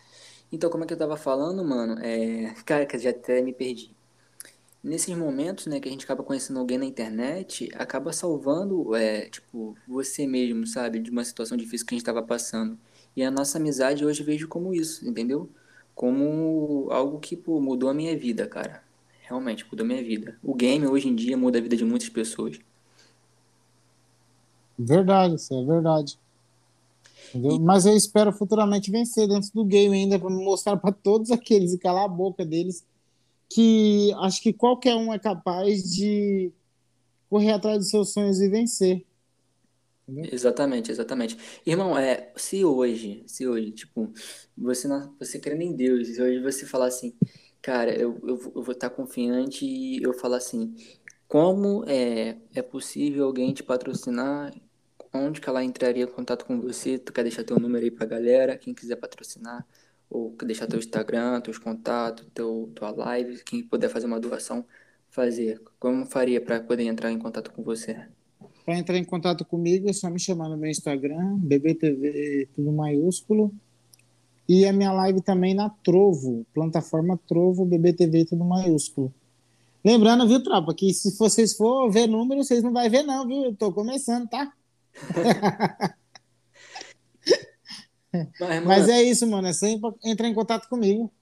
Então, 0.50 0.70
como 0.70 0.84
é 0.84 0.86
que 0.86 0.94
eu 0.94 0.98
tava 0.98 1.16
falando, 1.18 1.62
mano? 1.64 1.98
É... 2.02 2.54
Cara, 2.64 2.86
já 2.98 3.10
até 3.10 3.42
me 3.42 3.52
perdi 3.52 3.94
nesses 4.82 5.14
momentos, 5.16 5.66
né, 5.66 5.78
que 5.78 5.88
a 5.88 5.92
gente 5.92 6.04
acaba 6.04 6.22
conhecendo 6.22 6.58
alguém 6.58 6.78
na 6.78 6.84
internet, 6.84 7.70
acaba 7.74 8.12
salvando, 8.12 8.94
é, 8.94 9.28
tipo, 9.28 9.76
você 9.86 10.26
mesmo, 10.26 10.66
sabe, 10.66 10.98
de 10.98 11.10
uma 11.10 11.24
situação 11.24 11.56
difícil 11.56 11.86
que 11.86 11.94
a 11.94 11.96
gente 11.96 12.02
estava 12.02 12.22
passando. 12.22 12.78
E 13.14 13.22
a 13.22 13.30
nossa 13.30 13.58
amizade 13.58 14.04
hoje 14.04 14.22
vejo 14.22 14.48
como 14.48 14.74
isso, 14.74 15.06
entendeu? 15.06 15.48
Como 15.94 16.88
algo 16.90 17.18
que, 17.18 17.36
pô, 17.36 17.60
mudou 17.60 17.90
a 17.90 17.94
minha 17.94 18.16
vida, 18.16 18.46
cara. 18.46 18.82
Realmente, 19.22 19.66
mudou 19.70 19.84
a 19.84 19.88
minha 19.88 20.02
vida. 20.02 20.38
O 20.42 20.54
game 20.54 20.86
hoje 20.86 21.08
em 21.08 21.14
dia 21.14 21.36
muda 21.36 21.58
a 21.58 21.62
vida 21.62 21.76
de 21.76 21.84
muitas 21.84 22.08
pessoas. 22.08 22.58
Verdade, 24.78 25.34
isso 25.34 25.52
é 25.52 25.64
verdade. 25.64 26.18
E... 27.34 27.58
Mas 27.60 27.84
eu 27.84 27.96
espero 27.96 28.32
futuramente 28.32 28.90
vencer 28.90 29.28
dentro 29.28 29.50
do 29.52 29.64
game 29.64 29.94
ainda 29.94 30.18
para 30.18 30.30
mostrar 30.30 30.76
para 30.78 30.90
todos 30.90 31.30
aqueles 31.30 31.74
e 31.74 31.78
calar 31.78 32.04
a 32.04 32.08
boca 32.08 32.44
deles 32.44 32.84
que 33.50 34.12
acho 34.20 34.42
que 34.42 34.52
qualquer 34.52 34.96
um 34.96 35.12
é 35.12 35.18
capaz 35.18 35.84
de 35.94 36.52
correr 37.30 37.52
atrás 37.52 37.78
dos 37.78 37.90
seus 37.90 38.12
sonhos 38.12 38.40
e 38.40 38.48
vencer. 38.48 39.06
Entendeu? 40.08 40.32
Exatamente, 40.32 40.90
exatamente. 40.90 41.36
Irmão, 41.66 41.96
é, 41.98 42.32
se 42.36 42.64
hoje, 42.64 43.24
se 43.26 43.46
hoje, 43.48 43.72
tipo, 43.72 44.12
você 44.56 44.86
não, 44.86 45.14
você 45.18 45.38
crendo 45.38 45.62
em 45.62 45.74
Deus, 45.74 46.08
e 46.08 46.22
hoje 46.22 46.40
você 46.42 46.66
falar 46.66 46.86
assim, 46.86 47.16
cara, 47.62 47.92
eu, 47.98 48.18
eu, 48.22 48.52
eu 48.56 48.62
vou 48.62 48.72
estar 48.72 48.90
confiante 48.90 49.64
e 49.64 50.02
eu 50.02 50.12
falar 50.12 50.36
assim, 50.38 50.74
como 51.28 51.84
é, 51.88 52.38
é 52.54 52.62
possível 52.62 53.26
alguém 53.26 53.54
te 53.54 53.62
patrocinar? 53.62 54.54
Onde 55.12 55.40
que 55.40 55.48
ela 55.48 55.64
entraria 55.64 56.04
em 56.04 56.06
contato 56.06 56.44
com 56.44 56.60
você? 56.60 56.98
Tu 56.98 57.12
quer 57.12 57.22
deixar 57.24 57.44
teu 57.44 57.58
número 57.58 57.84
aí 57.84 57.90
pra 57.90 58.06
galera, 58.06 58.56
quem 58.58 58.74
quiser 58.74 58.96
patrocinar? 58.96 59.66
Ou 60.10 60.34
deixar 60.44 60.66
teu 60.66 60.78
Instagram, 60.78 61.40
teus 61.40 61.56
contatos, 61.56 62.26
teu, 62.34 62.70
tua 62.74 62.90
live, 62.90 63.42
quem 63.44 63.62
puder 63.62 63.88
fazer 63.88 64.06
uma 64.06 64.18
doação, 64.18 64.64
fazer. 65.08 65.62
Como 65.78 66.04
faria 66.04 66.40
para 66.40 66.60
poder 66.60 66.84
entrar 66.84 67.12
em 67.12 67.18
contato 67.18 67.52
com 67.52 67.62
você? 67.62 67.96
Para 68.64 68.76
entrar 68.76 68.98
em 68.98 69.04
contato 69.04 69.44
comigo 69.44 69.88
é 69.88 69.92
só 69.92 70.10
me 70.10 70.18
chamar 70.18 70.48
no 70.48 70.56
meu 70.56 70.70
Instagram, 70.70 71.36
BBTV 71.38 72.48
tudo 72.54 72.72
maiúsculo. 72.72 73.54
E 74.48 74.66
a 74.66 74.72
minha 74.72 74.92
live 74.92 75.22
também 75.22 75.54
na 75.54 75.70
Trovo, 75.70 76.44
plataforma 76.52 77.18
Trovo, 77.28 77.64
BBTV 77.64 78.24
tudo 78.24 78.44
maiúsculo. 78.44 79.14
Lembrando, 79.84 80.26
viu, 80.26 80.42
tropa, 80.42 80.74
que 80.74 80.92
se 80.92 81.16
vocês 81.16 81.56
for 81.56 81.88
ver 81.90 82.06
números, 82.06 82.48
vocês 82.48 82.62
não 82.62 82.72
vão 82.72 82.90
ver 82.90 83.02
não, 83.02 83.26
viu? 83.26 83.44
Eu 83.44 83.54
tô 83.54 83.72
começando, 83.72 84.28
tá? 84.28 84.52
Mas, 88.38 88.64
Mas 88.64 88.88
é 88.88 89.02
isso, 89.02 89.26
mano. 89.26 89.48
É 89.48 89.52
sempre 89.52 89.90
entrar 90.04 90.28
em 90.28 90.34
contato 90.34 90.68
comigo. 90.68 91.12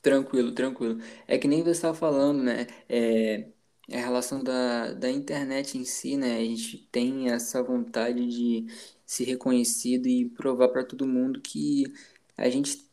Tranquilo, 0.00 0.52
tranquilo. 0.54 1.00
É 1.26 1.38
que 1.38 1.48
nem 1.48 1.62
você 1.62 1.70
estava 1.72 1.94
falando, 1.94 2.42
né? 2.42 2.66
É, 2.88 3.48
a 3.92 3.96
relação 3.98 4.42
da, 4.42 4.92
da 4.92 5.10
internet 5.10 5.76
em 5.76 5.84
si, 5.84 6.16
né? 6.16 6.36
A 6.38 6.40
gente 6.44 6.78
tem 6.90 7.30
essa 7.30 7.62
vontade 7.62 8.26
de 8.28 8.66
ser 9.04 9.24
reconhecido 9.24 10.06
e 10.06 10.28
provar 10.30 10.68
para 10.68 10.84
todo 10.84 11.06
mundo 11.06 11.40
que 11.40 11.84
a 12.36 12.48
gente 12.48 12.86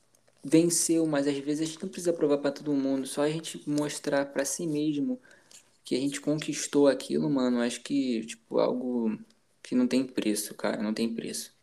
venceu, 0.44 1.06
mas 1.06 1.28
às 1.28 1.38
vezes 1.38 1.62
a 1.62 1.72
gente 1.72 1.82
não 1.84 1.90
precisa 1.90 2.14
provar 2.14 2.38
para 2.40 2.52
todo 2.52 2.74
mundo, 2.74 3.08
só 3.08 3.22
a 3.24 3.30
gente 3.30 3.68
mostrar 3.70 4.26
para 4.28 4.46
si 4.46 4.68
mesmo 4.68 5.20
que 5.86 5.96
a 5.96 6.00
gente 6.00 6.22
conquistou 6.22 6.88
aquilo, 6.88 7.30
mano. 7.30 7.62
Acho 7.62 7.82
que, 7.82 8.26
tipo, 8.26 8.60
algo 8.60 9.18
que 9.64 9.76
não 9.76 9.88
tem 9.88 10.06
preço, 10.06 10.56
cara, 10.56 10.82
não 10.84 10.94
tem 10.94 11.14
preço. 11.14 11.54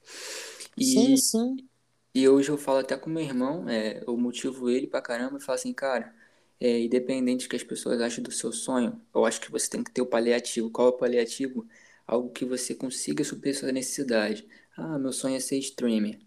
E, 0.76 0.84
sim, 0.84 1.16
sim. 1.16 1.68
E 2.14 2.28
hoje 2.28 2.50
eu 2.50 2.58
falo 2.58 2.78
até 2.78 2.96
com 2.96 3.08
meu 3.10 3.22
irmão, 3.22 3.68
é, 3.68 4.02
eu 4.06 4.16
motivo 4.18 4.68
ele 4.70 4.86
pra 4.86 5.00
caramba 5.02 5.38
e 5.38 5.40
falo 5.40 5.56
assim, 5.56 5.72
cara, 5.72 6.14
é, 6.60 6.80
independente 6.80 7.46
do 7.46 7.50
que 7.50 7.56
as 7.56 7.62
pessoas 7.64 8.00
achem 8.00 8.22
do 8.22 8.30
seu 8.30 8.52
sonho, 8.52 9.00
eu 9.14 9.24
acho 9.24 9.40
que 9.40 9.50
você 9.50 9.68
tem 9.70 9.82
que 9.84 9.90
ter 9.90 10.02
o 10.02 10.06
paliativo. 10.06 10.70
Qual 10.70 10.88
é 10.88 10.90
o 10.90 10.98
paliativo? 10.98 11.66
Algo 12.06 12.30
que 12.30 12.44
você 12.44 12.74
consiga 12.74 13.24
suprir 13.24 13.56
sua 13.58 13.72
necessidade. 13.72 14.46
Ah, 14.76 14.98
meu 14.98 15.12
sonho 15.12 15.36
é 15.36 15.40
ser 15.40 15.58
streamer. 15.58 16.20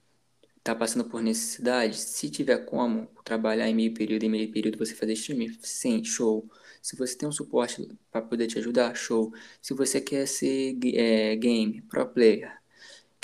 Tá 0.64 0.76
passando 0.76 1.06
por 1.10 1.22
necessidade? 1.22 1.98
Se 1.98 2.30
tiver 2.30 2.60
como 2.66 3.08
trabalhar 3.24 3.70
em 3.70 3.76
meio 3.76 3.94
período, 3.94 4.24
em 4.24 4.30
meio 4.30 4.52
período 4.52 4.78
você 4.80 4.96
fazer 4.96 5.14
streaming, 5.14 5.58
sim, 5.62 6.04
show. 6.04 6.50
Se 6.82 6.96
você 6.96 7.16
tem 7.18 7.30
um 7.30 7.32
suporte 7.32 7.88
para 8.12 8.22
poder 8.22 8.48
te 8.48 8.58
ajudar, 8.60 8.96
show. 8.96 9.34
Se 9.62 9.74
você 9.76 10.02
quer 10.02 10.28
ser 10.28 10.78
é, 10.96 11.36
game, 11.36 11.82
pro 11.84 12.08
player, 12.10 12.52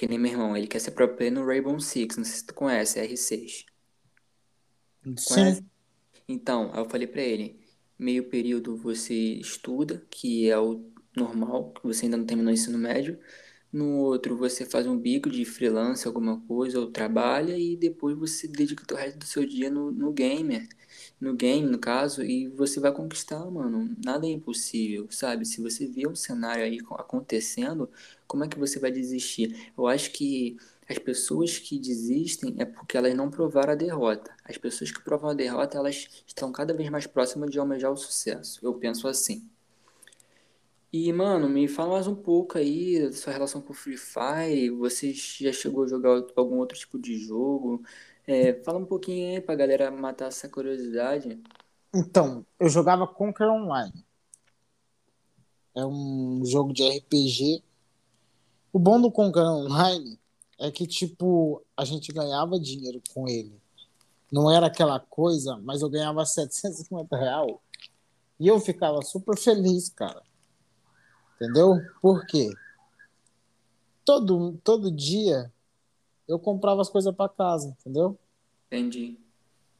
que 0.01 0.07
nem 0.07 0.17
meu 0.17 0.31
irmão, 0.31 0.57
ele 0.57 0.65
quer 0.65 0.79
ser 0.79 0.89
pro 0.91 1.15
player 1.15 1.31
no 1.31 1.45
Rainbow 1.45 1.79
Six, 1.79 2.17
não 2.17 2.23
sei 2.23 2.33
se 2.37 2.45
tu 2.47 2.55
conhece, 2.55 2.99
R6. 2.99 3.67
Sim. 5.15 5.69
Então, 6.27 6.73
eu 6.73 6.89
falei 6.89 7.05
pra 7.05 7.21
ele, 7.21 7.59
meio 7.99 8.27
período 8.27 8.75
você 8.75 9.13
estuda, 9.13 10.03
que 10.09 10.49
é 10.49 10.57
o 10.57 10.91
normal, 11.15 11.71
que 11.73 11.83
você 11.83 12.05
ainda 12.05 12.17
não 12.17 12.25
terminou 12.25 12.49
o 12.49 12.53
ensino 12.55 12.79
médio, 12.79 13.19
No 13.71 13.99
outro, 13.99 14.35
você 14.37 14.65
faz 14.65 14.85
um 14.85 14.97
bico 14.97 15.29
de 15.29 15.45
freelance, 15.45 16.05
alguma 16.05 16.41
coisa, 16.41 16.79
ou 16.79 16.91
trabalha, 16.91 17.57
e 17.57 17.77
depois 17.77 18.17
você 18.17 18.45
dedica 18.47 18.83
o 18.93 18.97
resto 18.97 19.19
do 19.19 19.25
seu 19.25 19.45
dia 19.45 19.69
no, 19.69 19.91
no 19.91 20.11
gamer. 20.11 20.67
No 21.19 21.33
game, 21.33 21.65
no 21.69 21.79
caso, 21.79 22.21
e 22.23 22.47
você 22.49 22.79
vai 22.81 22.91
conquistar, 22.93 23.45
mano. 23.49 23.95
Nada 24.03 24.27
é 24.27 24.31
impossível, 24.31 25.07
sabe? 25.09 25.45
Se 25.45 25.61
você 25.61 25.87
vê 25.87 26.05
um 26.07 26.15
cenário 26.15 26.63
aí 26.63 26.79
acontecendo, 26.97 27.89
como 28.27 28.43
é 28.43 28.47
que 28.49 28.59
você 28.59 28.77
vai 28.79 28.91
desistir? 28.91 29.71
Eu 29.77 29.87
acho 29.87 30.11
que 30.11 30.57
as 30.89 30.97
pessoas 30.99 31.57
que 31.57 31.79
desistem 31.79 32.55
é 32.59 32.65
porque 32.65 32.97
elas 32.97 33.15
não 33.15 33.29
provaram 33.31 33.71
a 33.73 33.75
derrota. 33.75 34.35
As 34.43 34.57
pessoas 34.57 34.91
que 34.91 35.01
provam 35.01 35.29
a 35.29 35.33
derrota, 35.33 35.77
elas 35.77 36.09
estão 36.27 36.51
cada 36.51 36.73
vez 36.73 36.89
mais 36.89 37.07
próximas 37.07 37.49
de 37.49 37.57
almejar 37.59 37.91
o 37.91 37.95
sucesso. 37.97 38.59
Eu 38.65 38.73
penso 38.73 39.07
assim. 39.07 39.49
E, 40.93 41.13
mano, 41.13 41.47
me 41.47 41.69
fala 41.69 41.93
mais 41.93 42.05
um 42.05 42.15
pouco 42.15 42.57
aí 42.57 43.01
da 43.01 43.13
sua 43.13 43.31
relação 43.31 43.61
com 43.61 43.71
o 43.71 43.75
Free 43.75 43.95
Fire. 43.95 44.69
Você 44.71 45.13
já 45.13 45.53
chegou 45.53 45.85
a 45.85 45.87
jogar 45.87 46.21
algum 46.35 46.57
outro 46.57 46.77
tipo 46.77 46.99
de 46.99 47.17
jogo? 47.17 47.81
É, 48.27 48.61
fala 48.63 48.79
um 48.79 48.85
pouquinho 48.85 49.35
aí 49.35 49.41
pra 49.41 49.55
galera 49.55 49.89
matar 49.89 50.25
essa 50.27 50.49
curiosidade. 50.49 51.41
Então, 51.95 52.45
eu 52.59 52.67
jogava 52.67 53.07
Conquer 53.07 53.47
Online. 53.47 54.05
É 55.73 55.85
um 55.85 56.43
jogo 56.43 56.73
de 56.73 56.83
RPG. 56.83 57.63
O 58.73 58.77
bom 58.79 58.99
do 58.99 59.09
Conquer 59.09 59.45
Online 59.45 60.19
é 60.59 60.69
que, 60.71 60.85
tipo, 60.85 61.63
a 61.75 61.85
gente 61.85 62.11
ganhava 62.11 62.59
dinheiro 62.59 63.01
com 63.13 63.29
ele. 63.29 63.55
Não 64.29 64.51
era 64.51 64.67
aquela 64.67 64.99
coisa, 64.99 65.55
mas 65.63 65.81
eu 65.81 65.89
ganhava 65.89 66.25
750 66.25 67.15
real. 67.15 67.61
E 68.37 68.49
eu 68.49 68.59
ficava 68.59 69.01
super 69.01 69.37
feliz, 69.37 69.87
cara. 69.87 70.21
Entendeu? 71.41 71.81
Por 71.99 72.23
quê? 72.27 72.51
Todo, 74.05 74.59
todo 74.63 74.91
dia 74.91 75.51
eu 76.27 76.37
comprava 76.37 76.81
as 76.81 76.89
coisas 76.89 77.13
para 77.15 77.27
casa, 77.27 77.75
entendeu? 77.79 78.15
Entendi. 78.67 79.17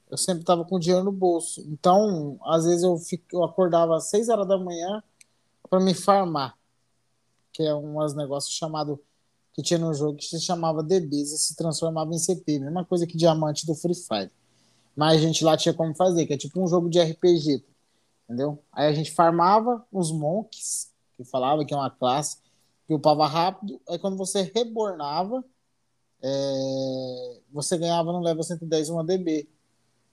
Eu 0.09 0.17
sempre 0.17 0.43
tava 0.43 0.65
com 0.65 0.79
dinheiro 0.79 1.03
no 1.03 1.11
bolso. 1.11 1.61
Então, 1.67 2.39
às 2.45 2.65
vezes 2.65 2.81
eu, 2.81 2.97
fico, 2.97 3.25
eu 3.31 3.43
acordava 3.43 3.95
às 3.95 4.09
6 4.09 4.29
horas 4.29 4.47
da 4.47 4.57
manhã 4.57 5.03
para 5.69 5.79
me 5.79 5.93
farmar. 5.93 6.57
Que 7.53 7.61
é 7.61 7.73
umas 7.75 8.15
negócios 8.15 8.53
chamado 8.55 8.99
que 9.53 9.61
tinha 9.61 9.77
no 9.77 9.93
jogo 9.93 10.17
que 10.17 10.25
se 10.25 10.41
chamava 10.41 10.81
DBs 10.81 11.31
e 11.31 11.37
se 11.37 11.55
transformava 11.55 12.11
em 12.11 12.17
CP, 12.17 12.57
mesma 12.57 12.85
coisa 12.85 13.05
que 13.05 13.17
diamante 13.17 13.67
do 13.67 13.75
Free 13.75 13.93
Fire. 13.93 14.31
Mas 14.95 15.17
a 15.17 15.21
gente 15.21 15.43
lá 15.43 15.55
tinha 15.55 15.73
como 15.73 15.93
fazer, 15.93 16.25
que 16.25 16.33
é 16.33 16.37
tipo 16.37 16.59
um 16.59 16.67
jogo 16.67 16.89
de 16.89 16.99
RPG, 16.99 17.63
entendeu? 18.25 18.63
Aí 18.71 18.87
a 18.87 18.93
gente 18.93 19.11
farmava 19.11 19.85
os 19.91 20.11
monks, 20.11 20.90
que 21.23 21.29
falava 21.29 21.65
que 21.65 21.73
é 21.73 21.77
uma 21.77 21.89
classe 21.89 22.37
que 22.87 22.93
upava 22.93 23.25
rápido, 23.27 23.79
aí 23.87 23.97
quando 23.97 24.17
você 24.17 24.51
rebornava, 24.53 25.43
é... 26.21 27.37
você 27.51 27.77
ganhava 27.77 28.11
no 28.11 28.19
level 28.19 28.43
110 28.43 28.89
uma 28.89 29.03
DB. 29.03 29.47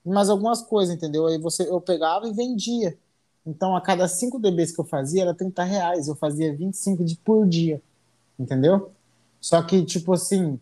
Mais 0.04 0.30
algumas 0.30 0.62
coisas, 0.62 0.94
entendeu? 0.94 1.26
Aí 1.26 1.38
você, 1.38 1.68
eu 1.68 1.80
pegava 1.80 2.28
e 2.28 2.32
vendia. 2.32 2.96
Então, 3.44 3.74
a 3.74 3.80
cada 3.80 4.06
5 4.06 4.38
DBs 4.38 4.72
que 4.72 4.80
eu 4.80 4.84
fazia, 4.84 5.22
era 5.22 5.34
30 5.34 5.64
reais. 5.64 6.08
Eu 6.08 6.14
fazia 6.14 6.54
25 6.54 7.04
de 7.04 7.16
por 7.16 7.46
dia. 7.46 7.82
Entendeu? 8.38 8.92
Só 9.40 9.62
que, 9.62 9.84
tipo 9.84 10.12
assim, 10.12 10.58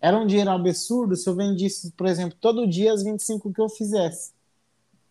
era 0.00 0.18
um 0.18 0.26
dinheiro 0.26 0.50
absurdo 0.50 1.14
se 1.16 1.28
eu 1.28 1.34
vendisse, 1.34 1.92
por 1.92 2.06
exemplo, 2.06 2.36
todo 2.40 2.66
dia 2.66 2.92
as 2.92 3.02
25 3.02 3.52
que 3.52 3.60
eu 3.60 3.68
fizesse. 3.68 4.32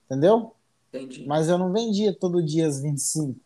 Entendeu? 0.05 0.53
Entendi. 0.89 1.25
Mas 1.27 1.47
eu 1.47 1.57
não 1.57 1.71
vendia 1.71 2.13
todo 2.13 2.43
dia 2.43 2.67
as 2.67 2.81
25. 2.81 3.39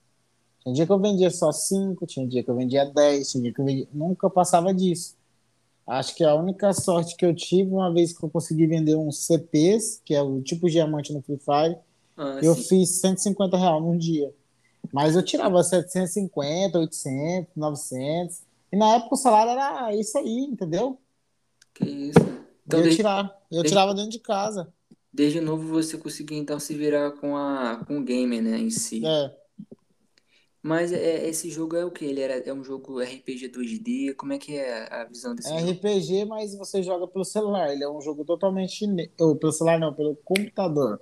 Tinha 0.63 0.73
dia 0.73 0.85
que 0.85 0.91
eu 0.91 0.99
vendia 0.99 1.29
só 1.29 1.51
5, 1.51 2.05
tinha 2.07 2.25
dia 2.25 2.41
que 2.41 2.49
eu 2.49 2.55
vendia 2.55 2.85
10, 2.85 3.31
tinha 3.31 3.43
dia 3.43 3.53
que 3.53 3.59
eu 3.59 3.65
vendia... 3.65 3.87
Nunca 3.93 4.29
passava 4.29 4.73
disso. 4.73 5.15
Acho 5.85 6.15
que 6.15 6.23
a 6.23 6.33
única 6.33 6.71
sorte 6.71 7.17
que 7.17 7.25
eu 7.25 7.35
tive, 7.35 7.69
uma 7.71 7.93
vez 7.93 8.17
que 8.17 8.23
eu 8.23 8.29
consegui 8.29 8.65
vender 8.65 8.95
uns 8.95 9.25
CPs, 9.25 10.01
que 10.05 10.15
é 10.15 10.21
o 10.21 10.41
tipo 10.41 10.69
diamante 10.69 11.11
no 11.11 11.21
Free 11.21 11.37
Fire, 11.37 11.77
ah, 12.15 12.39
eu 12.41 12.55
sim. 12.55 12.63
fiz 12.63 13.01
150 13.01 13.57
reais 13.57 13.81
num 13.81 13.97
dia. 13.97 14.33
Mas 14.93 15.15
eu 15.15 15.23
tirava 15.23 15.61
750, 15.61 16.79
800, 16.79 17.51
900. 17.55 18.41
E 18.71 18.77
na 18.77 18.95
época 18.95 19.15
o 19.15 19.17
salário 19.17 19.51
era 19.51 19.93
isso 19.95 20.17
aí, 20.17 20.45
entendeu? 20.45 20.97
Que 21.73 21.83
isso. 21.83 22.19
Então, 22.65 22.79
eu, 22.79 22.83
desde, 22.83 22.97
tirar, 22.97 23.25
eu 23.51 23.61
desde, 23.61 23.69
tirava 23.69 23.93
dentro 23.93 24.11
de 24.11 24.19
casa. 24.19 24.71
Desde 25.11 25.41
novo 25.41 25.67
você 25.67 25.97
conseguia 25.97 26.37
então 26.37 26.59
se 26.59 26.73
virar 26.73 27.11
com, 27.11 27.35
a, 27.35 27.83
com 27.85 27.99
o 27.99 28.03
gamer, 28.03 28.41
né, 28.41 28.57
em 28.57 28.69
si. 28.69 29.05
É. 29.05 29.35
Mas 30.63 30.93
é, 30.93 31.27
esse 31.27 31.49
jogo 31.51 31.75
é 31.75 31.83
o 31.83 31.91
que? 31.91 32.05
Ele 32.05 32.21
era, 32.21 32.35
é 32.37 32.53
um 32.53 32.63
jogo 32.63 33.01
RPG 33.01 33.49
2D? 33.49 34.15
Como 34.15 34.31
é 34.31 34.37
que 34.37 34.55
é 34.55 34.87
a 34.89 35.03
visão 35.03 35.35
desse 35.35 35.51
é 35.51 35.59
jogo? 35.59 35.71
RPG, 35.73 36.23
mas 36.23 36.55
você 36.55 36.81
joga 36.81 37.05
pelo 37.05 37.25
celular. 37.25 37.69
Ele 37.69 37.83
é 37.83 37.89
um 37.89 37.99
jogo 37.99 38.23
totalmente. 38.23 38.85
Ou 39.19 39.35
pelo 39.35 39.51
celular, 39.51 39.77
não, 39.77 39.93
pelo 39.93 40.15
computador. 40.23 41.01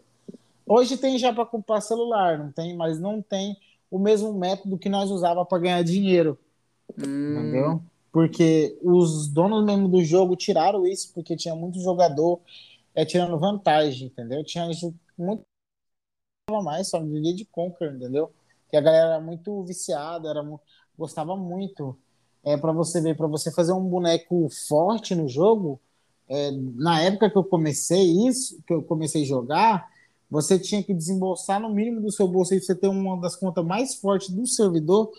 Hoje 0.65 0.97
tem 0.97 1.19
já 1.19 1.31
para 1.31 1.45
comprar 1.45 1.79
celular, 1.79 2.39
não 2.39 2.51
tem, 2.51 2.75
mas 2.75 2.99
não 2.99 3.21
tem 3.21 3.55
o 3.91 3.99
mesmo 3.99 4.33
método 4.33 4.79
que 4.79 4.89
nós 4.89 5.11
usava 5.11 5.45
para 5.45 5.59
ganhar 5.59 5.83
dinheiro. 5.83 6.39
Hum. 6.97 7.37
Entendeu? 7.37 7.83
Porque 8.11 8.75
os 8.81 9.27
donos 9.27 9.63
mesmo 9.63 9.87
do 9.87 10.03
jogo 10.03 10.35
tiraram 10.35 10.87
isso, 10.87 11.13
porque 11.13 11.35
tinha 11.35 11.53
muito 11.53 11.79
jogador 11.79 12.39
é, 12.95 13.05
tirando 13.05 13.37
vantagem, 13.37 14.07
entendeu? 14.07 14.43
Tinha 14.43 14.67
muito 15.17 15.43
mais, 16.63 16.89
só 16.89 16.99
vivia 16.99 17.33
de 17.33 17.45
Conquer, 17.45 17.93
entendeu? 17.93 18.31
Que 18.71 18.77
a 18.77 18.81
galera 18.81 19.13
era 19.15 19.21
muito 19.21 19.63
viciada, 19.63 20.29
era, 20.29 20.43
gostava 20.97 21.35
muito. 21.35 21.95
É, 22.43 22.57
para 22.57 22.71
você 22.71 22.99
ver, 22.99 23.15
para 23.15 23.27
você 23.27 23.51
fazer 23.51 23.73
um 23.73 23.83
boneco 23.83 24.47
forte 24.67 25.13
no 25.13 25.27
jogo, 25.27 25.79
é, 26.27 26.49
na 26.51 27.01
época 27.01 27.29
que 27.29 27.37
eu 27.37 27.43
comecei 27.43 28.27
isso, 28.27 28.59
que 28.65 28.73
eu 28.73 28.81
comecei 28.81 29.21
a 29.21 29.27
jogar, 29.27 29.87
você 30.29 30.57
tinha 30.57 30.81
que 30.81 30.93
desembolsar 30.93 31.59
no 31.59 31.69
mínimo 31.69 32.01
do 32.01 32.11
seu 32.11 32.27
bolso 32.27 32.53
aí 32.53 32.61
você 32.61 32.73
ter 32.73 32.87
uma 32.87 33.19
das 33.19 33.35
contas 33.35 33.65
mais 33.65 33.95
fortes 33.95 34.29
do 34.29 34.47
servidor 34.47 35.11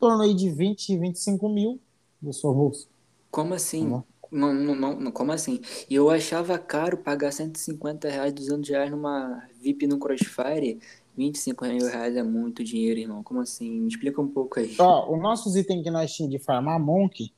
torno 0.00 0.22
aí 0.22 0.34
de 0.34 0.50
20, 0.50 0.96
25 0.96 1.48
mil 1.48 1.78
do 2.20 2.32
seu 2.32 2.54
bolso. 2.54 2.88
Como 3.30 3.52
assim? 3.52 3.90
Tá 3.90 4.02
não, 4.30 4.52
não, 4.52 5.00
não, 5.00 5.12
como 5.12 5.32
assim? 5.32 5.60
E 5.88 5.94
eu 5.94 6.10
achava 6.10 6.58
caro 6.58 6.98
pagar 6.98 7.32
150 7.32 8.08
reais, 8.08 8.32
200 8.32 8.68
reais 8.68 8.90
numa 8.90 9.42
VIP 9.60 9.86
no 9.86 9.98
Crossfire. 9.98 10.78
25 11.18 11.64
mil 11.66 11.86
reais 11.88 12.16
é 12.16 12.22
muito 12.22 12.62
dinheiro, 12.62 13.00
irmão. 13.00 13.24
Como 13.24 13.40
assim? 13.40 13.80
Me 13.80 13.88
explica 13.88 14.20
um 14.22 14.28
pouco 14.28 14.60
aí. 14.60 14.72
Ó, 14.78 15.12
os 15.12 15.20
nossos 15.20 15.56
itens 15.56 15.82
que 15.82 15.90
nós 15.90 16.14
tínhamos 16.14 16.38
de 16.38 16.44
farmar 16.44 16.78
Monk, 16.78 17.34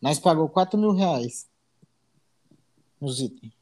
nós 0.00 0.18
pagou 0.18 0.48
4 0.48 0.78
mil 0.78 0.92
reais 0.92 1.46
nos 2.98 3.20
itens. 3.20 3.52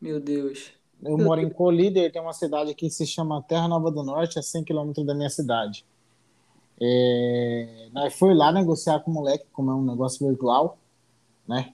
Meu 0.00 0.18
Deus. 0.20 0.72
Eu 1.00 1.16
moro 1.16 1.40
em 1.40 1.48
Colíder, 1.48 2.10
tem 2.10 2.20
uma 2.20 2.32
cidade 2.32 2.72
aqui 2.72 2.86
que 2.86 2.90
se 2.90 3.06
chama 3.06 3.42
Terra 3.42 3.68
Nova 3.68 3.90
do 3.90 4.02
Norte, 4.02 4.38
a 4.38 4.42
100 4.42 4.64
quilômetros 4.64 5.06
da 5.06 5.14
minha 5.14 5.30
cidade. 5.30 5.86
É, 6.80 7.88
nós 7.92 8.14
foi 8.14 8.34
lá 8.34 8.50
negociar 8.50 8.98
com 9.00 9.12
o 9.12 9.14
moleque, 9.14 9.46
como 9.52 9.70
é 9.70 9.74
um 9.74 9.84
negócio 9.84 10.26
virtual, 10.26 10.76
né? 11.46 11.72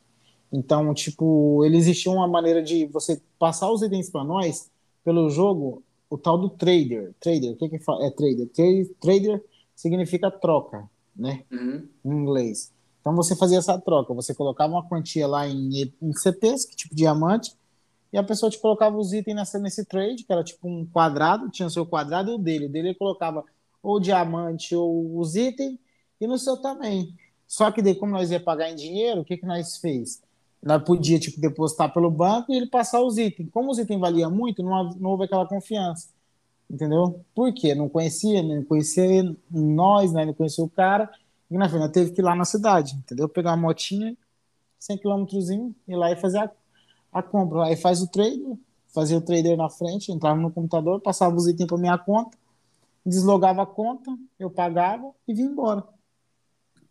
Então, 0.53 0.93
tipo, 0.93 1.65
ele 1.65 1.79
existia 1.79 2.13
uma 2.13 2.29
maneira 2.29 2.63
de 2.63 2.85
você 2.87 3.23
passar 3.39 3.71
os 3.71 3.81
itens 3.83 4.11
para 4.11 4.25
nós 4.25 4.71
pelo 5.05 5.31
jogo, 5.31 5.83
o 6.11 6.19
tal 6.19 6.37
do 6.37 6.51
trader. 6.51 7.15
Trader, 7.21 7.53
o 7.53 7.57
que 7.57 7.69
que? 7.69 7.77
É 7.77 8.11
trader. 8.11 8.51
Trader 9.01 9.45
significa 9.75 10.31
troca, 10.31 10.91
né? 11.17 11.45
Uhum. 11.51 11.89
Em 12.05 12.11
inglês. 12.11 12.73
Então 13.01 13.15
você 13.15 13.35
fazia 13.35 13.59
essa 13.59 13.79
troca, 13.79 14.13
você 14.13 14.35
colocava 14.35 14.75
uma 14.75 14.87
quantia 14.87 15.27
lá 15.27 15.49
em, 15.49 15.91
em 16.03 16.13
CPs, 16.13 16.67
que 16.67 16.77
tipo 16.77 16.95
diamante, 16.95 17.55
e 18.13 18.19
a 18.19 18.23
pessoa 18.23 18.51
te 18.51 18.59
colocava 18.59 18.99
os 18.99 19.13
itens 19.13 19.37
nessa, 19.37 19.59
nesse 19.59 19.85
trade, 19.85 20.25
que 20.25 20.33
era 20.33 20.43
tipo 20.43 20.69
um 20.69 20.85
quadrado, 20.85 21.49
tinha 21.49 21.67
o 21.67 21.71
seu 21.71 21.87
quadrado 21.87 22.33
e 22.33 22.35
o 22.35 22.39
dele. 22.39 22.67
O 22.67 22.69
dele 22.69 22.89
ele 22.89 22.99
colocava 22.99 23.45
ou 23.83 24.01
diamante 24.01 24.75
ou 24.75 25.19
os 25.19 25.37
itens, 25.37 25.79
e 26.21 26.27
no 26.27 26.39
seu 26.39 26.57
também. 26.57 27.15
Só 27.47 27.71
que 27.71 27.81
daí, 27.81 27.95
como 27.95 28.13
nós 28.13 28.31
ia 28.31 28.41
pagar 28.41 28.71
em 28.71 28.75
dinheiro, 28.75 29.23
o 29.23 29.25
que, 29.25 29.37
que 29.37 29.47
nós 29.47 29.79
fez? 29.79 30.21
Nós 30.63 30.83
podia 30.83 31.19
tipo, 31.19 31.41
depositar 31.41 31.93
pelo 31.93 32.11
banco 32.11 32.53
e 32.53 32.57
ele 32.57 32.67
passar 32.67 33.01
os 33.01 33.17
itens. 33.17 33.49
Como 33.51 33.71
os 33.71 33.79
itens 33.79 33.99
valiam 33.99 34.31
muito, 34.31 34.63
não, 34.63 34.91
não 34.95 35.11
houve 35.11 35.25
aquela 35.25 35.47
confiança. 35.47 36.09
Entendeu? 36.71 37.25
Por 37.35 37.53
quê? 37.53 37.75
Não 37.75 37.89
conhecia, 37.89 38.43
não 38.43 38.63
conhecia 38.65 39.37
nós, 39.51 40.13
né? 40.13 40.25
não 40.25 40.35
conhecia 40.35 40.63
o 40.63 40.69
cara. 40.69 41.11
E 41.51 41.57
na 41.57 41.69
final 41.69 41.89
teve 41.89 42.13
que 42.13 42.21
ir 42.21 42.25
lá 42.25 42.35
na 42.35 42.45
cidade, 42.45 42.95
entendeu? 42.95 43.29
Pegar 43.29 43.51
uma 43.51 43.69
motinha, 43.69 44.17
100 44.79 44.99
km, 44.99 45.27
ir 45.89 45.97
lá 45.97 46.13
e 46.13 46.17
fazer 46.17 46.39
a, 46.39 46.51
a 47.13 47.23
compra. 47.23 47.65
Aí 47.65 47.77
faz 47.77 48.01
o 48.03 48.07
trader, 48.07 48.57
fazia 48.95 49.19
o 49.19 49.21
trader 49.21 49.57
na 49.57 49.69
frente, 49.69 50.13
entrava 50.13 50.39
no 50.41 50.53
computador, 50.53 51.01
passava 51.01 51.35
os 51.35 51.49
itens 51.49 51.67
para 51.67 51.79
minha 51.79 51.99
conta 51.99 52.39
deslogava 53.05 53.63
a 53.63 53.67
conta, 53.67 54.17
eu 54.39 54.51
pagava 54.51 55.13
e 55.27 55.35
vim 55.35 55.45
embora. 55.45 55.85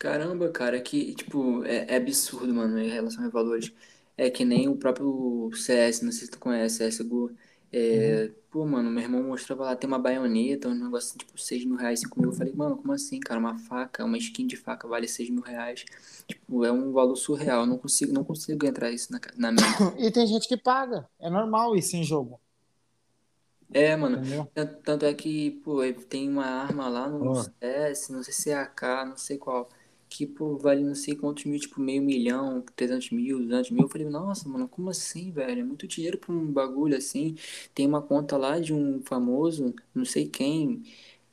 Caramba, 0.00 0.48
cara, 0.50 0.80
que, 0.80 1.14
tipo, 1.14 1.62
é, 1.64 1.84
é 1.86 1.96
absurdo, 1.96 2.52
mano, 2.54 2.78
em 2.80 2.88
relação 2.88 3.22
a 3.24 3.28
valores. 3.28 3.70
É 4.16 4.30
que 4.30 4.44
nem 4.44 4.66
o 4.66 4.74
próprio 4.74 5.50
CS, 5.54 6.02
não 6.02 6.10
sei 6.10 6.24
se 6.24 6.30
tu 6.30 6.38
conhece, 6.38 6.78
CSGO. 6.88 7.30
É, 7.72 8.30
Pô, 8.50 8.66
mano, 8.66 8.90
meu 8.90 9.04
irmão 9.04 9.22
mostrava 9.22 9.62
lá, 9.64 9.76
tem 9.76 9.86
uma 9.86 9.98
baioneta, 9.98 10.68
um 10.68 10.74
negócio 10.74 11.16
tipo 11.16 11.38
6 11.38 11.64
mil 11.64 11.76
reais, 11.76 12.00
5 12.00 12.18
mil. 12.18 12.30
Eu 12.30 12.36
falei, 12.36 12.52
mano, 12.52 12.76
como 12.76 12.92
assim, 12.92 13.20
cara? 13.20 13.38
Uma 13.38 13.56
faca, 13.56 14.04
uma 14.04 14.18
skin 14.18 14.44
de 14.44 14.56
faca 14.56 14.88
vale 14.88 15.06
6 15.06 15.30
mil 15.30 15.40
reais. 15.40 15.84
Tipo, 16.26 16.64
é 16.64 16.72
um 16.72 16.90
valor 16.90 17.14
surreal. 17.14 17.60
Eu 17.60 17.66
não 17.66 17.78
consigo, 17.78 18.12
não 18.12 18.24
consigo 18.24 18.66
entrar 18.66 18.90
isso 18.90 19.12
na, 19.12 19.20
na 19.36 19.52
mente. 19.52 19.62
E 19.98 20.10
tem 20.10 20.26
gente 20.26 20.48
que 20.48 20.56
paga. 20.56 21.08
É 21.20 21.30
normal 21.30 21.76
isso 21.76 21.94
em 21.94 22.02
jogo. 22.02 22.40
É, 23.72 23.94
mano. 23.94 24.18
Entendeu? 24.18 24.50
Tanto, 24.52 24.82
tanto 24.82 25.06
é 25.06 25.14
que, 25.14 25.52
pô, 25.62 25.80
tem 26.08 26.28
uma 26.28 26.46
arma 26.46 26.88
lá 26.88 27.08
no 27.08 27.30
Ó. 27.30 27.34
CS, 27.34 28.08
não 28.12 28.24
sei 28.24 28.32
se 28.32 28.50
é 28.50 28.54
AK, 28.56 28.82
não 29.06 29.16
sei 29.16 29.38
qual, 29.38 29.68
que, 30.10 30.26
pô, 30.26 30.58
vale 30.58 30.82
não 30.82 30.94
sei 30.94 31.14
quantos 31.14 31.44
mil, 31.44 31.58
tipo, 31.58 31.80
meio 31.80 32.02
milhão, 32.02 32.62
300 32.74 33.10
mil, 33.12 33.38
200 33.38 33.70
mil. 33.70 33.84
Eu 33.84 33.88
falei, 33.88 34.08
nossa, 34.08 34.48
mano, 34.48 34.68
como 34.68 34.90
assim, 34.90 35.30
velho? 35.30 35.60
É 35.60 35.64
muito 35.64 35.86
dinheiro 35.86 36.18
pra 36.18 36.32
um 36.32 36.52
bagulho 36.52 36.96
assim. 36.96 37.36
Tem 37.72 37.86
uma 37.86 38.02
conta 38.02 38.36
lá 38.36 38.58
de 38.58 38.74
um 38.74 39.00
famoso, 39.02 39.72
não 39.94 40.04
sei 40.04 40.28
quem, 40.28 40.82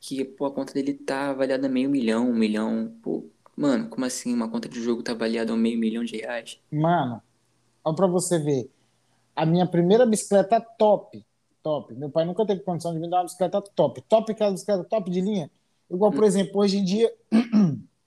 que, 0.00 0.24
pô, 0.24 0.46
a 0.46 0.52
conta 0.52 0.72
dele 0.72 0.94
tá 0.94 1.30
avaliada 1.30 1.68
meio 1.68 1.90
milhão, 1.90 2.30
um 2.30 2.34
milhão. 2.34 2.94
Pô, 3.02 3.24
mano, 3.56 3.88
como 3.88 4.06
assim? 4.06 4.32
Uma 4.32 4.48
conta 4.48 4.68
de 4.68 4.80
jogo 4.80 5.02
tá 5.02 5.10
avaliada 5.12 5.52
a 5.52 5.56
meio 5.56 5.78
milhão 5.78 6.04
de 6.04 6.16
reais? 6.16 6.60
Mano, 6.70 7.20
olha 7.84 7.96
pra 7.96 8.06
você 8.06 8.38
ver. 8.38 8.70
A 9.34 9.44
minha 9.44 9.66
primeira 9.66 10.06
bicicleta 10.06 10.60
top. 10.60 11.24
Top. 11.64 11.92
Meu 11.94 12.10
pai 12.10 12.24
nunca 12.24 12.46
teve 12.46 12.60
condição 12.60 12.94
de 12.94 13.00
me 13.00 13.10
dar 13.10 13.18
uma 13.18 13.24
bicicleta 13.24 13.60
top. 13.60 14.00
Top, 14.02 14.30
aquela 14.30 14.52
bicicleta 14.52 14.84
top 14.84 15.10
de 15.10 15.20
linha. 15.20 15.50
Igual, 15.90 16.12
por 16.12 16.22
exemplo, 16.22 16.60
hoje 16.60 16.78
em 16.78 16.84
dia, 16.84 17.12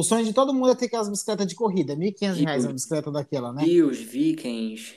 o 0.00 0.02
sonho 0.02 0.24
de 0.24 0.32
todo 0.32 0.54
mundo 0.54 0.70
é 0.70 0.74
ter 0.74 0.86
aquelas 0.86 1.08
bicicletas 1.08 1.46
de 1.46 1.54
corrida. 1.54 1.94
1.500 1.94 2.34
reais 2.36 2.64
uma 2.64 2.72
bicicleta 2.72 3.10
daquela, 3.10 3.52
né? 3.52 3.64
E 3.66 3.82
os 3.82 3.98
Vikings, 3.98 4.94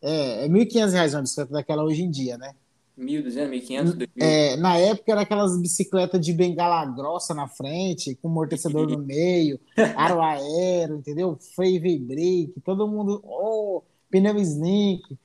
É, 0.00 0.44
é 0.44 0.48
1.500 0.48 0.92
reais 0.92 1.14
uma 1.14 1.22
bicicleta 1.22 1.52
daquela 1.52 1.82
hoje 1.82 2.02
em 2.02 2.10
dia, 2.10 2.36
né? 2.36 2.54
1.200, 2.98 3.48
1.500, 3.48 3.96
2.000. 3.96 4.08
É, 4.20 4.56
na 4.56 4.76
época 4.76 5.10
era 5.10 5.22
aquelas 5.22 5.58
bicicletas 5.58 6.20
de 6.20 6.34
bengala 6.34 6.84
grossa 6.84 7.32
na 7.32 7.48
frente, 7.48 8.14
com 8.16 8.28
amortecedor 8.28 8.86
no 8.86 8.98
meio, 8.98 9.58
aro 9.96 10.20
aero, 10.20 10.96
entendeu? 10.96 11.38
Freio 11.56 11.80
V-brake, 11.80 12.54
todo 12.62 12.86
mundo, 12.86 13.22
oh, 13.24 13.82
pneu 14.10 14.38
slick. 14.38 15.18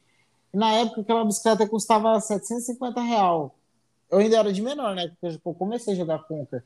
E 0.54 0.58
na 0.58 0.72
época 0.72 1.02
aquela 1.02 1.26
bicicleta 1.26 1.68
custava 1.68 2.18
750 2.22 3.02
real. 3.02 3.54
Eu 4.10 4.20
ainda 4.20 4.38
era 4.38 4.54
de 4.54 4.62
menor, 4.62 4.96
né? 4.96 5.12
Porque 5.20 5.38
eu 5.46 5.54
comecei 5.54 5.94
a 5.94 5.98
jogar 5.98 6.20
Conker. 6.20 6.64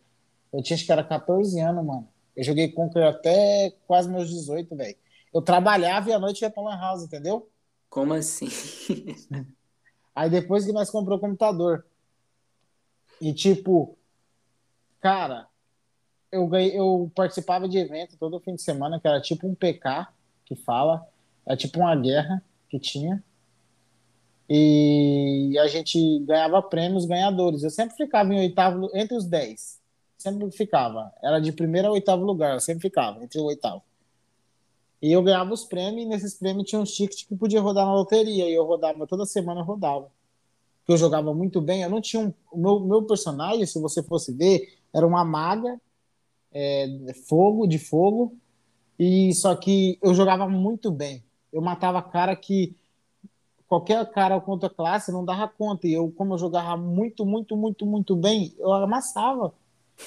Eu 0.53 0.62
tinha 0.62 0.76
acho 0.76 0.86
que 0.86 0.91
era 0.91 1.03
14 1.03 1.59
anos, 1.59 1.84
mano. 1.84 2.07
Eu 2.36 2.44
joguei 2.44 2.72
Conker 2.72 3.04
até 3.04 3.74
quase 3.86 4.10
meus 4.10 4.30
18, 4.30 4.76
velho. 4.76 4.96
Eu 5.34 5.42
trabalhava 5.42 6.10
e 6.10 6.14
à 6.14 6.20
noite 6.20 6.42
ia 6.42 6.50
pra 6.50 6.64
Lan 6.64 6.78
House, 6.78 7.04
entendeu? 7.04 7.50
Como 7.90 8.14
assim? 8.14 8.48
Aí 10.16 10.30
depois 10.30 10.66
que 10.66 10.72
nós 10.72 10.90
comprou 10.90 11.18
o 11.18 11.22
computador. 11.22 11.86
E 13.20 13.34
tipo, 13.34 13.98
cara, 15.00 15.48
eu 16.32 16.48
ganhei, 16.48 16.78
eu 16.78 17.12
participava 17.14 17.68
de 17.68 17.78
evento 17.78 18.18
todo 18.18 18.40
fim 18.40 18.56
de 18.56 18.62
semana, 18.62 19.00
que 19.00 19.08
era 19.08 19.22
tipo 19.22 19.48
um 19.48 19.54
PK 19.54 20.08
que 20.46 20.56
fala, 20.56 21.06
é 21.46 21.56
tipo 21.56 21.80
uma 21.80 21.96
guerra 21.96 22.44
que 22.70 22.80
tinha. 22.80 23.24
E 24.50 25.58
a 25.60 25.68
gente 25.68 26.20
ganhava 26.20 26.62
prêmios 26.62 27.06
ganhadores. 27.06 27.64
Eu 27.64 27.70
sempre 27.70 27.96
ficava 27.96 28.34
em 28.34 28.40
oitavo, 28.40 28.90
entre 28.94 29.16
os 29.16 29.26
10. 29.26 29.81
Sempre 30.22 30.51
ficava. 30.51 31.11
Era 31.19 31.39
de 31.39 31.51
primeiro 31.51 31.88
a 31.88 31.91
oitavo 31.91 32.24
lugar, 32.24 32.61
sempre 32.61 32.84
ficava, 32.84 33.24
entre 33.24 33.39
o 33.39 33.45
oitavo. 33.45 33.82
E 35.01 35.11
eu 35.11 35.24
ganhava 35.24 35.51
os 35.51 35.63
prêmios, 35.63 36.03
e 36.03 36.05
nesses 36.05 36.36
prêmios 36.36 36.69
tinha 36.69 36.80
uns 36.80 36.91
tickets 36.91 37.24
que 37.24 37.36
podia 37.36 37.59
rodar 37.59 37.88
na 37.88 37.95
loteria. 37.95 38.47
E 38.47 38.53
eu 38.53 38.63
rodava, 38.63 39.07
toda 39.07 39.26
semana 39.26 39.61
eu 39.61 39.65
rodava. 39.65 40.11
Porque 40.78 40.91
eu 40.91 40.97
jogava 40.97 41.34
muito 41.34 41.59
bem. 41.59 41.82
Eu 41.82 41.89
não 41.89 41.99
tinha 41.99 42.22
um. 42.22 42.32
O 42.51 42.57
meu, 42.59 42.80
meu 42.82 43.01
personagem, 43.01 43.65
se 43.65 43.80
você 43.80 44.03
fosse 44.03 44.32
ver, 44.32 44.78
era 44.93 45.07
uma 45.07 45.26
maga, 45.26 45.82
é, 46.53 46.88
fogo, 47.28 47.65
de 47.65 47.80
fogo. 47.80 48.38
E 48.99 49.34
só 49.34 49.55
que 49.55 49.97
eu 50.03 50.13
jogava 50.13 50.47
muito 50.47 50.91
bem. 50.91 51.24
Eu 51.51 51.63
matava 51.63 51.99
cara 51.99 52.36
que 52.36 52.76
qualquer 53.67 54.05
cara 54.11 54.39
contra 54.39 54.69
classe 54.69 55.11
não 55.11 55.26
dava 55.26 55.47
conta. 55.47 55.88
E 55.88 55.93
eu, 55.93 56.11
como 56.11 56.36
eu 56.36 56.38
jogava 56.38 56.78
muito, 56.78 57.26
muito, 57.26 57.57
muito, 57.57 57.88
muito 57.88 58.15
bem, 58.15 58.53
eu 58.59 58.72
amassava. 58.72 59.51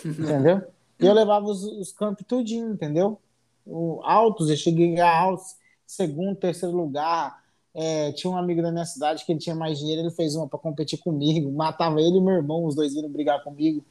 Entendeu? 0.04 0.62
E 0.98 1.06
eu 1.06 1.12
levava 1.12 1.46
os, 1.46 1.64
os 1.64 1.92
campos 1.92 2.24
tudinho, 2.26 2.72
entendeu? 2.72 3.18
O, 3.66 4.00
altos, 4.02 4.50
eu 4.50 4.56
cheguei 4.56 5.00
a 5.00 5.18
altos, 5.18 5.56
segundo, 5.86 6.36
terceiro 6.36 6.74
lugar. 6.74 7.42
É, 7.74 8.12
tinha 8.12 8.30
um 8.30 8.36
amigo 8.36 8.62
da 8.62 8.70
minha 8.70 8.84
cidade 8.84 9.24
que 9.24 9.32
ele 9.32 9.40
tinha 9.40 9.54
mais 9.56 9.78
dinheiro, 9.78 10.02
ele 10.02 10.10
fez 10.10 10.36
uma 10.36 10.46
para 10.46 10.58
competir 10.58 10.98
comigo, 10.98 11.50
matava 11.50 12.00
ele 12.00 12.18
e 12.18 12.20
meu 12.20 12.34
irmão, 12.34 12.64
os 12.64 12.74
dois 12.76 12.94
viram 12.94 13.08
brigar 13.08 13.42
comigo. 13.42 13.84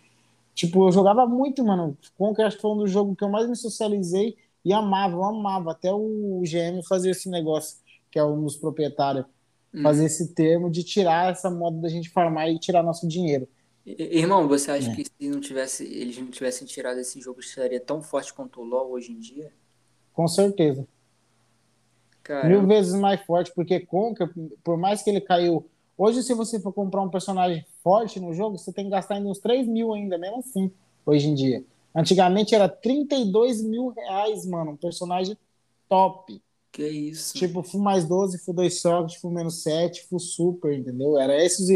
Tipo, 0.54 0.88
eu 0.88 0.91
jogava 0.91 1.26
muito, 1.26 1.64
mano. 1.66 1.98
Acho 2.46 2.56
que 2.56 2.62
foi 2.62 2.72
um 2.72 2.78
dos 2.78 2.91
jogos 2.91 3.18
que 3.18 3.24
eu 3.24 3.30
mais 3.30 3.50
me 3.50 3.56
socializei 3.56 4.38
e 4.64 4.72
amava, 4.72 5.16
eu 5.16 5.24
amava. 5.24 5.72
Até 5.72 5.91
o 5.91 6.41
GM 6.44 6.82
fazer 6.88 7.10
esse 7.10 7.30
negócio, 7.30 7.78
que 8.12 8.20
é 8.20 8.24
um 8.24 8.44
dos 8.44 8.56
proprietários, 8.56 9.26
fazer 9.82 10.06
esse 10.06 10.34
termo 10.34 10.70
de 10.70 10.84
tirar 10.84 11.32
essa 11.32 11.50
moda 11.50 11.78
da 11.82 11.89
gente 11.89 12.10
farmar 12.10 12.50
e 12.50 12.60
tirar 12.60 12.84
nosso 12.84 13.08
dinheiro. 13.08 13.48
Irmão, 13.86 14.48
você 14.48 14.72
acha 14.72 14.90
É. 14.92 14.96
que 14.96 15.04
se 15.06 15.30
não 15.30 15.42
tivesse, 15.42 15.84
eles 15.84 16.18
não 16.18 16.28
tivessem 16.32 16.66
tirado 16.66 17.00
esse 17.00 17.20
jogo, 17.20 17.40
estaria 17.42 17.80
tão 17.82 18.02
forte 18.02 18.34
quanto 18.34 18.62
o 18.62 18.64
LoL 18.64 18.92
hoje 18.92 19.12
em 19.12 19.20
dia? 19.20 19.52
Com 20.14 20.28
certeza. 20.28 20.82
Mil 20.82 22.24
Caramba, 22.24 22.68
vezes 22.68 22.94
mais 22.94 23.22
forte, 23.26 23.52
porque 23.54 23.82
Conker, 23.82 24.30
por 24.64 24.78
mais 24.78 25.02
que 25.02 25.10
ele 25.10 25.20
caiu. 25.22 25.70
Hoje, 25.98 26.24
se 26.24 26.34
você 26.34 26.60
for 26.60 26.72
comprar 26.74 27.02
um 27.02 27.10
personagem 27.10 27.66
forte 27.84 28.20
no 28.20 28.34
jogo, 28.34 28.58
você 28.58 28.72
tem 28.72 28.86
que 28.86 28.92
gastar 28.92 29.16
ainda 29.16 29.30
uns 29.30 29.40
3 29.40 29.68
mil 29.68 29.94
ainda, 29.94 30.18
mesmo 30.18 30.40
assim, 30.40 30.72
hoje 31.06 31.28
em 31.28 31.36
dia. 31.36 31.64
Antigamente 31.96 32.56
era 32.56 32.68
32 32.70 33.62
mil 33.62 33.90
reais, 33.90 34.46
mano, 34.46 34.72
um 34.72 34.78
personagem 34.78 35.38
top. 35.90 36.42
que 36.72 36.88
isso? 36.88 37.38
Tipo, 37.38 37.62
Fu 37.62 37.78
mais 37.78 38.06
12, 38.08 38.40
Fu 38.40 38.52
2 38.54 38.82
Socket, 38.82 39.20
Fu 39.20 39.30
menos 39.30 39.62
7, 39.62 40.08
Fu 40.08 40.20
Super, 40.20 40.74
entendeu? 40.74 41.20
Era 41.20 41.36
esses. 41.44 41.68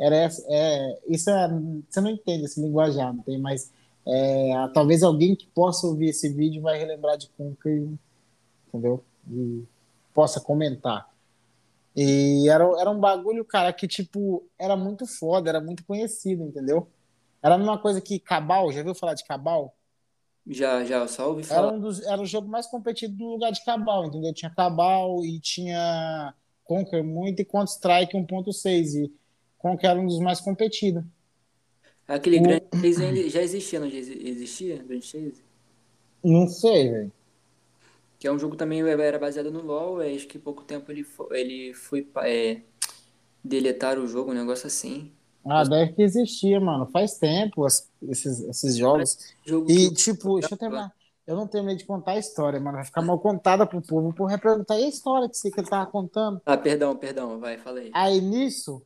E- 0.00 0.04
Era 0.04 0.16
essa, 0.16 0.42
é, 0.48 1.00
isso 1.08 1.30
é, 1.30 1.48
você 1.88 2.00
não 2.00 2.10
entende 2.10 2.44
esse 2.44 2.60
linguajar, 2.60 3.14
não 3.14 3.22
tem 3.22 3.38
mais. 3.38 3.72
é, 4.06 4.68
talvez 4.74 5.02
alguém 5.02 5.34
que 5.36 5.46
possa 5.48 5.86
ouvir 5.86 6.10
esse 6.10 6.28
vídeo 6.28 6.62
vai 6.62 6.78
relembrar 6.78 7.16
de 7.18 7.28
Conker, 7.30 7.88
entendeu? 8.68 9.04
E 9.30 9.64
possa 10.14 10.40
comentar. 10.40 11.08
E 11.96 12.48
era, 12.50 12.64
era 12.80 12.90
um 12.90 13.00
bagulho, 13.00 13.44
cara, 13.44 13.72
que, 13.72 13.88
tipo, 13.88 14.44
era 14.58 14.76
muito 14.76 15.06
foda, 15.06 15.48
era 15.50 15.60
muito 15.60 15.84
conhecido, 15.84 16.44
entendeu? 16.44 16.88
Era 17.42 17.54
a 17.56 17.58
mesma 17.58 17.78
coisa 17.78 18.00
que 18.00 18.18
Cabal, 18.18 18.72
já 18.72 18.82
viu 18.82 18.94
falar 18.94 19.14
de 19.14 19.24
Cabal? 19.24 19.74
Já, 20.46 20.84
já, 20.84 21.06
só 21.08 21.28
ouvi 21.30 21.42
Era, 21.50 21.54
falar. 21.54 21.72
um 21.72 21.80
dos, 21.80 22.00
era 22.02 22.20
o 22.22 22.26
jogo 22.26 22.48
mais 22.48 22.66
competido 22.66 23.16
no 23.22 23.32
lugar 23.32 23.50
de 23.52 23.64
Cabal, 23.64 24.06
entendeu? 24.06 24.32
Tinha 24.32 24.50
Cabal 24.50 25.24
e 25.24 25.40
tinha 25.40 26.34
Conquer 26.64 27.02
muito 27.02 27.40
e 27.40 27.44
Counter-Strike 27.44 28.16
1.6. 28.16 28.94
E 28.94 29.12
Conquer 29.58 29.90
era 29.90 30.00
um 30.00 30.06
dos 30.06 30.18
mais 30.20 30.40
competidos. 30.40 31.04
Aquele 32.08 32.38
O- 32.38 32.40
Grand 32.40 32.60
Chase 32.82 33.28
já 33.30 33.42
existia, 33.42 33.80
não 33.80 33.90
já 33.90 33.96
existia? 33.98 34.82
Grand 34.82 35.00
Chase? 35.00 35.42
Não 36.22 36.46
sei, 36.46 36.90
velho. 36.90 37.12
Que 38.18 38.26
é 38.26 38.32
um 38.32 38.38
jogo 38.38 38.56
também 38.56 38.80
era 38.82 39.18
baseado 39.18 39.50
no 39.50 39.60
LoL, 39.62 40.00
é, 40.02 40.14
acho 40.14 40.26
que 40.26 40.38
pouco 40.38 40.64
tempo 40.64 40.90
ele 40.90 41.04
foi, 41.04 41.38
ele 41.40 41.74
foi 41.74 42.08
é, 42.24 42.62
deletar 43.44 43.98
o 43.98 44.06
jogo, 44.08 44.32
um 44.32 44.34
negócio 44.34 44.66
assim. 44.66 45.12
Ah, 45.48 45.64
deve 45.64 45.92
que 45.94 46.02
existia, 46.02 46.58
mano. 46.60 46.86
Faz 46.90 47.18
tempo 47.18 47.64
as- 47.64 47.88
esses, 48.02 48.40
esses 48.40 48.76
jogos. 48.76 49.16
Jogo 49.44 49.66
E, 49.68 49.74
que 49.74 49.94
tipo, 49.94 50.34
deixa 50.34 50.54
eu 50.54 50.58
terminar. 50.58 50.92
Eu 51.26 51.36
não 51.36 51.46
terminei 51.48 51.76
de 51.76 51.84
contar 51.86 52.12
a 52.12 52.18
história, 52.18 52.58
mano. 52.60 52.76
Vai 52.76 52.84
ficar 52.84 53.02
mal 53.02 53.18
contada 53.20 53.66
pro 53.66 53.82
povo. 53.82 54.12
Perguntar, 54.40 54.78
e 54.78 54.84
a 54.84 54.88
história 54.88 55.28
que 55.28 55.36
você 55.36 55.50
que 55.50 55.60
ele 55.60 55.68
tava 55.68 55.90
contando? 55.90 56.40
Ah, 56.46 56.56
perdão, 56.56 56.96
perdão, 56.96 57.38
vai, 57.38 57.58
fala 57.58 57.80
aí. 57.80 57.92
Aí 57.92 58.20
nisso, 58.20 58.85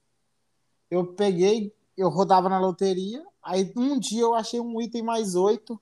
eu 0.90 1.06
peguei, 1.06 1.72
eu 1.96 2.08
rodava 2.08 2.48
na 2.48 2.58
loteria. 2.58 3.24
Aí 3.42 3.72
um 3.76 3.98
dia 3.98 4.22
eu 4.22 4.34
achei 4.34 4.60
um 4.60 4.80
item 4.80 5.02
mais 5.02 5.34
oito, 5.34 5.80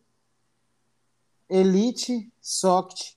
Elite 1.48 2.30
Socket. 2.40 3.14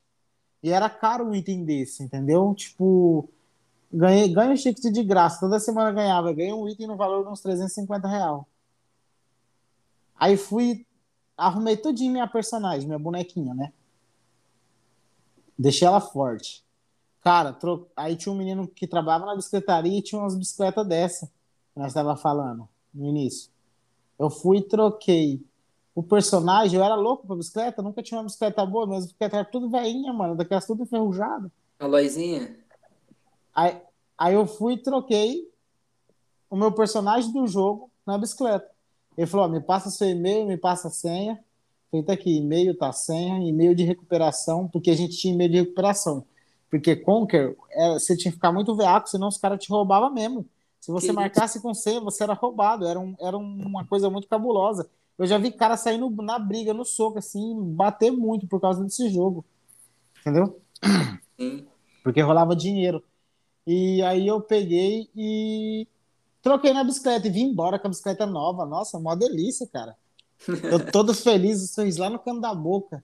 E 0.64 0.70
era 0.72 0.90
caro 0.90 1.26
um 1.26 1.36
item 1.36 1.66
desse, 1.66 2.04
entendeu? 2.04 2.54
Tipo, 2.56 3.28
ganhei, 3.92 4.32
ganho 4.32 4.56
ticket 4.56 4.94
de 4.94 5.04
graça. 5.04 5.40
Toda 5.40 5.60
semana 5.60 5.92
ganhava. 5.92 6.32
Ganhei 6.34 6.54
um 6.54 6.70
item 6.70 6.88
no 6.88 6.96
valor 6.96 7.26
de 7.26 7.30
uns 7.32 7.42
350 7.42 8.08
real. 8.08 8.48
Aí 10.16 10.38
fui, 10.38 10.86
arrumei 11.36 11.76
tudinho 11.76 12.12
minha 12.12 12.28
personagem, 12.28 12.88
minha 12.88 13.00
bonequinha, 13.00 13.56
né? 13.56 13.74
Deixei 15.58 15.88
ela 15.88 16.00
forte. 16.00 16.64
Cara, 17.22 17.54
tro... 17.54 17.90
aí 17.96 18.16
tinha 18.16 18.32
um 18.32 18.38
menino 18.38 18.68
que 18.68 18.88
trabalhava 18.88 19.26
na 19.26 19.36
bicicletaria 19.36 19.98
e 19.98 20.02
tinha 20.02 20.22
umas 20.22 20.36
bicicletas 20.36 20.88
dessa 20.88 21.32
nós 21.76 21.88
estava 21.88 22.16
falando 22.16 22.68
no 22.94 23.08
início. 23.08 23.50
Eu 24.20 24.30
fui 24.30 24.58
e 24.58 24.62
troquei 24.62 25.44
o 25.94 26.02
personagem, 26.04 26.78
eu 26.78 26.84
era 26.84 26.96
louco 26.96 27.28
pra 27.28 27.36
bicicleta, 27.36 27.82
nunca 27.82 28.02
tinha 28.02 28.20
uma 28.20 28.26
bicicleta 28.26 28.66
boa, 28.66 28.88
minhas 28.88 29.06
bicicletas 29.06 29.40
eram 29.40 29.52
tudo 29.52 29.70
veinha, 29.70 30.14
mano, 30.14 30.36
daquelas 30.36 30.66
tudo 30.66 30.84
enferrujadas. 30.84 31.52
A 31.80 31.86
Loizinha? 31.86 32.56
Aí, 33.54 33.82
aí 34.18 34.34
eu 34.34 34.46
fui 34.46 34.74
e 34.74 34.78
troquei 34.78 35.52
o 36.50 36.56
meu 36.56 36.72
personagem 36.72 37.32
do 37.32 37.48
jogo 37.48 37.90
na 38.06 38.18
bicicleta. 38.18 38.70
Ele 39.18 39.28
falou: 39.28 39.50
me 39.50 39.60
passa 39.60 39.90
seu 39.90 40.10
e-mail, 40.10 40.48
me 40.48 40.58
passa 40.58 40.88
a 40.88 40.92
senha. 40.92 41.40
Feito 41.90 42.10
aqui, 42.10 42.38
e-mail, 42.38 42.78
tá 42.78 42.94
senha, 42.94 43.46
e-mail 43.46 43.76
de 43.76 43.84
recuperação, 43.84 44.66
porque 44.66 44.92
a 44.92 44.96
gente 44.96 45.18
tinha 45.18 45.34
e-mail 45.34 45.52
de 45.52 45.60
recuperação. 45.60 46.24
Porque 46.70 46.96
Conquer, 46.96 47.54
é, 47.72 47.94
você 47.94 48.16
tinha 48.16 48.32
que 48.32 48.38
ficar 48.38 48.54
muito 48.54 48.74
veaco, 48.76 49.10
senão 49.10 49.28
os 49.28 49.38
caras 49.38 49.62
te 49.62 49.70
roubavam 49.70 50.14
mesmo. 50.14 50.46
Se 50.82 50.92
você 50.92 51.08
que 51.08 51.14
marcasse 51.14 51.60
isso? 51.60 51.68
com 51.68 51.74
senha, 51.76 52.02
você 52.02 52.24
era 52.24 52.34
roubado. 52.34 52.88
Era, 52.88 53.00
um, 53.00 53.16
era 53.20 53.38
uma 53.38 53.86
coisa 53.86 54.10
muito 54.10 54.28
cabulosa. 54.28 54.90
Eu 55.18 55.28
já 55.28 55.38
vi 55.38 55.52
cara 55.52 55.78
saindo 55.78 56.10
na 56.24 56.40
briga, 56.40 56.74
no 56.74 56.84
soco, 56.84 57.20
assim, 57.20 57.56
bater 57.74 58.12
muito 58.12 58.48
por 58.48 58.60
causa 58.60 58.84
desse 58.84 59.08
jogo. 59.10 59.46
Entendeu? 60.20 60.60
Sim. 61.40 61.68
Porque 62.04 62.20
rolava 62.20 62.56
dinheiro. 62.56 63.04
E 63.68 64.02
aí 64.02 64.28
eu 64.28 64.42
peguei 64.42 65.08
e 65.16 65.88
troquei 66.42 66.74
na 66.74 66.84
bicicleta 66.84 67.28
e 67.28 67.32
vim 67.32 67.52
embora 67.52 67.78
com 67.78 67.86
a 67.86 67.90
bicicleta 67.92 68.26
nova. 68.26 68.66
Nossa, 68.66 69.00
mó 69.00 69.14
delícia, 69.14 69.68
cara. 69.68 69.96
Eu 70.48 70.84
todo 70.92 71.14
feliz, 71.14 71.62
o 71.62 71.68
sorriso 71.68 72.02
lá 72.02 72.10
no 72.10 72.18
canto 72.18 72.42
da 72.42 72.56
boca. 72.56 73.04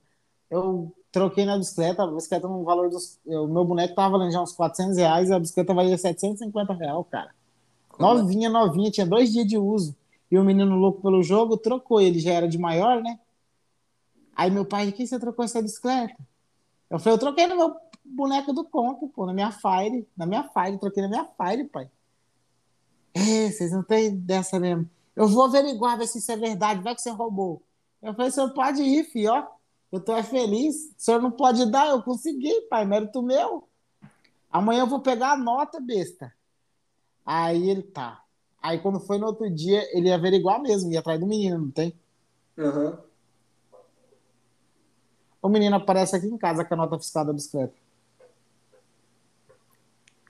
Eu 0.50 0.92
troquei 1.12 1.44
na 1.44 1.56
bicicleta, 1.56 2.02
a 2.02 2.06
bicicleta 2.08 2.48
no 2.48 2.64
valor 2.64 2.90
dos. 2.90 3.20
O 3.24 3.46
meu 3.46 3.64
boneco 3.64 3.94
tava 3.94 4.18
valendo 4.18 4.32
já 4.32 4.42
uns 4.42 4.52
400 4.52 4.96
reais 4.96 5.30
a 5.30 5.38
bicicleta 5.38 5.72
valia 5.72 5.96
750 5.96 6.72
reais, 6.74 7.06
cara. 7.08 7.37
Novinha, 7.98 8.48
novinha, 8.48 8.90
tinha 8.90 9.06
dois 9.06 9.32
dias 9.32 9.46
de 9.46 9.58
uso. 9.58 9.96
E 10.30 10.38
o 10.38 10.44
menino 10.44 10.76
louco 10.76 11.02
pelo 11.02 11.22
jogo 11.22 11.56
trocou, 11.56 12.00
ele 12.00 12.20
já 12.20 12.32
era 12.32 12.48
de 12.48 12.58
maior, 12.58 13.02
né? 13.02 13.18
Aí 14.36 14.50
meu 14.50 14.64
pai, 14.64 14.92
quem 14.92 15.06
você 15.06 15.18
trocou 15.18 15.44
essa 15.44 15.60
bicicleta? 15.60 16.16
Eu 16.88 16.98
falei, 16.98 17.14
eu 17.14 17.18
troquei 17.18 17.46
no 17.46 17.56
meu 17.56 17.76
boneco 18.04 18.52
do 18.52 18.64
Conto, 18.64 19.08
pô, 19.08 19.26
na 19.26 19.32
minha 19.32 19.50
Fire. 19.50 20.06
Na 20.16 20.26
minha 20.26 20.44
Fire, 20.44 20.78
troquei 20.78 21.02
na 21.02 21.08
minha 21.08 21.24
Fire, 21.24 21.64
pai. 21.64 21.90
É, 23.14 23.50
vocês 23.50 23.72
não 23.72 23.82
têm 23.82 24.14
dessa 24.14 24.60
mesmo. 24.60 24.88
Eu 25.16 25.26
vou 25.26 25.46
averiguar, 25.46 25.98
ver 25.98 26.06
se 26.06 26.18
isso 26.18 26.30
é 26.30 26.36
verdade, 26.36 26.82
vai 26.82 26.94
que 26.94 27.02
você 27.02 27.10
roubou. 27.10 27.62
Eu 28.00 28.14
falei, 28.14 28.30
senhor 28.30 28.50
pode 28.50 28.82
ir, 28.82 29.04
filho, 29.04 29.32
ó. 29.32 29.46
Eu 29.90 30.00
tô 30.00 30.14
é 30.14 30.22
feliz. 30.22 30.92
O 30.96 31.02
senhor 31.02 31.20
não 31.20 31.30
pode 31.30 31.68
dar, 31.70 31.88
eu 31.88 32.02
consegui, 32.02 32.60
pai, 32.70 32.84
mérito 32.84 33.20
meu. 33.22 33.66
Amanhã 34.50 34.80
eu 34.80 34.86
vou 34.86 35.00
pegar 35.00 35.32
a 35.32 35.36
nota, 35.36 35.80
besta. 35.80 36.32
Aí 37.30 37.68
ele 37.68 37.82
tá. 37.82 38.24
Aí 38.62 38.78
quando 38.78 38.98
foi 38.98 39.18
no 39.18 39.26
outro 39.26 39.50
dia, 39.50 39.86
ele 39.94 40.08
ia 40.08 40.14
averiguar 40.14 40.62
mesmo, 40.62 40.90
ia 40.90 41.00
atrás 41.00 41.20
do 41.20 41.26
menino, 41.26 41.58
não 41.58 41.70
tem? 41.70 41.92
Uhum. 42.56 42.96
O 45.42 45.48
menino 45.50 45.76
aparece 45.76 46.16
aqui 46.16 46.26
em 46.26 46.38
casa 46.38 46.64
com 46.64 46.72
a 46.72 46.76
nota 46.78 46.98
fiscal 46.98 47.26
da 47.26 47.32
bicicleta. 47.34 47.74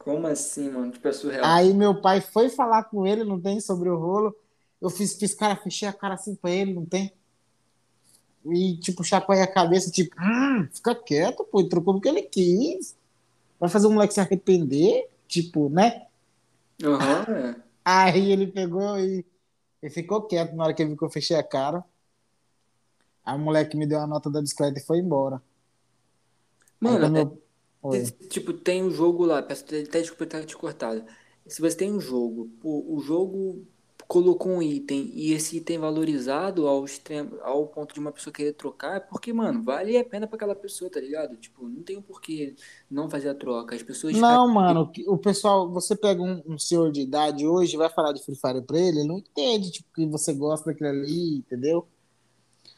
Como 0.01 0.27
assim, 0.27 0.71
mano? 0.71 0.91
Tipo, 0.91 1.07
é 1.07 1.13
surreal. 1.13 1.45
Aí 1.45 1.73
meu 1.73 2.01
pai 2.01 2.21
foi 2.21 2.49
falar 2.49 2.83
com 2.83 3.07
ele, 3.07 3.23
não 3.23 3.41
tem, 3.41 3.61
sobre 3.61 3.89
o 3.89 3.97
rolo. 3.97 4.35
Eu 4.83 4.91
fiz, 4.91 5.15
fiz 5.15 5.33
cara, 5.33 5.55
fechei 5.55 5.87
a 5.87 5.93
cara 5.93 6.15
assim 6.15 6.35
pra 6.35 6.51
ele, 6.51 6.75
não 6.75 6.85
tem? 6.85 7.13
E, 8.45 8.77
tipo, 8.79 9.05
chacoalhei 9.05 9.45
a 9.45 9.53
cabeça, 9.53 9.89
tipo, 9.89 10.17
hum, 10.21 10.67
fica 10.73 10.97
quieto, 10.97 11.45
pô, 11.45 11.61
ele 11.61 11.69
trocou 11.69 11.95
porque 11.95 12.09
ele 12.09 12.23
quis. 12.23 12.97
Vai 13.61 13.69
fazer 13.69 13.87
o 13.87 13.91
moleque 13.91 14.15
se 14.15 14.21
arrepender, 14.21 15.09
tipo, 15.29 15.69
né? 15.69 16.08
Uhum. 16.83 17.55
Aí 17.85 18.33
ele 18.33 18.47
pegou 18.47 18.99
e, 18.99 19.25
e 19.83 19.91
ficou 19.91 20.23
quieto 20.23 20.55
na 20.55 20.65
hora 20.65 20.75
que 20.75 20.83
ele 20.83 20.91
viu 20.91 20.99
que 20.99 21.05
eu 21.05 21.11
fechei 21.11 21.37
a 21.37 21.43
cara. 21.43 21.85
O 23.25 23.39
moleque 23.39 23.77
me 23.77 23.87
deu 23.87 24.01
a 24.01 24.07
nota 24.07 24.31
da 24.31 24.41
bicicleta 24.41 24.79
e 24.79 24.83
foi 24.83 24.99
embora. 24.99 25.43
Mano, 26.81 27.39
é, 27.93 28.03
tipo, 28.29 28.53
tem 28.53 28.83
um 28.83 28.91
jogo 28.91 29.25
lá, 29.25 29.43
peço 29.43 29.65
até 29.65 30.01
desculpa 30.01 30.27
ter 30.27 30.45
te 30.45 30.57
cortado. 30.57 31.05
Se 31.47 31.61
você 31.61 31.77
tem 31.77 31.93
um 31.93 32.01
jogo, 32.01 32.51
o, 32.63 32.97
o 32.97 33.01
jogo 33.01 33.67
colocou 34.09 34.53
um 34.53 34.63
item 34.63 35.11
e 35.13 35.35
esse 35.35 35.59
item 35.59 35.79
valorizado 35.79 36.67
ao 36.67 36.83
extremo, 36.83 37.39
ao 37.43 37.67
ponto 37.67 37.93
de 37.93 38.01
uma 38.01 38.11
pessoa 38.11 38.33
querer 38.33 38.55
trocar, 38.55 38.97
é 38.97 39.01
porque, 39.01 39.35
mano, 39.35 39.63
vale 39.63 39.99
a 39.99 40.05
pena 40.05 40.27
para 40.27 40.37
aquela 40.37 40.55
pessoa, 40.55 40.91
tá 40.91 40.99
ligado? 40.99 41.37
Tipo, 41.37 41.69
não 41.69 41.83
tem 41.83 41.99
um 41.99 42.03
porquê 42.03 42.57
não 42.91 43.11
fazer 43.11 43.29
a 43.29 43.35
troca. 43.35 43.77
As 43.77 43.83
pessoas. 43.83 44.17
Não, 44.17 44.49
mano, 44.49 44.91
o 45.07 45.19
pessoal, 45.19 45.71
você 45.71 45.95
pega 45.95 46.23
um, 46.23 46.43
um, 46.47 46.59
senhor 46.59 46.91
de 46.91 47.03
idade 47.03 47.47
hoje 47.47 47.77
vai 47.77 47.91
falar 47.91 48.13
de 48.13 48.25
Free 48.25 48.35
Fire 48.35 48.63
pra 48.63 48.79
ele, 48.79 49.01
ele 49.01 49.09
não 49.09 49.19
entende, 49.19 49.71
tipo, 49.71 49.89
que 49.95 50.07
você 50.07 50.33
gosta 50.33 50.71
daquilo 50.71 50.89
ali, 50.89 51.37
entendeu? 51.37 51.87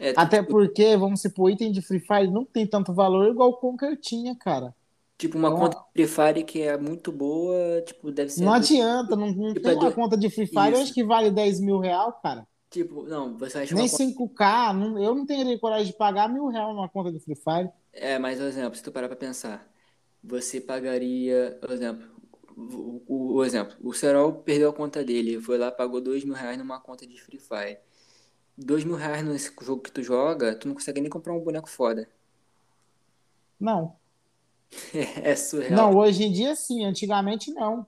É, 0.01 0.13
Até 0.17 0.39
tipo... 0.39 0.51
porque, 0.51 0.97
vamos 0.97 1.23
supor, 1.23 1.53
item 1.53 1.71
de 1.71 1.81
Free 1.81 2.01
Fire 2.01 2.29
não 2.29 2.45
tem 2.45 2.67
tanto 2.67 2.93
valor 2.93 3.31
igual 3.31 3.51
o 3.51 3.57
Conker 3.57 3.97
tinha, 3.97 4.35
cara. 4.35 4.75
Tipo, 5.21 5.37
uma 5.37 5.55
conta 5.55 5.77
de 5.77 6.07
Free 6.07 6.07
Fire 6.07 6.45
que 6.45 6.63
é 6.63 6.79
muito 6.79 7.13
boa, 7.13 7.83
tipo, 7.83 8.11
deve 8.11 8.31
ser. 8.31 8.43
Não 8.43 8.55
adianta, 8.55 9.15
não, 9.15 9.31
não 9.31 9.53
tipo, 9.53 9.61
tem 9.61 9.73
é 9.73 9.77
uma 9.77 9.91
do... 9.91 9.95
conta 9.95 10.17
de 10.17 10.31
Free 10.31 10.47
Fire, 10.47 10.73
eu 10.73 10.81
acho 10.81 10.95
que 10.95 11.05
vale 11.05 11.31
10 11.31 11.61
mil 11.61 11.79
real, 11.79 12.11
cara. 12.23 12.49
Tipo, 12.71 13.03
não, 13.03 13.37
você 13.37 13.59
acha 13.59 13.75
Nem 13.75 13.85
5K, 13.85 14.73
não, 14.73 14.99
eu 14.99 15.15
não 15.15 15.27
teria 15.27 15.59
coragem 15.59 15.89
de 15.89 15.93
pagar 15.93 16.27
mil 16.27 16.47
real 16.47 16.73
numa 16.73 16.89
conta 16.89 17.13
de 17.13 17.21
Free 17.21 17.37
Fire. 17.37 17.69
É, 17.93 18.19
mas, 18.19 18.39
por 18.39 18.47
exemplo, 18.47 18.75
se 18.75 18.83
tu 18.83 18.91
parar 18.91 19.09
pra 19.09 19.17
pensar, 19.17 19.71
você 20.25 20.59
pagaria, 20.59 21.59
por 21.61 21.71
exemplo, 21.71 22.09
o, 22.57 23.03
o, 23.07 23.35
o 23.35 23.45
exemplo, 23.45 23.77
o 23.83 23.93
Serol 23.93 24.33
perdeu 24.33 24.71
a 24.71 24.73
conta 24.73 25.05
dele, 25.05 25.39
foi 25.39 25.59
lá, 25.59 25.71
pagou 25.71 26.01
2 26.01 26.25
mil 26.25 26.33
reais 26.33 26.57
numa 26.57 26.81
conta 26.81 27.07
de 27.07 27.21
Free 27.21 27.39
Fire. 27.39 27.79
2 28.57 28.85
mil 28.85 28.97
reais 28.97 29.23
nesse 29.23 29.53
jogo 29.61 29.83
que 29.83 29.93
tu 29.93 30.03
joga, 30.03 30.55
tu 30.55 30.67
não 30.67 30.75
consegue 30.75 31.03
nem 31.03 31.11
comprar 31.11 31.35
um 31.35 31.41
boneco 31.41 31.69
foda. 31.69 32.09
Não. 33.61 34.00
É 35.23 35.35
surreal. 35.37 35.93
Não, 35.93 35.99
hoje 35.99 36.25
em 36.25 36.33
dia 36.33 36.55
sim, 36.55 36.85
antigamente 36.85 37.53
não. 37.53 37.87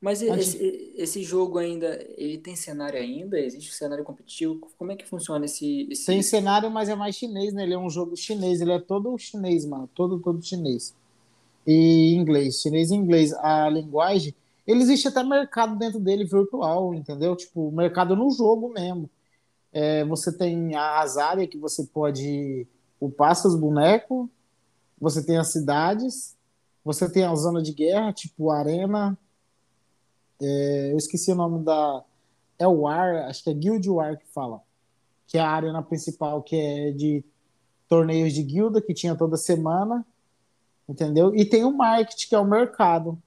Mas 0.00 0.22
esse, 0.22 0.94
esse 0.96 1.22
jogo 1.22 1.58
ainda, 1.58 2.02
ele 2.16 2.38
tem 2.38 2.56
cenário 2.56 2.98
ainda? 2.98 3.38
Existe 3.38 3.74
cenário 3.74 4.02
competitivo? 4.02 4.58
Como 4.78 4.90
é 4.90 4.96
que 4.96 5.06
funciona 5.06 5.44
esse... 5.44 5.86
esse... 5.90 6.06
Tem 6.06 6.22
cenário, 6.22 6.70
mas 6.70 6.88
é 6.88 6.94
mais 6.94 7.16
chinês, 7.16 7.52
né? 7.52 7.64
Ele 7.64 7.74
é 7.74 7.78
um 7.78 7.90
jogo 7.90 8.16
chinês, 8.16 8.62
ele 8.62 8.72
é 8.72 8.78
todo 8.78 9.16
chinês, 9.18 9.66
mano. 9.66 9.90
Todo, 9.94 10.18
todo 10.18 10.42
chinês. 10.42 10.94
E 11.66 12.14
inglês, 12.14 12.62
chinês 12.62 12.90
e 12.90 12.94
inglês. 12.94 13.34
A 13.34 13.68
linguagem, 13.68 14.34
ele 14.66 14.80
existe 14.80 15.06
até 15.06 15.22
mercado 15.22 15.78
dentro 15.78 16.00
dele 16.00 16.24
virtual, 16.24 16.94
entendeu? 16.94 17.36
Tipo, 17.36 17.70
mercado 17.70 18.16
no 18.16 18.30
jogo 18.30 18.70
mesmo. 18.70 19.10
É, 19.70 20.02
você 20.06 20.32
tem 20.32 20.74
as 20.76 21.18
áreas 21.18 21.50
que 21.50 21.58
você 21.58 21.84
pode 21.84 22.66
upar 22.98 23.36
seus 23.36 23.54
bonecos, 23.54 24.28
você 25.00 25.24
tem 25.24 25.38
as 25.38 25.48
cidades, 25.48 26.36
você 26.84 27.10
tem 27.10 27.24
a 27.24 27.34
zona 27.34 27.62
de 27.62 27.72
guerra, 27.72 28.12
tipo 28.12 28.50
Arena. 28.50 29.18
É, 30.40 30.92
eu 30.92 30.96
esqueci 30.96 31.32
o 31.32 31.34
nome 31.34 31.64
da. 31.64 32.04
É 32.58 32.66
o 32.66 32.82
War, 32.82 33.26
acho 33.28 33.42
que 33.42 33.50
é 33.50 33.54
Guild 33.54 33.88
War 33.88 34.18
que 34.18 34.26
fala. 34.26 34.60
Que 35.26 35.38
é 35.38 35.40
a 35.40 35.50
arena 35.50 35.82
principal, 35.82 36.42
que 36.42 36.56
é 36.56 36.90
de 36.90 37.24
torneios 37.88 38.32
de 38.32 38.42
guilda, 38.42 38.82
que 38.82 38.92
tinha 38.92 39.16
toda 39.16 39.36
semana. 39.36 40.04
Entendeu? 40.88 41.34
E 41.34 41.44
tem 41.44 41.64
o 41.64 41.72
market, 41.72 42.28
que 42.28 42.34
é 42.34 42.38
o 42.38 42.44
mercado. 42.44 43.20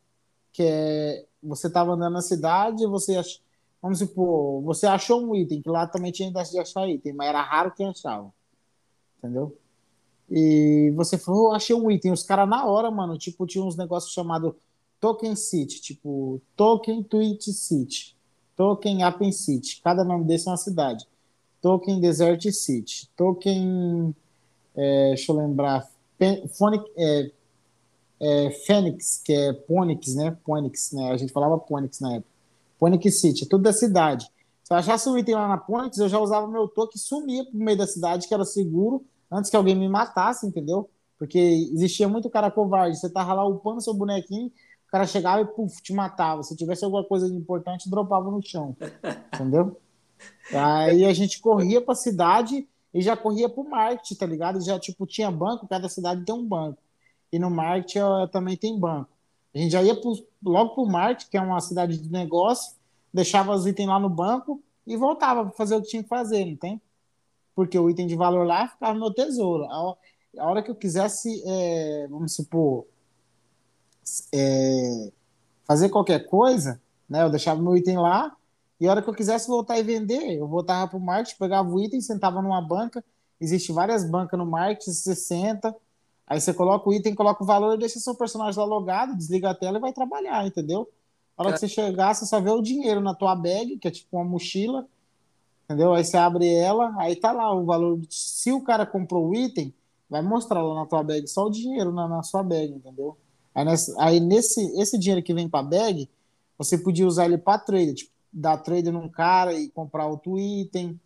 Que 0.51 0.63
é. 0.63 1.25
Você 1.41 1.67
estava 1.67 1.93
andando 1.93 2.13
na 2.13 2.21
cidade, 2.21 2.85
você 2.85 3.17
ach... 3.17 3.41
Vamos 3.81 3.99
supor, 3.99 4.61
você 4.61 4.87
achou 4.87 5.21
um 5.21 5.35
item, 5.35 5.61
que 5.61 5.69
lá 5.69 5.85
também 5.85 6.09
tinha 6.09 6.31
de 6.31 6.57
achar 6.57 6.87
item, 6.87 7.11
mas 7.11 7.27
era 7.27 7.41
raro 7.41 7.73
quem 7.75 7.89
achava. 7.89 8.33
Entendeu? 9.17 9.57
E 10.29 10.91
você 10.95 11.17
falou, 11.17 11.49
oh, 11.49 11.51
achei 11.51 11.75
um 11.75 11.89
item. 11.91 12.11
Os 12.11 12.23
caras 12.23 12.47
na 12.47 12.65
hora, 12.65 12.89
mano, 12.89 13.17
tipo, 13.17 13.45
tinha 13.45 13.63
uns 13.63 13.75
negócios 13.75 14.13
chamado 14.13 14.55
Token 14.99 15.35
City, 15.35 15.81
tipo, 15.81 16.41
Token 16.55 17.03
Tweet 17.03 17.51
City, 17.51 18.15
Token 18.55 19.03
Appen 19.03 19.31
City. 19.31 19.81
Cada 19.83 20.03
nome 20.03 20.25
desse 20.25 20.47
é 20.47 20.51
uma 20.51 20.57
cidade. 20.57 21.05
Token 21.61 21.99
Desert 21.99 22.41
City, 22.51 23.09
Token. 23.15 24.15
É, 24.75 25.09
deixa 25.09 25.31
eu 25.31 25.37
lembrar. 25.37 25.87
Phonic, 26.57 26.89
é, 26.95 27.31
é, 28.19 28.51
Phoenix, 28.65 29.21
que 29.23 29.33
é 29.33 29.51
Ponix, 29.51 30.15
né? 30.15 30.37
Ponix, 30.45 30.93
né? 30.93 31.11
A 31.11 31.17
gente 31.17 31.33
falava 31.33 31.57
Ponix 31.57 31.99
na 31.99 32.15
época. 32.15 32.29
Ponix 32.79 33.19
City, 33.19 33.45
tudo 33.45 33.63
da 33.63 33.73
cidade. 33.73 34.29
Se 34.63 34.73
eu 34.73 34.77
achasse 34.77 35.09
um 35.09 35.17
item 35.17 35.35
lá 35.35 35.47
na 35.47 35.57
Ponix, 35.57 35.97
eu 35.97 36.07
já 36.07 36.17
usava 36.19 36.47
meu 36.47 36.67
token 36.67 36.93
e 36.95 36.99
sumia 36.99 37.45
pro 37.45 37.57
meio 37.57 37.77
da 37.77 37.85
cidade, 37.85 38.27
que 38.27 38.33
era 38.33 38.45
seguro 38.45 39.03
antes 39.33 39.49
que 39.49 39.57
alguém 39.57 39.75
me 39.75 39.89
matasse, 39.89 40.45
entendeu? 40.45 40.89
Porque 41.17 41.39
existia 41.39 42.07
muito 42.07 42.29
cara 42.29 42.51
covarde. 42.51 42.97
Você 42.97 43.09
tava 43.09 43.33
lá 43.33 43.45
upando 43.45 43.81
seu 43.81 43.93
bonequinho, 43.93 44.47
o 44.47 44.91
cara 44.91 45.07
chegava 45.07 45.41
e 45.41 45.45
puf, 45.45 45.81
te 45.81 45.93
matava. 45.93 46.43
Se 46.43 46.55
tivesse 46.55 46.85
alguma 46.85 47.03
coisa 47.03 47.27
importante, 47.27 47.89
dropava 47.89 48.29
no 48.29 48.41
chão. 48.41 48.75
Entendeu? 49.33 49.79
Aí 50.53 51.05
a 51.05 51.13
gente 51.13 51.39
corria 51.41 51.81
pra 51.81 51.95
cidade 51.95 52.67
e 52.93 53.01
já 53.01 53.17
corria 53.17 53.49
pro 53.49 53.67
market, 53.67 54.17
tá 54.17 54.25
ligado? 54.25 54.61
Já, 54.61 54.79
tipo, 54.79 55.05
tinha 55.07 55.31
banco, 55.31 55.67
cada 55.67 55.89
cidade 55.89 56.23
tem 56.23 56.35
um 56.35 56.45
banco. 56.45 56.77
E 57.31 57.39
no 57.39 57.49
market 57.49 57.95
também 58.31 58.55
tem 58.55 58.79
banco. 58.79 59.09
A 59.53 59.57
gente 59.57 59.71
já 59.71 59.81
ia 59.81 59.95
pro, 59.99 60.13
logo 60.43 60.75
pro 60.75 60.85
market, 60.85 61.27
que 61.29 61.37
é 61.37 61.41
uma 61.41 61.59
cidade 61.59 61.97
de 61.97 62.11
negócio, 62.11 62.75
deixava 63.13 63.53
os 63.53 63.65
itens 63.65 63.87
lá 63.87 63.99
no 63.99 64.09
banco 64.09 64.61
e 64.85 64.95
voltava 64.95 65.43
para 65.45 65.53
fazer 65.53 65.75
o 65.75 65.81
que 65.81 65.89
tinha 65.89 66.03
que 66.03 66.09
fazer, 66.09 66.45
não 66.45 66.55
tem? 66.55 66.81
Porque 67.55 67.77
o 67.77 67.89
item 67.89 68.07
de 68.07 68.15
valor 68.15 68.45
lá 68.45 68.67
ficava 68.67 68.93
no 68.93 68.99
meu 68.99 69.13
tesouro. 69.13 69.65
A, 69.65 69.97
a 70.39 70.49
hora 70.49 70.63
que 70.63 70.71
eu 70.71 70.75
quisesse, 70.75 71.43
é, 71.45 72.07
vamos 72.09 72.33
supor, 72.35 72.85
é, 74.33 75.11
fazer 75.65 75.89
qualquer 75.89 76.27
coisa, 76.27 76.81
né, 77.09 77.23
eu 77.23 77.29
deixava 77.29 77.61
meu 77.61 77.75
item 77.77 77.97
lá 77.97 78.35
E 78.79 78.87
a 78.87 78.91
hora 78.91 79.01
que 79.01 79.09
eu 79.09 79.13
quisesse 79.13 79.47
voltar 79.47 79.79
e 79.79 79.83
vender, 79.83 80.37
eu 80.37 80.47
voltava 80.47 80.89
pro 80.89 80.99
marketing, 80.99 81.37
pegava 81.37 81.69
o 81.69 81.79
item, 81.81 82.01
sentava 82.01 82.41
numa 82.41 82.61
banca. 82.61 83.03
Existe 83.39 83.71
várias 83.71 84.03
bancas 84.09 84.37
no 84.39 84.45
marketing, 84.45 84.91
você 84.91 85.15
senta, 85.15 85.75
aí 86.27 86.39
você 86.39 86.53
coloca 86.53 86.89
o 86.89 86.93
item, 86.93 87.15
coloca 87.15 87.43
o 87.43 87.47
valor, 87.47 87.77
deixa 87.77 87.99
seu 87.99 88.15
personagem 88.15 88.59
lá 88.59 88.65
logado, 88.65 89.15
desliga 89.15 89.49
a 89.51 89.55
tela 89.55 89.77
e 89.77 89.81
vai 89.81 89.93
trabalhar, 89.93 90.45
entendeu? 90.45 90.89
A 91.37 91.43
hora 91.43 91.53
que 91.53 91.59
você 91.59 91.67
chegar, 91.67 92.13
você 92.13 92.25
só 92.25 92.39
vê 92.39 92.49
o 92.51 92.61
dinheiro 92.61 93.01
na 93.01 93.13
tua 93.13 93.35
bag, 93.35 93.77
que 93.77 93.87
é 93.87 93.91
tipo 93.91 94.17
uma 94.17 94.25
mochila, 94.25 94.87
entendeu? 95.65 95.93
Aí 95.93 96.03
você 96.03 96.17
abre 96.17 96.47
ela, 96.53 96.93
aí 96.97 97.15
tá 97.15 97.31
lá 97.31 97.53
o 97.53 97.65
valor. 97.65 97.99
Se 98.09 98.51
o 98.51 98.61
cara 98.61 98.85
comprou 98.85 99.29
o 99.29 99.35
item, 99.35 99.73
vai 100.09 100.21
mostrar 100.21 100.61
lá 100.61 100.75
na 100.75 100.85
tua 100.85 101.03
bag 101.03 101.27
só 101.27 101.45
o 101.45 101.49
dinheiro 101.49 101.91
na, 101.91 102.07
na 102.07 102.23
sua 102.23 102.43
bag, 102.43 102.73
entendeu? 102.73 103.17
Aí, 103.53 103.65
nesse, 103.65 103.95
aí 103.99 104.19
nesse 104.19 104.61
esse 104.79 104.97
dinheiro 104.97 105.23
que 105.23 105.33
vem 105.33 105.49
pra 105.49 105.63
bag, 105.63 106.09
você 106.57 106.77
podia 106.77 107.07
usar 107.07 107.25
ele 107.25 107.37
pra 107.37 107.57
trade, 107.57 107.93
tipo, 107.93 108.11
dar 108.31 108.57
trade 108.57 108.91
num 108.91 109.09
cara 109.09 109.53
e 109.53 109.69
comprar 109.69 110.07
outro 110.07 110.39
item. 110.39 110.99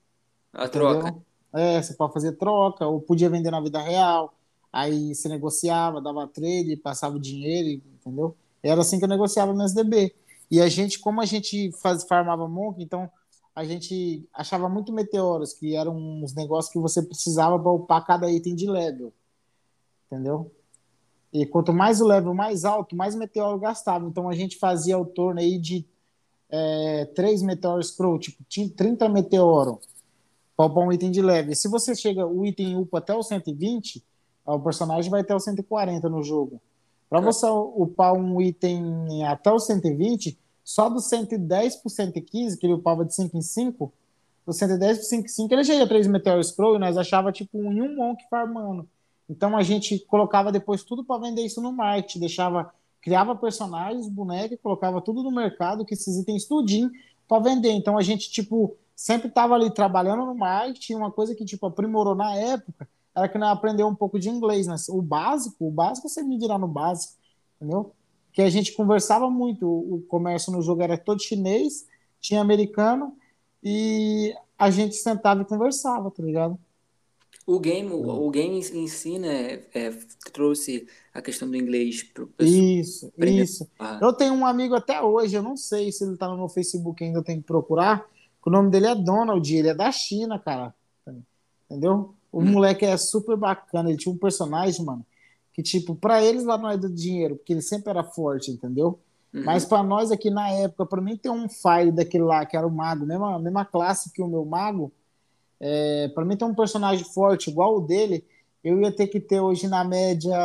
A 0.54 0.66
entendeu? 0.66 1.00
troca. 1.00 1.18
É, 1.54 1.82
você 1.82 1.94
pode 1.94 2.14
fazer 2.14 2.34
troca, 2.34 2.86
ou 2.86 3.02
podia 3.02 3.30
vender 3.30 3.52
na 3.52 3.62
vida 3.62 3.82
real. 3.82 4.34
Aí 4.72 5.16
você 5.16 5.28
negociava, 5.30 6.02
dava 6.02 6.28
trade, 6.28 6.78
passava 6.78 7.16
o 7.16 7.20
dinheiro, 7.20 7.82
entendeu? 8.00 8.36
Era 8.62 8.82
assim 8.82 8.98
que 8.98 9.06
eu 9.06 9.10
negociava 9.10 9.54
no 9.54 9.64
SDB. 9.64 10.14
E 10.50 10.62
a 10.62 10.70
gente, 10.70 11.00
como 11.00 11.22
a 11.22 11.26
gente 11.26 11.72
faz, 11.74 12.04
farmava 12.04 12.48
Monk, 12.48 12.82
então 12.82 13.10
a 13.58 13.66
gente 13.66 14.24
achava 14.32 14.70
muito 14.70 14.94
meteoros, 14.94 15.52
que 15.52 15.76
eram 15.76 15.98
uns 15.98 16.32
negócios 16.36 16.72
que 16.72 16.78
você 16.78 17.02
precisava 17.02 17.58
para 17.58 17.72
upar 17.72 18.06
cada 18.06 18.32
item 18.32 18.54
de 18.54 18.70
level. 18.70 19.12
Entendeu? 20.06 20.52
E 21.34 21.44
quanto 21.44 21.74
mais 21.74 22.00
o 22.00 22.06
level 22.06 22.36
mais 22.36 22.66
alto, 22.66 22.96
mais 22.96 23.16
meteoro 23.16 23.58
gastava. 23.58 24.06
Então 24.06 24.30
a 24.30 24.36
gente 24.36 24.60
fazia 24.60 24.96
o 24.96 25.08
torno 25.08 25.40
aí 25.40 25.58
de 25.58 25.84
é, 26.52 27.06
3 27.16 27.42
meteoros 27.42 27.90
pro, 27.90 28.20
tipo, 28.20 28.44
30 28.48 29.10
meteoro 29.10 29.80
para 30.56 30.68
upar 30.68 30.84
um 30.84 30.94
item 30.94 31.10
de 31.10 31.24
level. 31.24 31.56
Se 31.56 31.68
você 31.68 31.96
chega, 31.96 32.28
o 32.28 32.46
item 32.46 32.78
upa 32.78 33.00
até 33.00 33.16
o 33.16 33.24
120, 33.24 34.06
o 34.46 34.60
personagem 34.60 35.10
vai 35.10 35.22
até 35.22 35.34
o 35.34 35.40
140 35.40 36.08
no 36.08 36.22
jogo. 36.22 36.62
Para 37.10 37.22
você 37.22 37.48
upar 37.48 38.14
um 38.14 38.40
item 38.40 39.26
até 39.26 39.52
o 39.52 39.58
120, 39.58 40.38
só 40.68 40.90
do 40.90 41.00
110 41.00 41.78
por 41.78 41.90
115, 41.90 42.58
que 42.58 42.66
ele 42.66 42.74
upava 42.74 43.06
de 43.06 43.16
5 43.16 43.38
em 43.38 43.42
5, 43.42 43.94
do 44.46 44.52
110 44.52 44.98
por 44.98 45.04
5 45.06 45.24
em 45.24 45.30
5, 45.30 45.54
ele 45.54 45.64
já 45.64 45.74
ia 45.74 45.88
3 45.88 46.08
Meteor 46.08 46.44
Scroll 46.44 46.76
e 46.76 46.80
nós 46.80 46.98
achava 46.98 47.32
tipo 47.32 47.58
um 47.58 47.72
em 47.72 47.82
um 47.82 47.96
Monk 47.96 48.22
farmando. 48.30 48.86
Então 49.30 49.56
a 49.56 49.64
gente 49.64 49.98
colocava 50.00 50.52
depois 50.52 50.84
tudo 50.84 51.06
para 51.06 51.22
vender 51.22 51.46
isso 51.46 51.62
no 51.62 51.72
market, 51.72 52.18
deixava, 52.18 52.70
criava 53.02 53.34
personagens, 53.34 54.10
bonecos, 54.10 54.60
colocava 54.62 55.00
tudo 55.00 55.24
no 55.24 55.32
mercado, 55.32 55.86
que 55.86 55.94
esses 55.94 56.18
itens 56.18 56.44
tudinho 56.44 56.92
para 57.30 57.42
vender. 57.42 57.72
Então 57.72 57.98
a 57.98 58.02
gente 58.02 58.30
tipo 58.30 58.76
sempre 58.94 59.30
estava 59.30 59.56
ali 59.56 59.74
trabalhando 59.74 60.26
no 60.26 60.36
marketing, 60.36 60.96
uma 60.96 61.12
coisa 61.12 61.34
que 61.34 61.46
tipo 61.46 61.66
aprimorou 61.66 62.14
na 62.14 62.36
época 62.36 62.90
era 63.16 63.30
que 63.30 63.38
não 63.38 63.48
aprendeu 63.48 63.88
um 63.88 63.96
pouco 63.96 64.20
de 64.20 64.30
inglês, 64.30 64.68
né? 64.68 64.76
O 64.90 65.02
básico, 65.02 65.66
o 65.66 65.72
básico 65.72 66.10
você 66.10 66.22
me 66.22 66.38
dirá 66.38 66.58
no 66.58 66.68
básico, 66.68 67.14
entendeu? 67.56 67.94
Que 68.38 68.44
a 68.44 68.52
gente 68.52 68.74
conversava 68.74 69.32
muito, 69.32 69.68
o 69.68 70.06
comércio 70.08 70.52
no 70.52 70.62
jogo 70.62 70.84
era 70.84 70.96
todo 70.96 71.20
chinês, 71.20 71.88
tinha 72.22 72.40
americano 72.40 73.18
e 73.64 74.32
a 74.56 74.70
gente 74.70 74.94
sentava 74.94 75.42
e 75.42 75.46
conversava, 75.46 76.12
tá 76.12 76.22
ligado? 76.22 76.56
O 77.48 77.60
game, 77.60 77.92
o, 77.92 78.30
game 78.30 78.60
em 78.60 78.88
si, 78.88 79.18
né, 79.18 79.64
é, 79.74 79.90
trouxe 80.32 80.88
a 81.12 81.20
questão 81.20 81.50
do 81.50 81.58
inglês 81.58 82.04
pro 82.04 82.28
pessoal. 82.28 82.62
Isso, 82.62 83.12
isso. 83.18 83.68
Ah. 83.80 83.98
Eu 84.00 84.14
tenho 84.14 84.36
um 84.36 84.46
amigo 84.46 84.76
até 84.76 85.02
hoje, 85.02 85.34
eu 85.34 85.42
não 85.42 85.58
sei 85.58 85.92
se 85.92 86.04
ele 86.04 86.16
tá 86.16 86.28
no 86.28 86.38
meu 86.38 86.48
Facebook 86.48 87.04
ainda, 87.04 87.18
eu 87.18 87.24
tenho 87.24 87.42
que 87.42 87.48
procurar, 87.48 88.06
o 88.46 88.52
nome 88.52 88.70
dele 88.70 88.86
é 88.86 88.94
Donald, 88.94 89.52
ele 89.52 89.70
é 89.70 89.74
da 89.74 89.92
China, 89.92 90.38
cara. 90.38 90.76
Entendeu? 91.66 92.14
O 92.32 92.40
hum. 92.40 92.46
moleque 92.46 92.86
é 92.86 92.96
super 92.98 93.36
bacana. 93.36 93.90
Ele 93.90 93.98
tinha 93.98 94.14
um 94.14 94.18
personagem, 94.18 94.86
mano, 94.86 95.04
que, 95.58 95.64
tipo, 95.64 95.96
pra 95.96 96.24
eles 96.24 96.46
lá 96.46 96.56
não 96.56 96.70
é 96.70 96.78
do 96.78 96.88
dinheiro, 96.88 97.36
porque 97.36 97.52
ele 97.52 97.64
sempre 97.64 97.90
era 97.90 98.04
forte, 98.04 98.52
entendeu? 98.52 99.00
Uhum. 99.34 99.44
Mas 99.44 99.66
para 99.66 99.82
nós 99.82 100.12
aqui 100.12 100.30
na 100.30 100.48
época, 100.52 100.86
para 100.86 101.02
mim 101.02 101.18
ter 101.18 101.32
um 101.32 101.50
fire 101.50 101.92
daquele 101.92 102.26
lá, 102.26 102.46
que 102.46 102.56
era 102.56 102.68
o 102.68 102.70
mago, 102.70 103.08
mesma, 103.08 103.40
mesma 103.40 103.66
classe 103.66 104.14
que 104.14 104.22
o 104.22 104.28
meu 104.28 104.46
mago, 104.46 104.92
é, 105.60 106.10
para 106.10 106.24
mim 106.24 106.38
ter 106.38 106.46
um 106.46 106.54
personagem 106.54 107.04
forte 107.04 107.50
igual 107.50 107.76
o 107.76 107.82
dele, 107.82 108.24
eu 108.64 108.80
ia 108.80 108.92
ter 108.92 109.08
que 109.08 109.20
ter 109.20 109.40
hoje 109.40 109.68
na 109.68 109.84
média, 109.84 110.38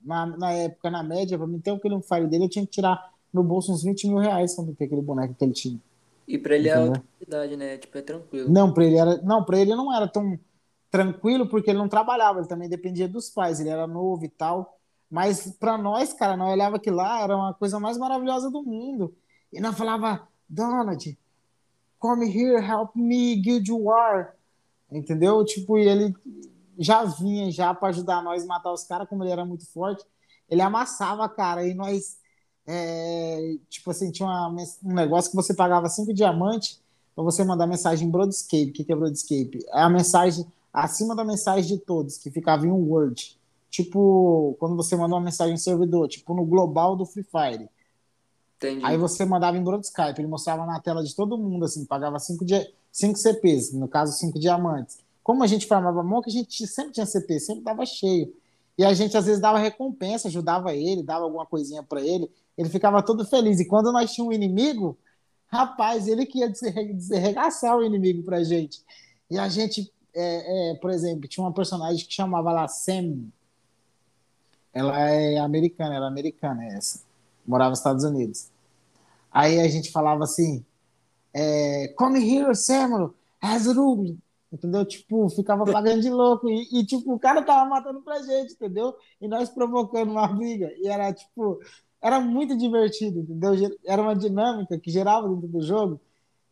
na, 0.00 0.26
na 0.26 0.52
época, 0.52 0.88
na 0.88 1.02
média, 1.02 1.36
para 1.36 1.48
mim 1.48 1.58
ter 1.58 1.72
aquele 1.72 1.96
um 1.96 2.00
fire 2.00 2.28
dele, 2.28 2.44
eu 2.44 2.48
tinha 2.48 2.64
que 2.64 2.70
tirar 2.70 3.10
no 3.34 3.42
bolso 3.42 3.72
uns 3.72 3.82
20 3.82 4.06
mil 4.06 4.18
reais 4.18 4.54
pra 4.54 4.64
ter 4.78 4.84
aquele 4.84 5.02
boneco 5.02 5.34
que 5.34 5.44
ele 5.44 5.52
tinha. 5.52 5.80
E 6.28 6.38
pra 6.38 6.54
ele 6.54 6.68
é 6.68 6.76
Entendeu? 6.78 7.02
é 7.28 7.40
outra 7.40 7.56
né? 7.56 7.76
Tipo, 7.78 7.98
é 7.98 8.02
tranquilo. 8.02 8.48
Não, 8.48 8.72
pra 8.72 8.84
ele 8.84 8.96
era. 8.96 9.20
Não, 9.22 9.42
pra 9.42 9.58
ele 9.58 9.74
não 9.74 9.92
era 9.92 10.06
tão 10.06 10.38
tranquilo, 10.92 11.48
porque 11.48 11.70
ele 11.70 11.78
não 11.78 11.88
trabalhava, 11.88 12.38
ele 12.38 12.46
também 12.46 12.68
dependia 12.68 13.08
dos 13.08 13.30
pais, 13.30 13.58
ele 13.58 13.70
era 13.70 13.86
novo 13.86 14.26
e 14.26 14.28
tal. 14.28 14.78
Mas 15.10 15.50
para 15.58 15.78
nós, 15.78 16.12
cara, 16.12 16.36
nós 16.36 16.52
olhava 16.52 16.78
que 16.78 16.90
lá 16.90 17.22
era 17.22 17.34
uma 17.34 17.54
coisa 17.54 17.80
mais 17.80 17.96
maravilhosa 17.96 18.50
do 18.50 18.62
mundo. 18.62 19.16
E 19.50 19.58
nós 19.58 19.76
falava, 19.76 20.28
Donald, 20.46 21.18
come 21.98 22.26
here, 22.26 22.62
help 22.62 22.94
me, 22.94 23.36
Guild 23.36 23.72
War. 23.72 24.36
Entendeu? 24.90 25.42
Tipo, 25.46 25.78
e 25.78 25.88
ele 25.88 26.14
já 26.78 27.04
vinha 27.04 27.50
já 27.50 27.72
para 27.72 27.88
ajudar 27.88 28.22
nós 28.22 28.44
matar 28.44 28.72
os 28.72 28.84
caras, 28.84 29.08
como 29.08 29.24
ele 29.24 29.32
era 29.32 29.46
muito 29.46 29.66
forte. 29.66 30.04
Ele 30.48 30.60
amassava, 30.60 31.26
cara, 31.28 31.66
e 31.66 31.72
nós. 31.72 32.20
É, 32.66 33.56
tipo 33.68 33.90
assim, 33.90 34.10
tinha 34.10 34.28
uma, 34.28 34.54
um 34.84 34.94
negócio 34.94 35.30
que 35.30 35.36
você 35.36 35.54
pagava 35.54 35.88
cinco 35.88 36.12
diamantes 36.12 36.80
para 37.14 37.24
você 37.24 37.42
mandar 37.44 37.66
mensagem 37.66 38.06
em 38.06 38.10
Broadscape. 38.10 38.70
O 38.70 38.72
que, 38.72 38.84
que 38.84 38.92
é 38.92 38.96
Broadscape? 38.96 39.58
É 39.68 39.80
a 39.80 39.88
mensagem 39.88 40.46
acima 40.72 41.14
da 41.14 41.24
mensagem 41.24 41.76
de 41.76 41.78
todos, 41.78 42.16
que 42.18 42.30
ficava 42.30 42.66
em 42.66 42.70
um 42.70 42.90
Word. 42.90 43.38
Tipo, 43.70 44.56
quando 44.58 44.76
você 44.76 44.96
manda 44.96 45.14
uma 45.14 45.20
mensagem 45.20 45.54
em 45.54 45.58
servidor, 45.58 46.08
tipo 46.08 46.34
no 46.34 46.44
global 46.44 46.96
do 46.96 47.06
Free 47.06 47.24
Fire. 47.24 47.68
Entendi. 48.56 48.84
Aí 48.84 48.96
você 48.96 49.24
mandava 49.24 49.56
em 49.56 49.80
Skype, 49.80 50.20
ele 50.20 50.28
mostrava 50.28 50.64
na 50.64 50.78
tela 50.80 51.02
de 51.02 51.14
todo 51.14 51.36
mundo, 51.36 51.64
assim, 51.64 51.84
pagava 51.84 52.18
5 52.18 52.44
cinco 52.92 53.18
CPs, 53.18 53.72
no 53.72 53.88
caso 53.88 54.12
5 54.12 54.38
diamantes. 54.38 54.98
Como 55.22 55.42
a 55.42 55.46
gente 55.46 55.66
farmava 55.66 56.02
Monk, 56.02 56.28
a 56.28 56.32
gente 56.32 56.66
sempre 56.66 56.92
tinha 56.92 57.06
CP, 57.06 57.40
sempre 57.40 57.62
dava 57.62 57.86
cheio. 57.86 58.32
E 58.76 58.84
a 58.84 58.92
gente 58.92 59.16
às 59.16 59.26
vezes 59.26 59.40
dava 59.40 59.58
recompensa, 59.58 60.28
ajudava 60.28 60.74
ele, 60.74 61.02
dava 61.02 61.24
alguma 61.24 61.46
coisinha 61.46 61.82
para 61.82 62.00
ele, 62.00 62.30
ele 62.56 62.68
ficava 62.68 63.02
todo 63.02 63.24
feliz. 63.24 63.60
E 63.60 63.64
quando 63.66 63.92
nós 63.92 64.12
tínhamos 64.12 64.34
um 64.34 64.36
inimigo, 64.36 64.98
rapaz, 65.46 66.08
ele 66.08 66.26
que 66.26 66.40
ia 66.40 66.48
desarregaçar 66.48 67.76
o 67.76 67.84
inimigo 67.84 68.22
pra 68.22 68.42
gente. 68.42 68.82
E 69.30 69.38
a 69.38 69.48
gente 69.48 69.92
é, 70.14 70.70
é, 70.70 70.74
por 70.76 70.90
exemplo, 70.90 71.28
tinha 71.28 71.44
uma 71.44 71.52
personagem 71.52 72.06
que 72.06 72.12
chamava 72.12 72.52
lá 72.52 72.68
Sam. 72.68 73.26
Ela 74.72 74.98
é 75.10 75.38
americana, 75.38 75.94
ela 75.94 76.06
é 76.06 76.08
americana, 76.08 76.64
essa. 76.64 77.02
Morava 77.46 77.70
nos 77.70 77.80
Estados 77.80 78.04
Unidos. 78.04 78.50
Aí 79.30 79.60
a 79.60 79.68
gente 79.68 79.90
falava 79.90 80.24
assim: 80.24 80.64
é, 81.34 81.88
Come 81.96 82.20
here, 82.20 82.54
Samuel, 82.54 83.14
as 83.40 83.66
rule. 83.66 84.18
Entendeu? 84.52 84.84
Tipo, 84.84 85.30
ficava 85.30 85.64
pagando 85.64 86.02
de 86.02 86.10
louco. 86.10 86.48
E, 86.50 86.80
e, 86.80 86.84
tipo, 86.84 87.14
o 87.14 87.18
cara 87.18 87.42
tava 87.42 87.68
matando 87.68 88.02
pra 88.02 88.20
gente, 88.20 88.52
entendeu? 88.52 88.94
E 89.18 89.26
nós 89.26 89.48
provocando 89.48 90.10
uma 90.10 90.26
briga. 90.28 90.70
E 90.76 90.86
era, 90.88 91.10
tipo, 91.12 91.58
era 92.02 92.20
muito 92.20 92.56
divertido, 92.56 93.20
entendeu? 93.20 93.54
Era 93.86 94.02
uma 94.02 94.14
dinâmica 94.14 94.78
que 94.78 94.90
gerava 94.90 95.26
dentro 95.26 95.48
do 95.48 95.62
jogo 95.62 95.98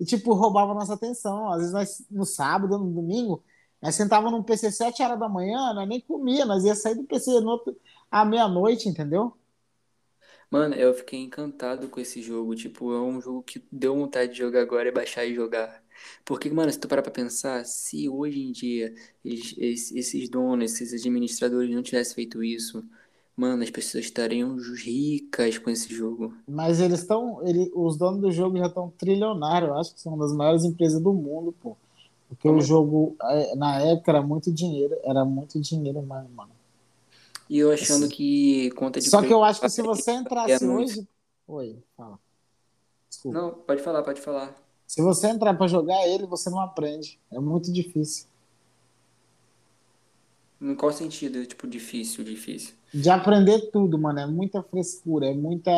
e, 0.01 0.05
tipo, 0.07 0.33
roubava 0.33 0.73
nossa 0.73 0.95
atenção. 0.95 1.53
Às 1.53 1.59
vezes, 1.59 1.73
nós, 1.75 2.07
no 2.11 2.25
sábado, 2.25 2.79
no 2.79 2.91
domingo, 2.91 3.43
nós 3.83 3.95
sentava 3.95 4.31
num 4.31 4.43
PC 4.43 4.70
7 4.72 5.03
horas 5.03 5.18
da 5.18 5.28
manhã, 5.28 5.72
nós 5.74 5.89
nem 5.89 6.01
comia, 6.01 6.45
nós 6.45 6.64
ia 6.64 6.74
sair 6.74 6.95
do 6.97 7.05
PC 7.05 7.41
no 7.41 7.51
outro, 7.51 7.76
à 8.11 8.24
meia-noite, 8.24 8.89
entendeu? 8.89 9.37
Mano, 10.51 10.74
eu 10.74 10.93
fiquei 10.95 11.20
encantado 11.20 11.89
com 11.89 12.01
esse 12.01 12.20
jogo. 12.22 12.55
Tipo, 12.55 12.93
é 12.93 13.01
um 13.01 13.20
jogo 13.20 13.43
que 13.43 13.64
deu 13.70 13.95
vontade 13.95 14.33
de 14.33 14.39
jogar 14.39 14.62
agora 14.62 14.89
e 14.89 14.93
baixar 14.93 15.24
e 15.24 15.35
jogar. 15.35 15.83
Porque, 16.24 16.51
mano, 16.51 16.72
se 16.72 16.78
tu 16.78 16.89
parar 16.89 17.03
pra 17.03 17.11
pensar, 17.12 17.64
se 17.64 18.09
hoje 18.09 18.41
em 18.41 18.53
dia 18.53 18.95
eles, 19.24 19.93
esses 19.93 20.28
donos, 20.28 20.72
esses 20.72 20.93
administradores 21.01 21.70
não 21.74 21.83
tivessem 21.83 22.14
feito 22.14 22.43
isso, 22.43 22.85
mano, 23.37 23.62
as 23.62 23.70
pessoas 23.70 24.05
estariam 24.07 24.57
ricas 24.57 25.59
com 25.59 25.70
esse 25.70 25.95
jogo. 25.95 26.35
Mas 26.49 26.81
eles 26.81 27.01
estão. 27.01 27.47
Ele, 27.47 27.70
os 27.74 27.97
donos 27.97 28.20
do 28.20 28.33
jogo 28.33 28.59
já 28.59 28.66
estão 28.66 28.91
trilionários, 28.91 29.70
eu 29.70 29.78
acho 29.78 29.95
que 29.95 30.01
são 30.01 30.14
uma 30.14 30.24
das 30.24 30.35
maiores 30.35 30.64
empresas 30.64 31.01
do 31.01 31.12
mundo, 31.12 31.53
pô. 31.53 31.76
Porque 32.31 32.47
Como? 32.47 32.61
o 32.61 32.62
jogo, 32.62 33.16
é, 33.22 33.57
na 33.57 33.81
época, 33.81 34.12
era 34.12 34.22
muito 34.22 34.53
dinheiro, 34.53 34.97
era 35.03 35.24
muito 35.24 35.61
dinheiro 35.61 36.01
mesmo, 36.01 36.28
mano. 36.28 36.53
E 37.49 37.59
eu 37.59 37.72
achando 37.72 38.05
assim. 38.05 38.14
que 38.14 38.70
conta 38.70 39.01
de. 39.01 39.11
Só 39.11 39.20
que 39.20 39.33
eu 39.33 39.43
acho 39.43 39.61
que 39.61 39.68
se 39.68 39.83
você 39.83 40.12
entrasse 40.12 40.64
é 40.64 40.68
hoje. 40.68 41.09
Oi, 41.49 41.83
fala. 41.97 42.20
Desculpa. 43.09 43.37
Não, 43.37 43.51
pode 43.51 43.83
falar, 43.83 44.05
pode 44.05 44.20
falar. 44.20 44.55
Se 44.87 45.03
você 45.03 45.26
entrar 45.26 45.55
para 45.55 45.66
jogar 45.66 46.07
ele, 46.07 46.24
você 46.26 46.49
não 46.49 46.61
aprende. 46.61 47.18
É 47.33 47.41
muito 47.41 47.72
difícil. 47.72 48.26
Em 50.61 50.76
qual 50.76 50.93
sentido? 50.93 51.45
Tipo, 51.45 51.66
difícil, 51.66 52.22
difícil? 52.22 52.74
De 52.95 53.11
aprender 53.11 53.72
tudo, 53.72 53.99
mano. 53.99 54.20
É 54.20 54.26
muita 54.26 54.62
frescura, 54.62 55.26
é 55.26 55.35
muita. 55.35 55.72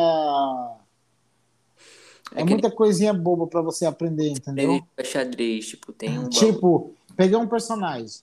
É, 2.31 2.41
é 2.41 2.43
muita 2.43 2.67
nem... 2.67 2.77
coisinha 2.77 3.13
boba 3.13 3.47
para 3.47 3.61
você 3.61 3.85
aprender, 3.85 4.29
entendeu? 4.29 4.81
É 4.95 5.03
xadrez, 5.03 5.67
tipo, 5.67 5.91
tem 5.91 6.17
um. 6.17 6.29
Tipo, 6.29 6.93
peguei 7.15 7.35
um 7.35 7.47
personagem, 7.47 8.21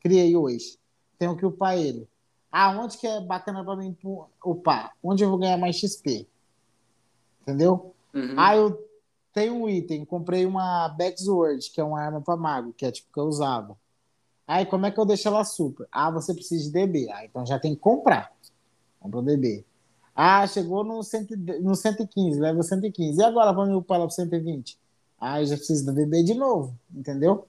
criei 0.00 0.36
hoje, 0.36 0.78
tenho 1.18 1.36
que 1.36 1.46
upar 1.46 1.78
ele. 1.78 2.06
Ah, 2.50 2.70
onde 2.78 2.98
que 2.98 3.06
é 3.06 3.20
bacana 3.20 3.64
para 3.64 3.76
mim 3.76 3.96
upar? 4.44 4.92
Onde 5.02 5.24
eu 5.24 5.30
vou 5.30 5.38
ganhar 5.38 5.56
mais 5.56 5.76
XP? 5.76 6.26
Entendeu? 7.42 7.94
Uhum. 8.14 8.34
Ah, 8.36 8.56
eu 8.56 8.88
tenho 9.32 9.54
um 9.54 9.68
item, 9.68 10.04
comprei 10.04 10.46
uma 10.46 10.88
Backsword, 10.88 11.68
que 11.70 11.80
é 11.80 11.84
uma 11.84 12.00
arma 12.00 12.20
para 12.20 12.36
mago, 12.36 12.72
que 12.72 12.86
é 12.86 12.92
tipo 12.92 13.12
que 13.12 13.18
eu 13.18 13.24
usava. 13.24 13.76
Aí, 14.46 14.64
como 14.66 14.86
é 14.86 14.90
que 14.90 15.00
eu 15.00 15.04
deixo 15.04 15.26
ela 15.26 15.42
super? 15.42 15.88
Ah, 15.90 16.10
você 16.10 16.32
precisa 16.32 16.64
de 16.64 16.70
DB. 16.70 17.10
Ah, 17.10 17.24
então 17.24 17.44
já 17.44 17.58
tem 17.58 17.74
que 17.74 17.80
comprar. 17.80 18.30
Compra 19.00 19.18
o 19.18 19.22
DB. 19.22 19.64
Ah, 20.14 20.46
chegou 20.46 20.84
no, 20.84 21.02
cento, 21.02 21.36
no 21.36 21.74
115, 21.74 22.38
leva 22.38 22.62
115. 22.62 23.20
E 23.20 23.24
agora 23.24 23.52
vamos 23.52 23.76
upar 23.76 23.96
ela 23.96 24.06
para 24.06 24.14
120? 24.14 24.78
Ah, 25.20 25.40
eu 25.40 25.46
já 25.46 25.56
preciso 25.56 25.86
do 25.86 25.92
DB 25.92 26.22
de 26.22 26.34
novo, 26.34 26.76
entendeu? 26.94 27.46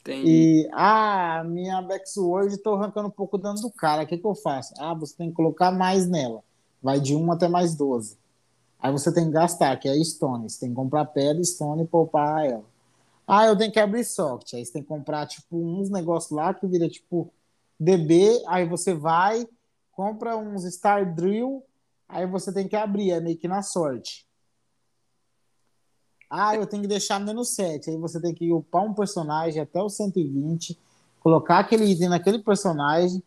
Entendi. 0.00 0.28
E, 0.28 0.68
ah, 0.72 1.42
minha 1.44 1.82
Backsword, 1.82 2.54
estou 2.54 2.74
arrancando 2.74 3.08
um 3.08 3.10
pouco 3.10 3.36
dano 3.36 3.60
do 3.60 3.70
cara. 3.70 4.04
O 4.04 4.06
que, 4.06 4.16
que 4.16 4.26
eu 4.26 4.34
faço? 4.34 4.72
Ah, 4.78 4.94
você 4.94 5.14
tem 5.16 5.28
que 5.30 5.34
colocar 5.34 5.72
mais 5.72 6.08
nela. 6.08 6.42
Vai 6.80 7.00
de 7.00 7.16
1 7.16 7.32
até 7.32 7.48
mais 7.48 7.74
12. 7.74 8.16
Aí 8.78 8.92
você 8.92 9.12
tem 9.12 9.24
que 9.24 9.32
gastar, 9.32 9.76
que 9.78 9.88
é 9.88 10.04
Stone. 10.04 10.48
Você 10.48 10.60
tem 10.60 10.68
que 10.68 10.76
comprar 10.76 11.04
pedra, 11.06 11.42
Stone 11.42 11.82
e 11.82 11.86
poupar 11.86 12.46
ela. 12.46 12.64
Ah, 13.26 13.46
eu 13.46 13.56
tenho 13.56 13.72
que 13.72 13.80
abrir 13.80 14.04
socket. 14.04 14.54
Aí 14.54 14.64
você 14.64 14.74
tem 14.74 14.82
que 14.82 14.88
comprar, 14.88 15.26
tipo, 15.26 15.56
uns 15.56 15.90
negócios 15.90 16.30
lá 16.30 16.54
que 16.54 16.66
vira, 16.66 16.88
tipo, 16.88 17.28
DB. 17.80 18.42
Aí 18.46 18.64
você 18.64 18.94
vai, 18.94 19.46
compra 19.96 20.36
uns 20.36 20.62
Star 20.64 21.12
Drill. 21.14 21.64
Aí 22.06 22.26
você 22.26 22.52
tem 22.52 22.68
que 22.68 22.76
abrir, 22.76 23.10
é 23.10 23.20
meio 23.20 23.38
que 23.38 23.48
na 23.48 23.62
sorte. 23.62 24.26
Ah, 26.28 26.54
eu 26.54 26.66
tenho 26.66 26.82
que 26.82 26.88
deixar 26.88 27.18
menos 27.18 27.54
7. 27.54 27.90
Aí 27.90 27.96
você 27.96 28.20
tem 28.20 28.34
que 28.34 28.52
upar 28.52 28.84
um 28.84 28.92
personagem 28.92 29.60
até 29.60 29.80
o 29.80 29.88
120, 29.88 30.78
colocar 31.20 31.60
aquele 31.60 31.86
item 31.86 32.10
naquele 32.10 32.38
personagem, 32.38 33.22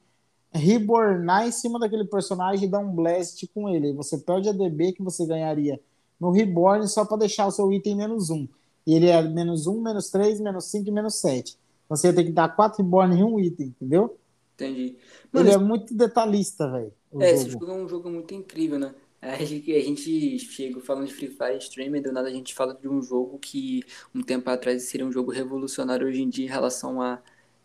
rebornar 0.52 1.48
em 1.48 1.52
cima 1.52 1.80
daquele 1.80 2.06
personagem 2.06 2.68
e 2.68 2.72
dar 2.72 2.80
um 2.80 2.92
blast 2.94 3.46
com 3.48 3.68
ele. 3.68 3.88
Aí 3.88 3.94
você 3.94 4.18
perde 4.18 4.50
a 4.50 4.54
DB 4.54 4.94
que 4.94 5.04
você 5.04 5.26
ganharia 5.26 5.82
no 6.20 6.32
reborn 6.32 6.88
só 6.88 7.04
para 7.04 7.18
deixar 7.18 7.48
o 7.48 7.52
seu 7.52 7.74
item 7.74 7.96
menos 7.96 8.30
1. 8.30 8.48
E 8.86 8.94
ele 8.94 9.08
é 9.08 9.22
menos 9.22 9.66
1, 9.66 9.82
menos 9.82 10.10
3, 10.10 10.40
menos 10.40 10.66
5 10.66 10.88
e 10.88 10.92
menos 10.92 11.16
7. 11.16 11.58
Você 11.88 12.14
tem 12.14 12.26
que 12.26 12.32
dar 12.32 12.56
4 12.56 12.84
reborn 12.84 13.16
em 13.16 13.24
um 13.24 13.40
item, 13.40 13.68
entendeu? 13.68 14.18
Entendi. 14.66 14.98
Mano, 15.32 15.48
ele 15.48 15.56
é 15.56 15.58
muito 15.58 15.94
detalhista, 15.94 16.70
velho. 16.70 16.94
É, 17.14 17.16
jogo. 17.16 17.24
esse 17.26 17.50
jogo 17.50 17.66
é 17.66 17.74
um 17.74 17.88
jogo 17.88 18.10
muito 18.10 18.34
incrível, 18.34 18.80
né? 18.80 18.94
A 19.22 19.44
gente, 19.44 19.74
a 19.74 19.80
gente 19.82 20.40
chega 20.40 20.80
falando 20.80 21.08
de 21.08 21.14
Free 21.14 21.28
Fire 21.28 21.58
Streamer, 21.58 22.02
do 22.02 22.12
nada 22.14 22.30
a 22.30 22.32
gente 22.32 22.54
fala 22.54 22.74
de 22.74 22.88
um 22.88 23.02
jogo 23.02 23.38
que 23.38 23.84
um 24.16 24.22
tempo 24.22 24.50
atrás 24.50 24.84
seria 24.84 25.06
um 25.06 25.12
jogo 25.12 25.30
revolucionário 25.32 26.08
hoje 26.08 26.22
em 26.22 26.30
dia 26.30 26.46
em 26.46 26.50
relação 26.50 27.02
a 27.02 27.20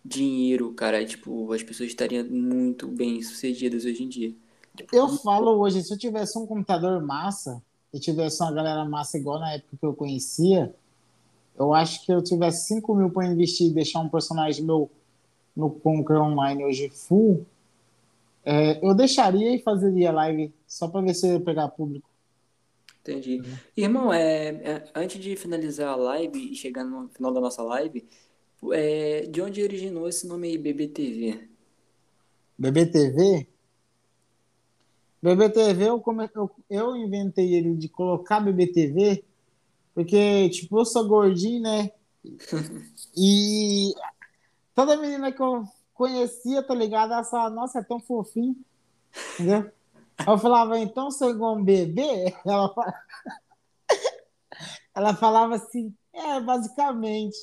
dinheiro, 0.05 0.73
cara. 0.73 1.05
Tipo, 1.05 1.53
as 1.53 1.63
pessoas 1.63 1.91
estariam 1.91 2.25
muito 2.25 2.89
bem 2.89 3.23
sucedidas 3.23 3.85
hoje 3.85 4.03
em 4.03 4.09
dia. 4.09 4.35
Tipo, 4.77 4.97
eu 4.97 5.09
falo 5.09 5.61
hoje, 5.61 5.83
se 5.83 5.93
eu 5.93 5.99
tivesse 5.99 6.37
um 6.37 6.47
computador 6.47 7.01
massa, 7.01 7.63
e 7.95 8.01
tivesse 8.01 8.43
uma 8.43 8.51
galera 8.51 8.85
massa 8.85 9.17
igual 9.17 9.39
na 9.39 9.53
época 9.53 9.77
que 9.79 9.87
eu 9.87 9.95
conhecia, 9.95 10.75
eu 11.57 11.73
acho 11.73 12.05
que 12.05 12.13
eu 12.13 12.21
tivesse 12.21 12.67
5 12.67 12.93
mil 12.93 13.09
para 13.09 13.29
investir 13.29 13.69
e 13.69 13.73
deixar 13.73 14.01
um 14.01 14.09
personagem 14.09 14.65
meu 14.65 14.91
no 15.57 15.71
Conquer 15.71 16.21
Online 16.21 16.65
hoje 16.65 16.89
full, 16.89 17.47
é, 18.45 18.85
eu 18.87 18.95
deixaria 18.95 19.55
e 19.55 19.63
fazeria 19.63 20.13
live 20.13 20.53
só 20.67 20.89
para 20.89 21.01
ver 21.01 21.15
se 21.15 21.27
eu 21.27 21.35
ia 21.35 21.41
pegar 21.41 21.69
público. 21.69 22.09
Entendi. 23.01 23.43
Irmão, 23.77 24.13
é, 24.13 24.49
é, 24.49 24.85
antes 24.95 25.21
de 25.21 25.37
finalizar 25.37 25.93
a 25.93 25.97
live 25.97 26.53
e 26.53 26.55
chegar 26.55 26.85
no 26.85 27.09
final 27.09 27.33
da 27.33 27.41
nossa 27.41 27.63
live, 27.63 28.07
é, 28.73 29.27
de 29.27 29.43
onde 29.43 29.63
originou 29.63 30.09
esse 30.09 30.27
nome 30.27 30.49
aí, 30.49 30.59
BBTV? 30.59 31.49
BBTV? 32.59 33.47
BBTV, 35.23 35.89
eu, 35.89 36.01
come, 36.01 36.29
eu, 36.35 36.51
eu 36.69 36.97
inventei 36.97 37.55
ele 37.55 37.75
de 37.75 37.89
colocar 37.89 38.41
BBTV, 38.41 39.25
porque, 39.95 40.49
tipo, 40.51 40.79
eu 40.79 40.85
sou 40.85 41.07
gordinho, 41.09 41.63
né? 41.63 41.91
e 43.17 43.93
toda 44.75 44.97
menina 44.97 45.33
que 45.33 45.41
eu 45.41 45.65
conhecia, 45.93 46.63
tá 46.63 46.75
ligado? 46.75 47.13
Ela 47.13 47.25
falava, 47.25 47.55
nossa, 47.55 47.79
é 47.79 47.83
tão 47.83 48.01
fofinho. 48.01 48.57
Entendeu? 49.35 49.71
Eu 50.27 50.39
falava, 50.39 50.79
então 50.79 51.11
sou 51.11 51.31
igual 51.31 51.57
um 51.57 51.65
bebê? 51.65 52.35
Ela, 52.45 52.73
falava... 52.73 52.95
ela 54.95 55.15
falava 55.15 55.55
assim, 55.57 55.95
é, 56.13 56.41
basicamente. 56.41 57.39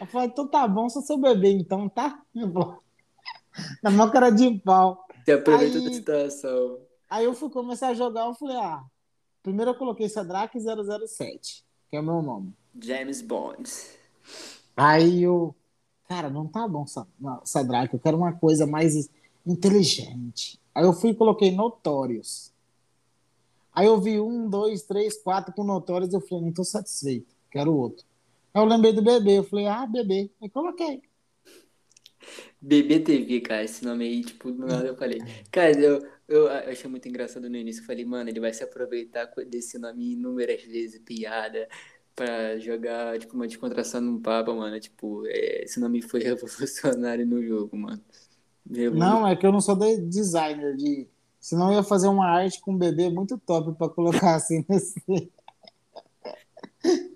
Eu 0.00 0.06
falei, 0.06 0.28
então 0.28 0.46
tá 0.46 0.66
bom, 0.66 0.88
sou 0.88 1.02
seu 1.02 1.18
bebê, 1.18 1.52
então, 1.52 1.88
tá? 1.88 2.20
Na 3.82 3.90
mão 3.90 4.10
cara 4.10 4.30
de 4.30 4.58
pau. 4.58 5.06
Você 5.24 5.32
aproveita 5.32 5.78
aí, 5.78 5.84
da 5.84 5.92
situação. 5.92 6.78
Aí 7.08 7.24
eu 7.24 7.34
fui 7.34 7.50
começar 7.50 7.88
a 7.88 7.94
jogar, 7.94 8.26
eu 8.26 8.34
falei, 8.34 8.56
ah, 8.56 8.82
primeiro 9.42 9.72
eu 9.72 9.74
coloquei 9.74 10.08
Sadraque 10.08 10.58
007, 10.58 11.64
que 11.88 11.96
é 11.96 12.00
o 12.00 12.02
meu 12.02 12.22
nome. 12.22 12.54
James 12.80 13.20
Bond. 13.20 13.70
Aí 14.76 15.24
eu, 15.24 15.54
Cara, 16.10 16.28
não 16.28 16.44
tá 16.44 16.66
bom, 16.66 16.84
Sadraque, 17.44 17.94
eu 17.94 18.00
quero 18.00 18.16
uma 18.16 18.32
coisa 18.32 18.66
mais 18.66 19.08
inteligente. 19.46 20.58
Aí 20.74 20.84
eu 20.84 20.92
fui 20.92 21.10
e 21.10 21.14
coloquei 21.14 21.52
Notórios. 21.52 22.52
Aí 23.72 23.86
eu 23.86 24.00
vi 24.00 24.18
um, 24.18 24.50
dois, 24.50 24.82
três, 24.82 25.16
quatro 25.22 25.54
com 25.54 25.62
Notórios, 25.62 26.12
eu 26.12 26.20
falei, 26.20 26.46
não 26.46 26.52
tô 26.52 26.64
satisfeito, 26.64 27.32
quero 27.48 27.72
outro. 27.72 28.04
Aí 28.52 28.60
eu 28.60 28.66
lembrei 28.66 28.92
do 28.92 29.00
bebê, 29.00 29.38
eu 29.38 29.44
falei, 29.44 29.68
ah, 29.68 29.86
bebê. 29.86 30.28
Aí 30.42 30.50
coloquei. 30.50 31.00
Bebê 32.60 32.98
TV, 32.98 33.40
cara, 33.40 33.62
esse 33.62 33.84
nome 33.84 34.04
aí, 34.04 34.24
tipo, 34.24 34.50
do 34.50 34.66
nada 34.66 34.88
eu 34.88 34.96
falei. 34.96 35.20
Cara, 35.48 35.78
eu, 35.78 36.04
eu, 36.26 36.48
achei 36.48 36.90
muito 36.90 37.08
engraçado 37.08 37.48
no 37.48 37.56
início. 37.56 37.82
Eu 37.82 37.86
falei, 37.86 38.04
mano, 38.04 38.28
ele 38.28 38.40
vai 38.40 38.52
se 38.52 38.64
aproveitar 38.64 39.30
desse 39.48 39.78
nome 39.78 40.14
inúmeras 40.14 40.60
vezes, 40.64 41.00
piada 41.04 41.68
pra 42.20 42.58
jogar, 42.58 43.18
tipo, 43.18 43.34
uma 43.34 43.46
descontração 43.46 43.98
num 43.98 44.20
papa, 44.20 44.52
mano. 44.52 44.78
Tipo, 44.78 45.26
é, 45.26 45.64
esse 45.64 45.80
nome 45.80 46.02
foi 46.02 46.20
revolucionário 46.22 47.26
no 47.26 47.42
jogo, 47.42 47.74
mano. 47.78 48.00
Não, 48.66 49.26
é 49.26 49.34
que 49.34 49.46
eu 49.46 49.50
não 49.50 49.60
sou 49.60 49.74
de 49.74 49.96
designer 50.02 50.76
de. 50.76 51.08
Senão 51.40 51.70
eu 51.70 51.78
ia 51.78 51.82
fazer 51.82 52.08
uma 52.08 52.26
arte 52.26 52.60
com 52.60 52.72
um 52.72 52.76
bebê 52.76 53.08
muito 53.08 53.38
top 53.38 53.76
pra 53.78 53.88
colocar 53.88 54.34
assim 54.34 54.62
nesse. 54.68 55.02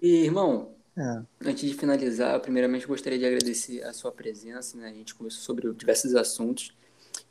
E, 0.00 0.24
irmão, 0.24 0.72
é. 0.96 1.22
antes 1.44 1.68
de 1.68 1.76
finalizar, 1.76 2.40
primeiramente 2.40 2.86
gostaria 2.86 3.18
de 3.18 3.26
agradecer 3.26 3.82
a 3.82 3.92
sua 3.92 4.10
presença, 4.10 4.78
né? 4.78 4.88
A 4.88 4.94
gente 4.94 5.14
conversou 5.14 5.42
sobre 5.42 5.70
diversos 5.74 6.14
assuntos. 6.14 6.74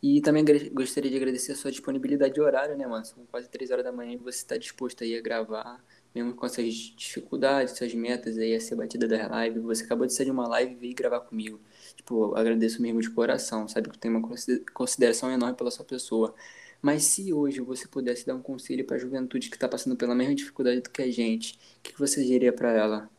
E 0.02 0.22
também 0.22 0.46
gostaria 0.72 1.10
de 1.10 1.18
agradecer 1.18 1.54
a 1.54 1.56
sua 1.56 1.72
disponibilidade 1.72 2.36
de 2.36 2.42
horário, 2.42 2.78
né, 2.78 2.86
mano? 2.86 3.04
São 3.04 3.26
quase 3.32 3.50
três 3.50 3.72
horas 3.72 3.84
da 3.84 3.92
manhã 3.92 4.14
e 4.14 4.18
você 4.18 4.38
está 4.38 4.58
disposto 4.58 5.04
aí 5.04 5.18
a 5.18 5.22
gravar 5.22 5.84
mesmo 6.14 6.34
com 6.34 6.46
essas 6.46 6.74
dificuldades, 6.74 7.76
suas 7.76 7.94
metas 7.94 8.38
aí 8.38 8.54
a 8.54 8.60
ser 8.60 8.76
batida 8.76 9.08
da 9.08 9.28
live, 9.28 9.60
você 9.60 9.84
acabou 9.84 10.06
de 10.06 10.14
sair 10.14 10.26
de 10.26 10.32
uma 10.32 10.48
live 10.48 10.74
e 10.74 10.76
veio 10.76 10.96
gravar 10.96 11.22
comigo. 11.22 11.60
Tipo, 11.96 12.36
agradeço 12.36 12.82
mesmo 12.82 13.02
de 13.02 13.10
coração, 13.10 13.68
sabe 13.68 13.90
que 13.90 13.96
eu 13.96 14.00
tenho 14.00 14.18
uma 14.18 14.30
consideração 14.74 15.32
enorme 15.32 15.56
pela 15.56 15.72
sua 15.72 15.86
pessoa. 15.86 16.34
Mas 16.82 17.06
se 17.06 17.34
hoje 17.34 17.62
você 17.62 17.88
pudesse 17.88 18.28
dar 18.28 18.36
um 18.36 18.42
conselho 18.42 18.86
para 18.86 18.98
a 18.98 19.00
juventude 19.00 19.50
que 19.50 19.56
está 19.56 19.70
passando 19.70 19.96
pela 19.96 20.14
mesma 20.14 20.36
dificuldade 20.36 20.82
do 20.82 20.90
que 20.90 21.02
a 21.02 21.10
gente, 21.10 21.58
o 21.80 21.82
que 21.82 21.98
você 21.98 22.24
diria 22.24 22.52
para 22.52 22.72
ela? 22.72 23.10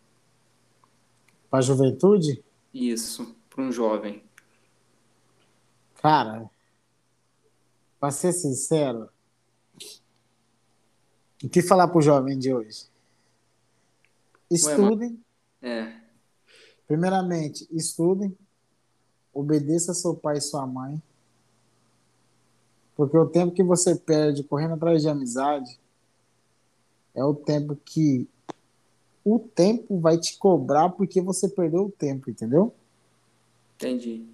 Para 1.51 1.61
a 1.61 1.63
juventude? 1.63 2.45
Isso, 2.73 3.35
para 3.49 3.63
um 3.63 3.73
jovem. 3.73 4.23
Cara, 5.95 6.51
para 7.99 8.11
ser 8.11 8.33
sincero, 8.35 9.09
o 11.45 11.49
que 11.49 11.61
falar 11.61 11.89
para 11.89 11.99
o 11.99 12.03
jovem 12.03 12.39
de 12.39 12.55
hoje? 12.55 12.87
Estudem. 14.51 15.21
é. 15.61 15.93
Primeiramente, 16.87 17.67
estudem. 17.71 18.37
Obedeça 19.33 19.93
seu 19.93 20.15
pai 20.15 20.39
e 20.39 20.41
sua 20.41 20.67
mãe. 20.67 21.03
Porque 22.97 23.17
o 23.17 23.27
tempo 23.27 23.55
que 23.55 23.63
você 23.63 23.95
perde 23.95 24.45
correndo 24.45 24.75
atrás 24.75 25.03
de 25.03 25.09
amizade 25.09 25.79
é 27.15 27.25
o 27.25 27.35
tempo 27.35 27.77
que 27.77 28.29
o 29.25 29.39
tempo 29.39 29.99
vai 29.99 30.19
te 30.19 30.39
cobrar 30.39 30.91
porque 30.91 31.21
você 31.21 31.49
perdeu 31.49 31.87
o 31.87 31.91
tempo, 31.91 32.31
entendeu? 32.31 32.73
Entendi. 33.77 34.27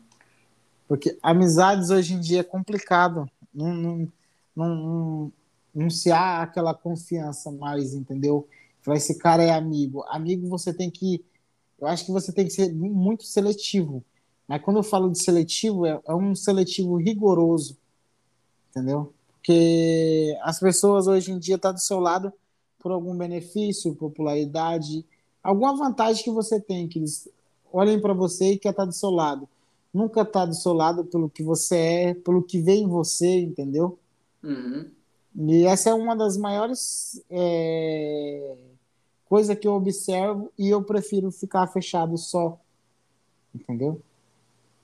Porque 0.87 1.19
amizades 1.23 1.91
hoje 1.91 2.15
em 2.15 2.21
dia 2.21 2.41
é 2.41 2.45
complicado. 2.45 3.31
Não, 3.55 3.73
não, 3.75 4.11
não, 4.55 5.33
não 5.75 5.91
se 5.91 6.11
há 6.11 6.43
aquela 6.43 6.75
confiança 6.75 7.51
mais, 7.51 7.95
entendeu? 7.95 8.49
Falar, 8.83 8.97
esse 8.97 9.19
cara 9.19 9.43
é 9.43 9.51
amigo. 9.51 10.03
Amigo 10.09 10.49
você 10.49 10.73
tem 10.73 10.91
que. 10.91 11.25
Eu 11.81 11.87
acho 11.87 12.05
que 12.05 12.13
você 12.13 12.33
tem 12.33 12.45
que 12.45 12.53
ser 12.53 12.73
muito 12.73 13.25
seletivo. 13.25 14.05
Mas 14.47 14.63
quando 14.63 14.79
eu 14.79 14.83
falo 14.83 15.11
de 15.11 15.23
seletivo, 15.23 15.87
é, 15.87 16.01
é 16.07 16.15
um 16.15 16.35
seletivo 16.35 16.97
rigoroso, 16.97 17.79
entendeu? 18.71 19.15
Porque 19.29 20.37
as 20.43 20.59
pessoas 20.59 21.07
hoje 21.07 21.31
em 21.33 21.39
dia 21.39 21.55
estão 21.55 21.71
tá 21.71 21.77
do 21.77 21.81
seu 21.81 22.01
lado 22.01 22.33
por 22.79 22.91
algum 22.91 23.17
benefício, 23.17 23.95
popularidade, 23.95 25.07
alguma 25.43 25.77
vantagem 25.77 26.25
que 26.25 26.31
você 26.31 26.61
tem, 26.61 26.89
que 26.89 26.99
eles 26.99 27.29
olhem 27.73 28.01
para 28.01 28.13
você 28.13 28.53
e 28.53 28.59
quer 28.59 28.71
estar 28.71 28.83
tá 28.83 28.87
do 28.89 28.95
seu 28.95 29.11
lado. 29.11 29.49
Nunca 29.93 30.23
está 30.23 30.45
do 30.45 30.55
seu 30.55 30.73
lado 30.73 31.05
pelo 31.05 31.31
que 31.31 31.43
você 31.43 31.77
é, 31.77 32.15
pelo 32.15 32.43
que 32.43 32.61
vê 32.61 32.75
em 32.75 32.87
você, 32.87 33.41
entendeu? 33.41 33.99
Uhum. 34.43 34.91
E 35.35 35.65
essa 35.65 35.91
é 35.91 35.95
uma 35.95 36.17
das 36.17 36.37
maiores 36.37 37.23
é, 37.31 38.57
coisas 39.27 39.57
que 39.59 39.67
eu 39.67 39.73
observo 39.73 40.53
e 40.59 40.69
eu 40.69 40.83
prefiro 40.83 41.31
ficar 41.31 41.67
fechado 41.69 42.19
só, 42.19 42.59
entendeu? 43.55 44.03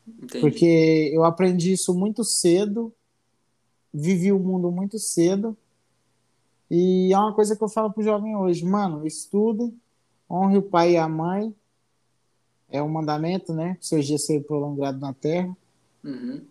Entendi. 0.07 0.41
Porque 0.41 1.11
eu 1.13 1.25
aprendi 1.25 1.73
isso 1.73 1.93
muito 1.93 2.23
cedo, 2.23 2.93
vivi 3.93 4.31
o 4.31 4.39
mundo 4.39 4.71
muito 4.71 4.99
cedo, 4.99 5.57
e 6.71 7.13
é 7.13 7.19
uma 7.19 7.33
coisa 7.33 7.57
que 7.57 7.63
eu 7.63 7.69
falo 7.69 7.93
pro 7.93 8.03
jovem 8.03 8.37
hoje, 8.37 8.65
mano, 8.65 9.07
estude, 9.07 9.73
honre 10.31 10.59
o 10.59 10.63
pai 10.63 10.93
e 10.93 10.97
a 10.97 11.09
mãe, 11.09 11.55
é 12.69 12.83
um 12.83 12.89
mandamento, 12.89 13.53
né? 13.53 13.77
Seus 13.81 14.07
dias 14.07 14.25
ser 14.25 14.43
prolongado 14.45 14.99
na 14.99 15.13
terra. 15.13 15.57
Uhum. 16.03 16.45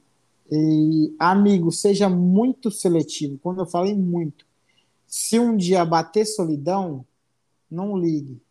E, 0.51 1.15
amigo, 1.17 1.71
seja 1.71 2.09
muito 2.09 2.69
seletivo. 2.69 3.39
Quando 3.39 3.59
eu 3.59 3.65
falo 3.65 3.87
em 3.87 3.97
muito, 3.97 4.45
se 5.07 5.39
um 5.39 5.55
dia 5.55 5.83
bater 5.85 6.25
solidão, 6.25 7.05
não 7.69 7.97
ligue. 7.97 8.41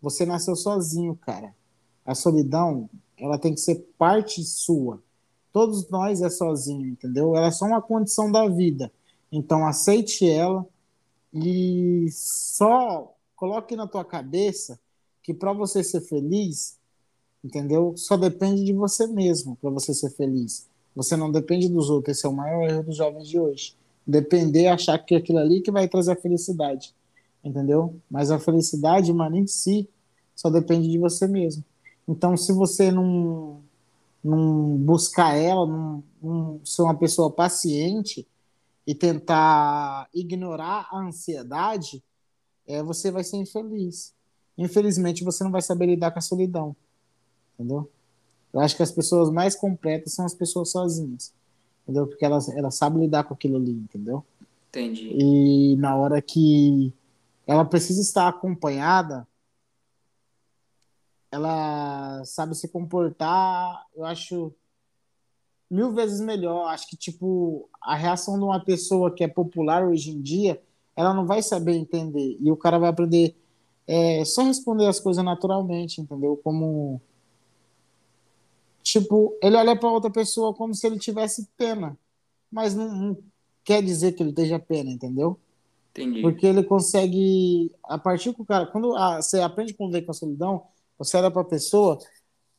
Você 0.00 0.24
nasceu 0.24 0.56
sozinho, 0.56 1.16
cara. 1.16 1.54
A 2.04 2.14
solidão, 2.14 2.88
ela 3.16 3.38
tem 3.38 3.54
que 3.54 3.60
ser 3.60 3.76
parte 3.96 4.42
sua. 4.44 5.02
Todos 5.52 5.88
nós 5.90 6.22
é 6.22 6.30
sozinho, 6.30 6.86
entendeu? 6.86 7.36
Ela 7.36 7.48
é 7.48 7.50
só 7.50 7.66
uma 7.66 7.82
condição 7.82 8.30
da 8.30 8.48
vida. 8.48 8.90
Então 9.30 9.66
aceite 9.66 10.28
ela 10.28 10.66
e 11.32 12.08
só 12.10 13.14
coloque 13.36 13.74
na 13.76 13.86
tua 13.86 14.04
cabeça 14.04 14.78
que 15.22 15.32
para 15.32 15.52
você 15.52 15.84
ser 15.84 16.00
feliz, 16.00 16.78
entendeu? 17.42 17.94
Só 17.96 18.16
depende 18.16 18.64
de 18.64 18.72
você 18.72 19.06
mesmo 19.06 19.56
para 19.56 19.70
você 19.70 19.94
ser 19.94 20.10
feliz. 20.10 20.68
Você 20.94 21.16
não 21.16 21.30
depende 21.30 21.68
dos 21.68 21.88
outros. 21.88 22.16
Esse 22.16 22.26
é 22.26 22.28
o 22.28 22.32
maior 22.32 22.68
erro 22.68 22.82
dos 22.84 22.96
jovens 22.96 23.28
de 23.28 23.38
hoje. 23.38 23.74
Depender, 24.06 24.68
achar 24.68 24.98
que 24.98 25.14
é 25.14 25.18
aquilo 25.18 25.38
ali 25.38 25.60
que 25.60 25.70
vai 25.70 25.88
trazer 25.88 26.12
a 26.12 26.16
felicidade, 26.16 26.94
entendeu? 27.42 27.96
Mas 28.10 28.30
a 28.30 28.38
felicidade, 28.38 29.12
mano, 29.12 29.36
em 29.36 29.46
si, 29.46 29.88
só 30.34 30.50
depende 30.50 30.90
de 30.90 30.98
você 30.98 31.26
mesmo. 31.26 31.64
Então, 32.06 32.36
se 32.36 32.52
você 32.52 32.90
não, 32.90 33.62
não 34.22 34.76
buscar 34.76 35.36
ela, 35.36 35.66
não, 35.66 36.02
não 36.20 36.60
ser 36.64 36.82
uma 36.82 36.96
pessoa 36.96 37.30
paciente 37.30 38.26
e 38.86 38.94
tentar 38.94 40.08
ignorar 40.12 40.88
a 40.90 40.98
ansiedade, 40.98 42.02
é, 42.66 42.82
você 42.82 43.10
vai 43.10 43.22
ser 43.22 43.36
infeliz. 43.36 44.12
Infelizmente, 44.58 45.24
você 45.24 45.44
não 45.44 45.50
vai 45.50 45.62
saber 45.62 45.86
lidar 45.86 46.10
com 46.10 46.18
a 46.18 46.22
solidão. 46.22 46.76
Entendeu? 47.54 47.88
Eu 48.52 48.60
acho 48.60 48.76
que 48.76 48.82
as 48.82 48.92
pessoas 48.92 49.30
mais 49.30 49.56
completas 49.56 50.12
são 50.12 50.24
as 50.24 50.34
pessoas 50.34 50.70
sozinhas. 50.70 51.32
Entendeu? 51.82 52.06
Porque 52.06 52.24
elas, 52.24 52.48
elas 52.48 52.74
sabem 52.76 53.02
lidar 53.02 53.24
com 53.24 53.34
aquilo 53.34 53.56
ali, 53.56 53.72
entendeu? 53.72 54.24
Entendi. 54.68 55.10
E 55.12 55.76
na 55.76 55.96
hora 55.96 56.20
que 56.22 56.92
ela 57.46 57.64
precisa 57.64 58.00
estar 58.00 58.28
acompanhada, 58.28 59.26
ela 61.30 62.22
sabe 62.24 62.54
se 62.54 62.68
comportar, 62.68 63.86
eu 63.96 64.04
acho 64.04 64.52
mil 65.70 65.92
vezes 65.92 66.20
melhor. 66.20 66.68
Acho 66.68 66.86
que, 66.88 66.96
tipo, 66.96 67.68
a 67.80 67.96
reação 67.96 68.38
de 68.38 68.44
uma 68.44 68.62
pessoa 68.62 69.10
que 69.10 69.24
é 69.24 69.28
popular 69.28 69.82
hoje 69.82 70.10
em 70.10 70.20
dia, 70.20 70.62
ela 70.94 71.14
não 71.14 71.26
vai 71.26 71.42
saber 71.42 71.72
entender. 71.72 72.36
E 72.38 72.50
o 72.50 72.56
cara 72.56 72.78
vai 72.78 72.90
aprender 72.90 73.34
é, 73.86 74.24
só 74.24 74.42
responder 74.42 74.86
as 74.86 75.00
coisas 75.00 75.24
naturalmente, 75.24 76.00
entendeu? 76.00 76.38
Como. 76.44 77.00
Tipo, 78.92 79.34
ele 79.42 79.56
olha 79.56 79.74
para 79.74 79.88
outra 79.88 80.10
pessoa 80.10 80.52
como 80.52 80.74
se 80.74 80.86
ele 80.86 80.98
tivesse 80.98 81.48
pena. 81.56 81.96
Mas 82.50 82.74
não, 82.74 82.94
não 82.94 83.18
quer 83.64 83.82
dizer 83.82 84.12
que 84.12 84.22
ele 84.22 84.28
esteja 84.28 84.58
pena, 84.58 84.90
entendeu? 84.90 85.40
Entendi. 85.92 86.20
Porque 86.20 86.46
ele 86.46 86.62
consegue, 86.62 87.72
a 87.84 87.96
partir 87.96 88.32
do 88.32 88.44
cara, 88.44 88.66
quando 88.66 88.94
a, 88.94 89.22
você 89.22 89.40
aprende 89.40 89.72
a 89.72 89.76
conviver 89.78 90.02
com 90.02 90.10
a 90.10 90.14
solidão, 90.14 90.64
você 90.98 91.16
olha 91.16 91.30
para 91.30 91.40
a 91.40 91.46
pessoa, 91.46 91.98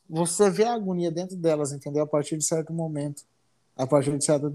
você 0.09 0.49
vê 0.49 0.63
a 0.63 0.73
agonia 0.73 1.11
dentro 1.11 1.35
delas, 1.35 1.71
entendeu? 1.71 2.01
A 2.01 2.07
partir 2.07 2.35
de 2.35 2.43
certo 2.43 2.73
momento, 2.73 3.21
a 3.77 3.85
partir 3.85 4.17
de 4.17 4.25
certa 4.25 4.51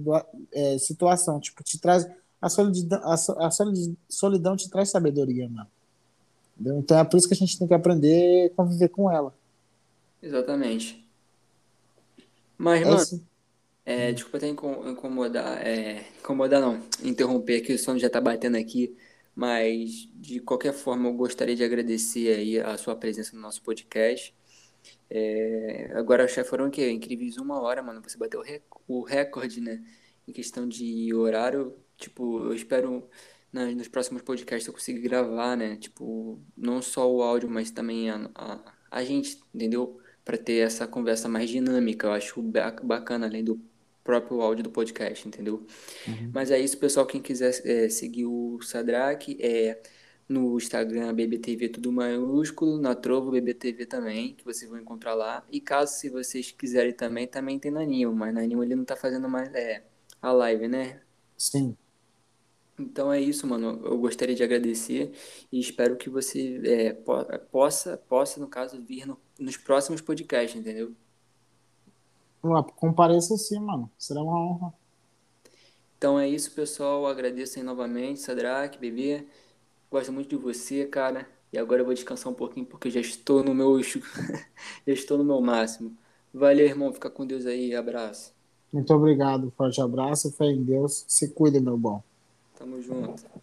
é, 0.51 0.79
situação, 0.79 1.39
tipo, 1.39 1.62
te 1.62 1.79
traz 1.79 2.09
a 2.43 2.49
solidão, 2.49 3.01
a, 3.05 3.14
a 3.14 3.51
solidão 4.09 4.57
te 4.57 4.68
traz 4.68 4.91
sabedoria, 4.91 5.49
mano. 5.49 5.68
Entendeu? 6.55 6.81
Então 6.81 6.99
é 6.99 7.05
por 7.05 7.18
isso 7.18 7.29
que 7.29 7.35
a 7.35 7.37
gente 7.37 7.57
tem 7.57 7.68
que 7.68 7.74
aprender 7.74 8.51
a 8.51 8.57
conviver 8.57 8.89
com 8.89 9.09
ela. 9.09 9.33
Exatamente. 10.20 11.08
Mas, 12.59 12.85
mano, 12.85 12.97
Esse... 13.01 13.25
é, 13.87 14.13
desculpa 14.13 14.39
até 14.39 14.49
incomodar, 14.49 15.67
é, 15.67 16.05
incomodar 16.19 16.61
não, 16.61 16.83
interromper 17.03 17.63
aqui, 17.63 17.73
o 17.73 17.79
som 17.79 17.97
já 17.97 18.11
tá 18.11 18.21
batendo 18.21 18.57
aqui. 18.57 18.97
Mas, 19.35 20.09
de 20.15 20.41
qualquer 20.41 20.73
forma, 20.73 21.09
eu 21.09 21.13
gostaria 21.15 21.55
de 21.55 21.63
agradecer 21.63 22.35
aí 22.37 22.59
a 22.59 22.77
sua 22.77 22.97
presença 22.97 23.37
no 23.37 23.41
nosso 23.41 23.63
podcast. 23.63 24.35
É, 25.09 25.93
agora, 25.95 26.27
já 26.27 26.45
foram 26.45 26.67
o 26.67 26.71
quê? 26.71 26.91
Incríveis 26.91 27.37
uma 27.37 27.61
hora, 27.61 27.81
mano. 27.81 28.03
Você 28.03 28.19
bateu 28.19 28.43
o 28.89 29.03
recorde, 29.05 29.61
né? 29.61 29.81
Em 30.27 30.33
questão 30.33 30.67
de 30.69 31.15
horário. 31.15 31.77
Tipo, 31.97 32.47
eu 32.47 32.55
espero 32.55 33.09
nos 33.53 33.89
próximos 33.89 34.23
podcasts 34.23 34.67
eu 34.67 34.75
conseguir 34.75 35.01
gravar, 35.03 35.57
né? 35.57 35.77
Tipo, 35.77 36.41
não 36.57 36.83
só 36.83 37.11
o 37.11 37.23
áudio, 37.23 37.49
mas 37.49 37.71
também 37.71 38.11
a, 38.11 38.31
a, 38.35 38.75
a 38.91 39.05
gente, 39.05 39.41
entendeu? 39.55 40.01
Para 40.29 40.37
ter 40.37 40.59
essa 40.59 40.87
conversa 40.87 41.26
mais 41.26 41.49
dinâmica. 41.49 42.07
Eu 42.07 42.12
acho 42.12 42.43
bacana, 42.83 43.24
além 43.24 43.43
do 43.43 43.59
próprio 44.05 44.43
áudio 44.43 44.64
do 44.64 44.70
podcast, 44.70 45.26
entendeu? 45.26 45.66
Uhum. 46.07 46.31
Mas 46.35 46.51
é 46.51 46.61
isso, 46.61 46.76
pessoal. 46.76 47.07
Quem 47.07 47.22
quiser 47.22 47.51
é, 47.64 47.89
seguir 47.89 48.26
o 48.26 48.61
Sadrak 48.61 49.39
é 49.41 49.81
no 50.29 50.59
Instagram 50.59 51.14
BBTV 51.14 51.70
tudo 51.70 51.91
maiúsculo, 51.91 52.79
na 52.79 52.95
Trovo 52.95 53.31
BBTV 53.31 53.87
também, 53.87 54.35
que 54.35 54.45
vocês 54.45 54.70
vão 54.70 54.79
encontrar 54.79 55.14
lá. 55.14 55.43
E 55.51 55.62
caso 55.62 55.95
se 55.95 56.11
vocês 56.11 56.51
quiserem 56.51 56.93
também, 56.93 57.26
também 57.26 57.59
tem 57.59 57.70
na 57.70 57.83
Nimo, 57.87 58.14
mas 58.14 58.35
na 58.35 58.43
Nimo 58.43 58.62
ele 58.62 58.76
não 58.76 58.85
tá 58.85 58.95
fazendo 58.95 59.31
mais 59.31 59.49
é, 59.55 59.83
a 60.20 60.31
live, 60.31 60.68
né? 60.68 61.01
Sim. 61.39 61.74
Então 62.79 63.12
é 63.12 63.20
isso, 63.20 63.47
mano. 63.47 63.81
Eu 63.85 63.99
gostaria 63.99 64.35
de 64.35 64.43
agradecer 64.43 65.12
e 65.51 65.59
espero 65.61 65.97
que 65.97 66.09
você 66.09 66.61
é, 66.64 66.93
possa, 67.51 67.97
possa, 67.97 68.41
no 68.41 68.49
caso, 68.49 68.81
vir 68.83 69.07
no, 69.07 69.18
nos 69.39 69.57
próximos 69.57 70.01
podcasts, 70.01 70.59
entendeu? 70.59 70.95
Compareça 72.76 73.37
sim, 73.37 73.59
mano. 73.61 73.91
Será 73.99 74.22
uma 74.22 74.39
honra. 74.41 74.72
Então 75.97 76.18
é 76.18 76.29
isso, 76.29 76.53
pessoal. 76.53 77.07
Agradeço 77.07 77.59
aí 77.59 77.64
novamente, 77.64 78.20
Sadrak, 78.20 78.79
bebê. 78.79 79.26
Gosto 79.91 80.12
muito 80.12 80.29
de 80.31 80.37
você, 80.37 80.87
cara. 80.87 81.29
E 81.53 81.59
agora 81.59 81.81
eu 81.81 81.85
vou 81.85 81.95
descansar 81.95 82.33
um 82.33 82.37
pouquinho 82.37 82.66
porque 82.66 82.91
já 82.91 83.01
estou 83.01 83.43
no 83.43 83.55
meu 83.55 83.81
já 83.83 84.03
estou 84.87 85.18
no 85.18 85.24
meu 85.24 85.41
máximo. 85.41 85.97
Valeu, 86.33 86.66
irmão. 86.66 86.93
Fica 86.93 87.11
com 87.11 87.26
Deus 87.26 87.47
aí. 87.47 87.74
Abraço. 87.74 88.33
Muito 88.72 88.93
obrigado. 88.95 89.53
Forte 89.57 89.81
abraço. 89.81 90.31
Fé 90.33 90.47
em 90.47 90.62
Deus. 90.62 91.05
Se 91.09 91.33
cuide, 91.35 91.61
meu 91.61 91.76
bom. 91.76 92.03
Tamo 92.59 92.81
junto. 92.81 93.38